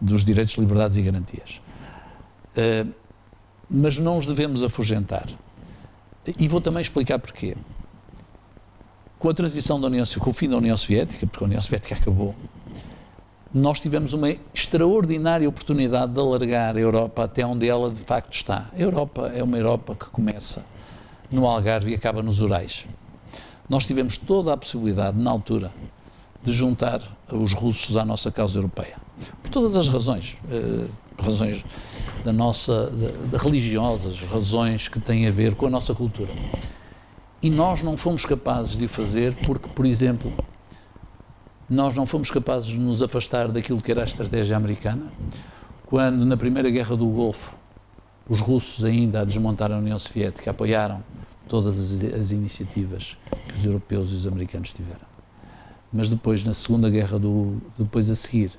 dos 0.00 0.24
direitos, 0.24 0.54
liberdades 0.54 0.96
e 0.98 1.02
garantias. 1.02 1.60
Mas 3.68 3.98
não 3.98 4.18
os 4.18 4.26
devemos 4.26 4.62
afugentar. 4.62 5.26
E 6.38 6.46
vou 6.46 6.60
também 6.60 6.80
explicar 6.80 7.18
porquê. 7.18 7.56
Com 9.18 9.28
a 9.28 9.34
transição 9.34 9.80
da 9.80 9.88
União 9.88 10.04
com 10.20 10.30
o 10.30 10.32
fim 10.32 10.48
da 10.48 10.56
União 10.56 10.76
Soviética, 10.76 11.26
porque 11.26 11.42
a 11.42 11.46
União 11.46 11.60
Soviética 11.60 11.94
acabou, 11.94 12.34
nós 13.52 13.80
tivemos 13.80 14.12
uma 14.12 14.30
extraordinária 14.54 15.48
oportunidade 15.48 16.12
de 16.12 16.20
alargar 16.20 16.76
a 16.76 16.80
Europa 16.80 17.24
até 17.24 17.44
onde 17.44 17.68
ela 17.68 17.90
de 17.90 18.00
facto 18.00 18.32
está. 18.32 18.70
A 18.72 18.80
Europa 18.80 19.32
é 19.34 19.42
uma 19.42 19.56
Europa 19.56 19.94
que 19.94 20.06
começa 20.06 20.64
no 21.30 21.46
Algarve 21.46 21.90
e 21.90 21.94
acaba 21.94 22.22
nos 22.22 22.40
Urais. 22.40 22.86
Nós 23.68 23.84
tivemos 23.84 24.18
toda 24.18 24.52
a 24.52 24.56
possibilidade, 24.56 25.18
na 25.18 25.30
altura, 25.30 25.72
de 26.42 26.52
juntar 26.52 27.02
os 27.30 27.52
russos 27.52 27.96
à 27.96 28.04
nossa 28.04 28.30
causa 28.30 28.58
europeia. 28.58 28.96
Por 29.42 29.50
todas 29.50 29.76
as 29.76 29.88
razões. 29.88 30.36
Eh, 30.50 30.86
razões 31.20 31.64
da 32.24 32.32
nossa 32.32 32.90
de, 32.90 33.28
de 33.28 33.36
religiosas, 33.36 34.20
razões 34.22 34.88
que 34.88 35.00
têm 35.00 35.26
a 35.26 35.30
ver 35.30 35.54
com 35.54 35.66
a 35.66 35.70
nossa 35.70 35.94
cultura. 35.94 36.32
E 37.40 37.50
nós 37.50 37.82
não 37.82 37.96
fomos 37.96 38.26
capazes 38.26 38.76
de 38.76 38.86
o 38.86 38.88
fazer 38.88 39.34
porque, 39.46 39.68
por 39.68 39.86
exemplo, 39.86 40.32
nós 41.70 41.94
não 41.94 42.04
fomos 42.04 42.30
capazes 42.30 42.68
de 42.68 42.78
nos 42.78 43.00
afastar 43.00 43.48
daquilo 43.48 43.80
que 43.80 43.92
era 43.92 44.00
a 44.00 44.04
estratégia 44.04 44.56
americana, 44.56 45.12
quando 45.86 46.24
na 46.24 46.36
Primeira 46.36 46.68
Guerra 46.68 46.96
do 46.96 47.06
Golfo 47.06 47.54
os 48.28 48.40
russos 48.40 48.84
ainda 48.84 49.20
a 49.20 49.24
desmontar 49.24 49.70
a 49.70 49.78
União 49.78 49.98
Soviética 49.98 50.50
apoiaram 50.50 51.02
todas 51.48 51.78
as, 51.78 52.04
as 52.12 52.30
iniciativas 52.30 53.16
que 53.48 53.56
os 53.56 53.64
europeus 53.64 54.10
e 54.10 54.14
os 54.14 54.26
americanos 54.26 54.72
tiveram. 54.72 55.06
Mas 55.92 56.10
depois, 56.10 56.44
na 56.44 56.52
Segunda 56.52 56.90
Guerra 56.90 57.18
do 57.18 57.62
depois 57.78 58.10
a 58.10 58.16
seguir, 58.16 58.52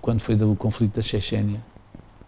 quando 0.00 0.20
foi 0.20 0.36
do 0.36 0.54
conflito 0.54 0.94
da 0.94 1.02
Chechênia, 1.02 1.62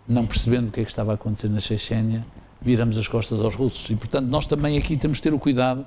não 0.06 0.26
percebendo 0.26 0.68
o 0.68 0.72
que 0.72 0.80
é 0.80 0.84
que 0.84 0.90
estava 0.90 1.12
a 1.12 1.14
acontecer 1.14 1.48
na 1.48 1.60
Chechênia, 1.60 2.26
viramos 2.64 2.96
as 2.98 3.08
costas 3.08 3.40
aos 3.40 3.54
russos. 3.54 3.88
E, 3.90 3.96
portanto, 3.96 4.26
nós 4.26 4.46
também 4.46 4.78
aqui 4.78 4.96
temos 4.96 5.18
de 5.18 5.22
ter 5.22 5.34
o 5.34 5.38
cuidado 5.38 5.86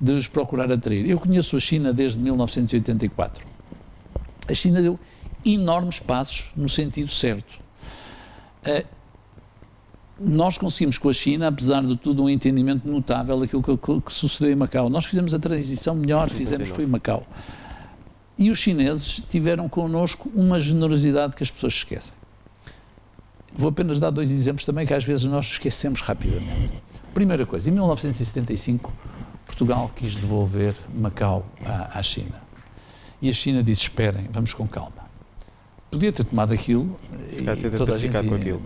de 0.00 0.12
os 0.12 0.28
procurar 0.28 0.70
atrair. 0.70 1.08
Eu 1.08 1.18
conheço 1.18 1.56
a 1.56 1.60
China 1.60 1.92
desde 1.92 2.18
1984. 2.18 3.44
A 4.48 4.54
China 4.54 4.80
deu 4.80 4.98
enormes 5.44 5.98
passos 5.98 6.50
no 6.56 6.68
sentido 6.68 7.12
certo. 7.12 7.58
Uh, 8.66 8.96
nós 10.18 10.56
conseguimos 10.56 10.96
com 10.96 11.10
a 11.10 11.12
China, 11.12 11.48
apesar 11.48 11.82
de 11.82 11.94
tudo, 11.96 12.24
um 12.24 12.28
entendimento 12.28 12.88
notável 12.88 13.38
daquilo 13.38 13.62
que 13.62 14.14
sucedeu 14.14 14.50
em 14.50 14.56
Macau. 14.56 14.88
Nós 14.88 15.04
fizemos 15.04 15.34
a 15.34 15.38
transição 15.38 15.94
melhor, 15.94 16.30
fizemos 16.30 16.68
foi 16.70 16.84
em 16.84 16.86
Macau. 16.86 17.26
E 18.38 18.50
os 18.50 18.58
chineses 18.58 19.22
tiveram 19.28 19.68
connosco 19.68 20.30
uma 20.34 20.58
generosidade 20.58 21.36
que 21.36 21.42
as 21.42 21.50
pessoas 21.50 21.74
esquecem. 21.74 22.14
Vou 23.56 23.70
apenas 23.70 23.98
dar 23.98 24.10
dois 24.10 24.30
exemplos 24.30 24.64
também 24.64 24.86
que 24.86 24.92
às 24.92 25.02
vezes 25.02 25.24
nós 25.24 25.46
esquecemos 25.46 26.02
rapidamente. 26.02 26.74
Primeira 27.14 27.46
coisa, 27.46 27.68
em 27.68 27.72
1975, 27.72 28.92
Portugal 29.46 29.90
quis 29.96 30.14
devolver 30.14 30.74
Macau 30.94 31.46
à, 31.64 31.98
à 31.98 32.02
China. 32.02 32.42
E 33.22 33.30
a 33.30 33.32
China 33.32 33.62
disse: 33.62 33.82
esperem, 33.84 34.28
vamos 34.30 34.52
com 34.52 34.68
calma. 34.68 35.06
Podia 35.90 36.12
ter 36.12 36.24
tomado 36.24 36.52
aquilo 36.52 36.98
Ficar, 37.30 37.56
e 37.56 37.70
toda 37.70 37.94
a 37.94 37.98
gente 37.98 38.12
com 38.12 38.34
aquilo. 38.34 38.62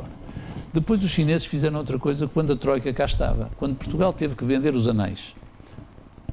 Depois 0.73 1.05
os 1.05 1.11
chineses 1.11 1.47
fizeram 1.47 1.79
outra 1.79 1.99
coisa 1.99 2.27
quando 2.27 2.53
a 2.53 2.57
Troika 2.57 2.93
cá 2.93 3.05
estava. 3.05 3.51
Quando 3.57 3.77
Portugal 3.77 4.13
teve 4.13 4.35
que 4.35 4.45
vender 4.45 4.75
os 4.75 4.89
anéis, 4.89 5.35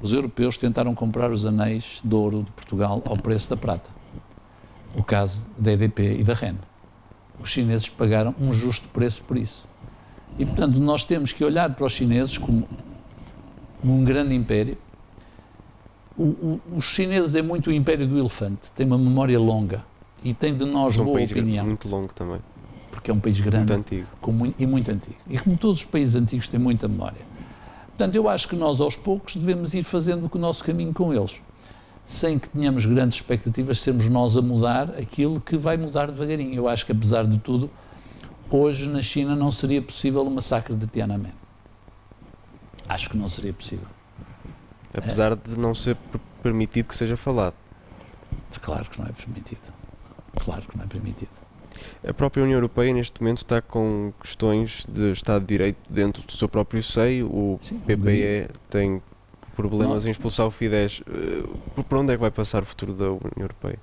os 0.02 0.14
europeus 0.14 0.58
tentaram 0.58 0.96
comprar 0.96 1.32
os 1.32 1.46
anéis 1.46 2.00
de 2.04 2.16
ouro 2.16 2.44
de 2.44 2.52
Portugal 2.52 3.04
ao 3.06 3.18
preço 3.18 3.50
da 3.50 3.58
prata. 3.58 3.90
O 4.96 5.04
caso 5.04 5.44
da 5.58 5.74
EDP 5.74 6.18
e 6.20 6.24
da 6.24 6.34
REN. 6.34 6.56
Os 7.40 7.50
chineses 7.50 7.88
pagaram 7.88 8.34
um 8.40 8.52
justo 8.54 8.88
preço 8.90 9.22
por 9.24 9.38
isso. 9.38 9.66
E, 10.38 10.46
portanto, 10.46 10.80
nós 10.80 11.04
temos 11.04 11.32
que 11.32 11.44
olhar 11.44 11.74
para 11.74 11.86
os 11.86 11.94
chineses 11.94 12.38
como 12.38 12.68
um 13.84 14.04
grande 14.04 14.36
império. 14.36 14.78
O, 16.18 16.24
o, 16.24 16.62
os 16.76 16.86
chineses 16.86 17.36
é 17.36 17.42
muito 17.42 17.70
o 17.70 17.74
império 17.74 18.08
do 18.08 18.18
elefante, 18.18 18.72
tem 18.76 18.86
uma 18.86 18.98
memória 18.98 19.40
longa 19.40 19.84
e 20.24 20.34
tem 20.34 20.56
de 20.56 20.66
nós 20.66 20.98
é 20.98 21.02
um 21.02 21.06
boa 21.06 21.18
país 21.18 21.32
opinião. 21.32 21.66
muito 21.66 21.88
longo 21.88 22.14
também. 22.14 22.40
Porque 22.92 23.12
é 23.12 23.14
um 23.14 23.20
país 23.20 23.40
grande 23.40 23.72
muito 23.72 23.74
antigo. 23.74 24.08
Com, 24.20 24.54
e 24.58 24.66
muito 24.66 24.92
antigo. 24.92 25.16
E 25.30 25.38
como 25.38 25.58
todos 25.58 25.82
os 25.82 25.86
países 25.86 26.16
antigos 26.16 26.48
têm 26.48 26.60
muita 26.60 26.88
memória. 26.88 27.22
Portanto, 27.90 28.16
eu 28.16 28.28
acho 28.28 28.48
que 28.48 28.56
nós 28.56 28.82
aos 28.82 28.96
poucos 28.96 29.36
devemos 29.36 29.74
ir 29.74 29.84
fazendo 29.84 30.30
o 30.32 30.38
nosso 30.38 30.64
caminho 30.64 30.94
com 30.94 31.14
eles, 31.14 31.40
sem 32.08 32.40
que 32.40 32.48
tenhamos 32.48 32.86
grandes 32.86 33.20
expectativas, 33.20 33.82
sermos 33.82 34.08
nós 34.08 34.38
a 34.38 34.42
mudar 34.42 34.92
aquilo 34.92 35.42
que 35.42 35.58
vai 35.58 35.76
mudar 35.76 36.08
devagarinho. 36.08 36.56
Eu 36.56 36.68
acho 36.68 36.86
que, 36.86 36.94
apesar 36.94 37.28
de 37.28 37.38
tudo, 37.38 37.70
hoje 38.50 38.88
na 38.88 39.02
China 39.02 39.36
não 39.36 39.52
seria 39.52 39.82
possível 39.82 40.24
o 40.24 40.32
massacre 40.32 40.74
de 40.74 40.88
Tiananmen. 40.88 41.34
Acho 42.88 43.10
que 43.10 43.18
não 43.18 43.28
seria 43.28 43.52
possível. 43.52 43.86
Apesar 44.94 45.34
é. 45.34 45.36
de 45.36 45.60
não 45.60 45.76
ser 45.76 45.98
permitido 46.42 46.88
que 46.88 46.96
seja 46.96 47.18
falado. 47.18 47.56
Claro 48.62 48.90
que 48.90 49.00
não 49.00 49.08
é 49.08 49.12
permitido. 49.12 49.74
Claro 50.40 50.62
que 50.62 50.78
não 50.78 50.86
é 50.86 50.88
permitido. 50.88 51.30
A 52.08 52.14
própria 52.14 52.42
União 52.42 52.56
Europeia 52.56 52.94
neste 52.94 53.22
momento 53.22 53.40
está 53.40 53.62
com 53.62 54.14
questões 54.22 54.86
de 54.88 55.12
Estado 55.12 55.42
de 55.42 55.48
Direito 55.48 55.78
dentro 55.90 56.24
do 56.24 56.32
seu 56.32 56.48
próprio 56.48 56.82
seio. 56.82 57.28
O 57.28 57.60
Sim, 57.62 57.80
PPE 57.80 58.50
tem 58.70 59.02
problemas 59.58 60.04
não. 60.04 60.10
em 60.10 60.12
expulsar 60.12 60.48
o 60.48 60.52
Fidesz. 60.52 61.02
Eh, 61.08 61.84
por 61.84 61.98
onde 61.98 62.14
é 62.14 62.16
que 62.16 62.22
vai 62.22 62.32
passar 62.32 62.64
o 62.64 62.66
futuro 62.66 62.94
da 62.94 63.06
União 63.06 63.32
Europeia? 63.38 63.80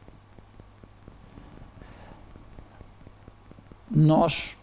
Nós 3.91 4.57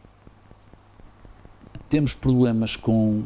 temos 1.89 2.16
problemas 2.16 2.76
com 2.76 3.24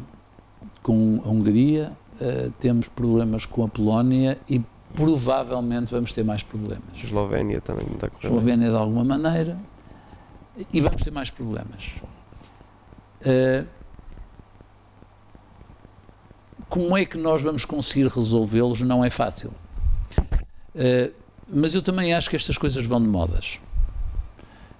com 0.82 1.20
a 1.24 1.28
Hungria, 1.28 1.92
uh, 2.20 2.50
temos 2.60 2.86
problemas 2.86 3.44
com 3.44 3.64
a 3.64 3.68
Polónia 3.68 4.38
e 4.48 4.62
provavelmente 4.94 5.90
vamos 5.90 6.12
ter 6.12 6.24
mais 6.24 6.44
problemas. 6.44 6.84
Eslovénia 7.02 7.60
também 7.60 7.86
não 7.86 7.94
está 7.94 8.08
correndo. 8.08 8.32
Eslovénia 8.32 8.70
de 8.70 8.76
alguma 8.76 9.02
maneira 9.02 9.58
e 10.72 10.80
vamos 10.80 11.02
ter 11.02 11.10
mais 11.10 11.28
problemas. 11.28 11.90
Uh, 13.20 13.66
como 16.68 16.96
é 16.96 17.04
que 17.04 17.16
nós 17.16 17.42
vamos 17.42 17.64
conseguir 17.64 18.08
resolvê-los 18.08 18.80
não 18.80 19.04
é 19.04 19.10
fácil. 19.10 19.52
Uh, 20.74 21.12
mas 21.48 21.74
eu 21.74 21.82
também 21.82 22.12
acho 22.12 22.28
que 22.28 22.36
estas 22.36 22.58
coisas 22.58 22.84
vão 22.84 23.00
de 23.00 23.06
modas. 23.06 23.60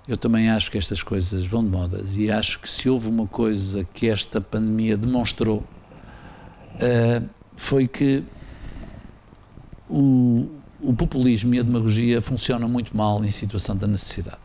Eu 0.06 0.16
também 0.16 0.50
acho 0.50 0.70
que 0.70 0.78
estas 0.78 1.02
coisas 1.02 1.46
vão 1.46 1.64
de 1.64 1.70
modas 1.70 2.16
e 2.16 2.30
acho 2.30 2.60
que 2.60 2.68
se 2.68 2.88
houve 2.88 3.08
uma 3.08 3.26
coisa 3.26 3.84
que 3.92 4.08
esta 4.08 4.40
pandemia 4.40 4.96
demonstrou 4.96 5.58
uh, 5.58 7.28
foi 7.56 7.88
que 7.88 8.22
o, 9.88 10.48
o 10.80 10.94
populismo 10.94 11.54
e 11.54 11.60
a 11.60 11.62
demagogia 11.62 12.20
funcionam 12.20 12.68
muito 12.68 12.96
mal 12.96 13.24
em 13.24 13.30
situação 13.30 13.76
da 13.76 13.86
necessidade. 13.86 14.38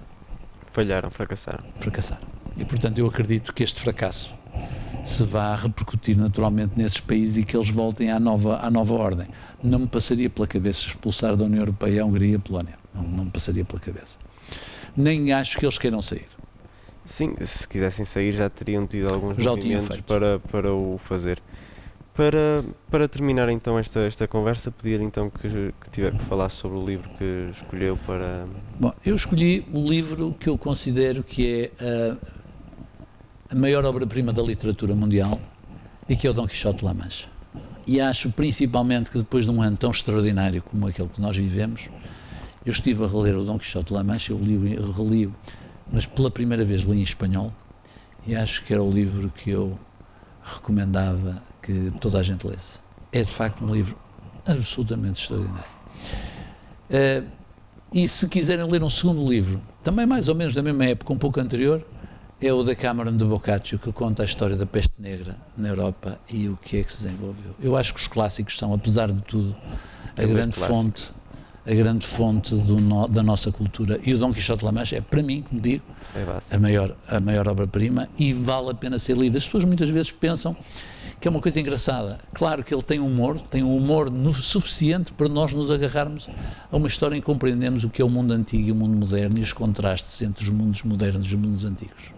Falharam, 0.72 1.10
fracassaram. 1.12 1.64
Fracassaram. 1.80 2.28
E, 2.58 2.64
portanto, 2.64 2.98
eu 2.98 3.08
acredito 3.08 3.54
que 3.54 3.64
este 3.64 3.80
fracasso 3.80 4.34
se 5.04 5.24
vá 5.24 5.56
repercutir 5.56 6.18
naturalmente 6.18 6.74
nesses 6.76 7.00
países 7.00 7.38
e 7.38 7.44
que 7.44 7.56
eles 7.56 7.70
voltem 7.70 8.12
à 8.12 8.20
nova, 8.20 8.60
à 8.60 8.70
nova 8.70 8.94
ordem. 8.94 9.28
Não 9.64 9.80
me 9.80 9.88
passaria 9.88 10.30
pela 10.30 10.48
cabeça 10.48 10.88
expulsar 10.88 11.36
da 11.36 11.46
União 11.46 11.62
Europeia 11.62 12.04
a 12.04 12.06
Hungria 12.06 12.34
e 12.34 12.36
a 12.36 12.40
Polónia. 12.40 12.76
Não, 12.94 13.04
não 13.04 13.26
me 13.26 13.32
passaria 13.32 13.66
pela 13.66 13.80
cabeça. 13.80 14.18
Nem 14.96 15.32
acho 15.34 15.58
que 15.58 15.66
eles 15.66 15.78
queiram 15.78 16.02
sair. 16.02 16.28
Sim, 17.06 17.36
se 17.42 17.68
quisessem 17.68 18.06
sair 18.06 18.32
já 18.32 18.50
teriam 18.50 18.86
tido 18.86 19.12
alguns 19.12 19.42
já 19.42 19.50
movimentos 19.50 20.00
para, 20.02 20.40
para 20.40 20.74
o 20.74 21.00
fazer. 21.04 21.42
Para, 22.14 22.64
para 22.90 23.08
terminar 23.08 23.50
então 23.50 23.80
esta, 23.80 24.02
esta 24.02 24.28
conversa, 24.28 24.70
pedir 24.70 25.00
então 25.02 25.30
que, 25.30 25.74
que 25.82 25.90
tiver 25.90 26.12
que 26.12 26.24
falar 26.26 26.50
sobre 26.50 26.78
o 26.78 26.86
livro 26.86 27.10
que 27.18 27.50
escolheu 27.54 27.98
para. 28.06 28.48
Bom, 28.80 28.94
eu 29.06 29.16
escolhi 29.16 29.66
o 29.74 29.80
livro 29.80 30.36
que 30.38 30.50
eu 30.50 30.58
considero 30.58 31.24
que 31.24 31.72
é 31.80 31.84
a, 31.84 32.18
a 33.52 33.56
maior 33.56 33.84
obra-prima 33.84 34.32
da 34.32 34.42
literatura 34.42 34.96
mundial 34.96 35.38
e 36.08 36.16
que 36.16 36.26
é 36.26 36.30
o 36.30 36.34
Dom 36.34 36.48
Quixote 36.48 36.80
de 36.80 36.86
La 36.86 36.94
Mancha. 36.94 37.28
E 37.86 38.00
acho 38.00 38.32
principalmente 38.32 39.12
que 39.12 39.18
depois 39.18 39.44
de 39.44 39.52
um 39.52 39.62
ano 39.62 39.76
tão 39.76 39.92
extraordinário 39.92 40.62
como 40.62 40.88
aquele 40.88 41.10
que 41.10 41.20
nós 41.20 41.36
vivemos, 41.36 41.90
eu 42.66 42.72
estive 42.72 43.04
a 43.04 43.08
reler 43.08 43.36
o 43.38 43.44
Dom 43.44 43.60
Quixote 43.60 43.88
de 43.88 43.94
La 43.94 44.04
Mancha, 44.04 44.32
eu 44.32 44.40
li, 44.40 44.78
reli 44.98 45.34
mas 45.92 46.06
pela 46.06 46.32
primeira 46.32 46.64
vez 46.64 46.82
li 46.84 47.00
em 47.00 47.04
espanhol 47.04 47.52
e 48.26 48.34
acho 48.34 48.64
que 48.64 48.74
era 48.74 48.82
o 48.82 48.90
livro 48.90 49.30
que 49.30 49.50
eu 49.50 49.78
recomendava 50.42 51.44
que 51.62 51.92
toda 52.00 52.20
a 52.20 52.24
gente 52.24 52.48
lesse. 52.48 52.80
É 53.12 53.22
de 53.22 53.32
facto 53.32 53.66
um 53.66 53.74
livro 53.74 53.98
absolutamente 54.46 55.24
extraordinário. 55.24 55.72
Uh, 56.90 57.28
e 57.94 58.08
se 58.08 58.30
quiserem 58.30 58.66
ler 58.66 58.82
um 58.82 58.90
segundo 58.90 59.30
livro, 59.30 59.62
também 59.84 60.06
mais 60.06 60.30
ou 60.30 60.36
menos 60.36 60.54
da 60.54 60.64
mesma 60.64 60.86
época, 60.86 61.12
um 61.12 61.18
pouco 61.18 61.42
anterior, 61.42 61.86
é 62.42 62.52
o 62.52 62.64
da 62.64 62.76
Cameron 62.76 63.16
de 63.16 63.24
Boccaccio, 63.24 63.78
que 63.78 63.92
conta 63.92 64.24
a 64.24 64.26
história 64.26 64.56
da 64.56 64.66
peste 64.66 64.94
negra 64.98 65.38
na 65.56 65.70
Europa 65.70 66.20
e 66.30 66.50
o 66.50 66.58
que 66.58 66.78
é 66.78 66.84
que 66.84 66.92
se 66.92 67.04
desenvolveu. 67.04 67.56
Eu 67.62 67.78
acho 67.78 67.94
que 67.94 68.00
os 68.00 68.08
clássicos 68.08 68.58
são, 68.58 68.74
apesar 68.74 69.12
de 69.12 69.22
tudo, 69.22 69.56
a 70.18 70.24
é 70.24 70.26
grande 70.26 70.56
fonte 70.56 71.14
a 71.66 71.74
grande 71.74 72.08
fonte 72.08 72.56
no, 72.56 73.08
da 73.08 73.22
nossa 73.22 73.52
cultura. 73.52 74.00
E 74.04 74.14
o 74.14 74.18
Dom 74.18 74.34
Quixote 74.34 74.60
de 74.60 74.66
La 74.66 74.72
Mancha 74.72 74.98
é, 74.98 75.02
para 75.02 75.22
mim, 75.22 75.44
como 75.48 75.62
digo, 75.62 75.84
é 76.16 76.56
a 76.56 76.60
maior, 76.60 76.96
a 77.08 77.20
maior 77.20 77.48
obra-prima 77.48 78.10
e 78.18 78.34
vale 78.34 78.72
a 78.72 78.74
pena 78.74 78.98
ser 78.98 79.16
lida. 79.16 79.38
As 79.38 79.46
pessoas 79.46 79.64
muitas 79.64 79.90
vezes 79.90 80.12
pensam 80.12 80.56
que 81.22 81.28
é 81.28 81.32
uma 81.32 81.40
coisa 81.40 81.60
engraçada. 81.60 82.18
Claro 82.34 82.64
que 82.64 82.74
ele 82.74 82.82
tem 82.82 83.00
humor, 83.00 83.40
tem 83.40 83.62
um 83.62 83.78
humor 83.78 84.12
suficiente 84.34 85.14
para 85.14 85.30
nós 85.30 85.54
nos 85.54 85.70
agarrarmos 85.70 86.28
a 86.72 86.76
uma 86.76 86.88
história 86.88 87.16
em 87.16 87.20
que 87.20 87.26
compreendemos 87.26 87.84
o 87.84 87.90
que 87.90 88.02
é 88.02 88.06
o 88.06 88.10
mundo 88.10 88.34
antigo 88.34 88.70
e 88.70 88.72
o 88.72 88.76
mundo 88.76 88.98
moderno 88.98 89.38
e 89.38 89.42
os 89.42 89.54
contrastes 89.54 90.20
entre 90.24 90.44
os 90.44 90.50
mundos 90.50 90.82
modernos 90.82 91.28
e 91.28 91.30
os 91.30 91.36
mundos 91.36 91.64
antigos. 91.64 92.12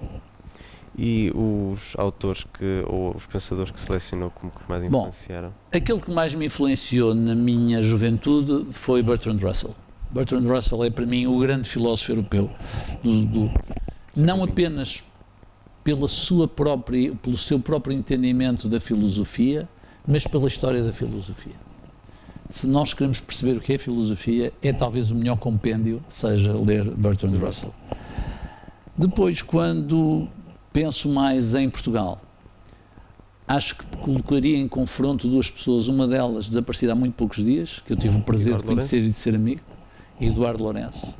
E 0.97 1.31
os 1.35 1.93
autores 1.97 2.45
que, 2.53 2.83
ou 2.87 3.13
os 3.13 3.25
pensadores 3.25 3.71
que 3.71 3.81
selecionou 3.81 4.29
como 4.29 4.51
que 4.51 4.61
mais 4.69 4.83
influenciaram? 4.83 5.49
Bom, 5.49 5.77
aquele 5.77 5.99
que 5.99 6.11
mais 6.11 6.33
me 6.33 6.45
influenciou 6.45 7.13
na 7.13 7.35
minha 7.35 7.81
juventude 7.81 8.71
foi 8.71 9.03
Bertrand 9.03 9.39
Russell. 9.41 9.75
Bertrand 10.11 10.47
Russell 10.47 10.81
é 10.85 10.89
para 10.89 11.05
mim 11.05 11.27
o 11.27 11.37
grande 11.39 11.67
filósofo 11.67 12.11
europeu, 12.11 12.49
do, 13.03 13.25
do, 13.25 13.51
não 14.15 14.43
apenas 14.43 15.03
pela 15.83 16.07
sua 16.07 16.47
própria, 16.47 17.13
pelo 17.15 17.37
seu 17.37 17.59
próprio 17.59 17.95
entendimento 17.95 18.67
da 18.67 18.79
filosofia, 18.79 19.67
mas 20.07 20.25
pela 20.25 20.47
história 20.47 20.83
da 20.83 20.93
filosofia. 20.93 21.55
Se 22.49 22.67
nós 22.67 22.93
queremos 22.93 23.19
perceber 23.19 23.57
o 23.57 23.61
que 23.61 23.73
é 23.73 23.77
filosofia, 23.77 24.53
é 24.61 24.71
talvez 24.71 25.11
o 25.11 25.15
melhor 25.15 25.37
compêndio 25.37 26.03
seja 26.09 26.53
ler 26.53 26.89
Bertrand 26.91 27.37
Russell. 27.37 27.73
Depois, 28.97 29.41
quando 29.41 30.27
penso 30.73 31.07
mais 31.07 31.53
em 31.53 31.69
Portugal. 31.69 32.19
Acho 33.47 33.77
que 33.77 33.85
colocaria 33.97 34.57
em 34.57 34.67
confronto 34.67 35.27
duas 35.27 35.49
pessoas, 35.49 35.87
uma 35.87 36.07
delas 36.07 36.47
desaparecida 36.47 36.93
há 36.93 36.95
muito 36.95 37.13
poucos 37.13 37.37
dias, 37.43 37.81
que 37.85 37.93
eu 37.93 37.97
tive 37.97 38.17
o 38.17 38.21
prazer 38.21 38.47
Eduardo 38.47 38.63
de 38.63 38.75
conhecer 38.75 38.95
Lourenço. 38.95 39.09
e 39.09 39.13
de 39.13 39.19
ser 39.19 39.35
amigo, 39.35 39.61
Eduardo 40.19 40.63
Lourenço. 40.63 41.13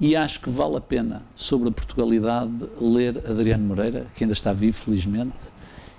E 0.00 0.14
acho 0.14 0.40
que 0.40 0.48
vale 0.48 0.76
a 0.76 0.80
pena, 0.80 1.22
sobre 1.34 1.68
a 1.68 1.72
Portugalidade, 1.72 2.52
ler 2.80 3.18
Adriano 3.28 3.64
Moreira, 3.64 4.06
que 4.14 4.22
ainda 4.22 4.32
está 4.32 4.52
vivo, 4.52 4.76
felizmente, 4.76 5.34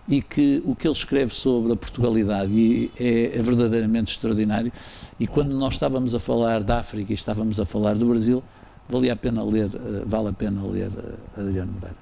e 0.08 0.22
que 0.22 0.64
o 0.66 0.74
que 0.74 0.88
ele 0.88 0.95
escreve 0.95 1.34
sobre 1.34 1.74
a 1.74 1.76
Portugalidade 1.76 2.91
é, 2.97 3.38
é 3.38 3.41
verdadeiramente 3.41 4.12
extraordinário. 4.12 4.72
E 5.20 5.28
quando 5.28 5.50
nós 5.50 5.74
estávamos 5.74 6.16
a 6.16 6.20
falar 6.20 6.64
da 6.64 6.80
África 6.80 7.12
e 7.12 7.16
estávamos 7.16 7.60
a 7.60 7.66
falar 7.66 7.95
do 7.95 8.08
Brasil, 8.08 8.41
valia 8.89 9.14
a 9.14 9.16
pena 9.16 9.43
ler, 9.43 9.70
eh, 9.74 10.04
vale 10.06 10.30
a 10.30 10.34
pena 10.34 10.64
ler 10.64 10.89
eh, 10.97 11.41
Adriano 11.41 11.74
Moreira. 11.74 11.97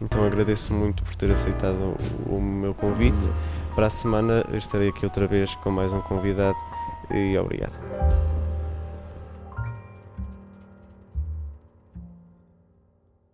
Então 0.00 0.24
agradeço 0.24 0.72
muito 0.72 1.02
por 1.02 1.14
ter 1.14 1.30
aceitado 1.30 1.96
o, 2.26 2.36
o 2.36 2.40
meu 2.40 2.74
convite. 2.74 3.16
Para 3.74 3.86
a 3.86 3.90
semana 3.90 4.44
estarei 4.54 4.88
aqui 4.88 5.04
outra 5.04 5.26
vez 5.26 5.54
com 5.56 5.70
mais 5.70 5.92
um 5.92 6.00
convidado 6.00 6.56
e 7.12 7.36
obrigado. 7.38 8.37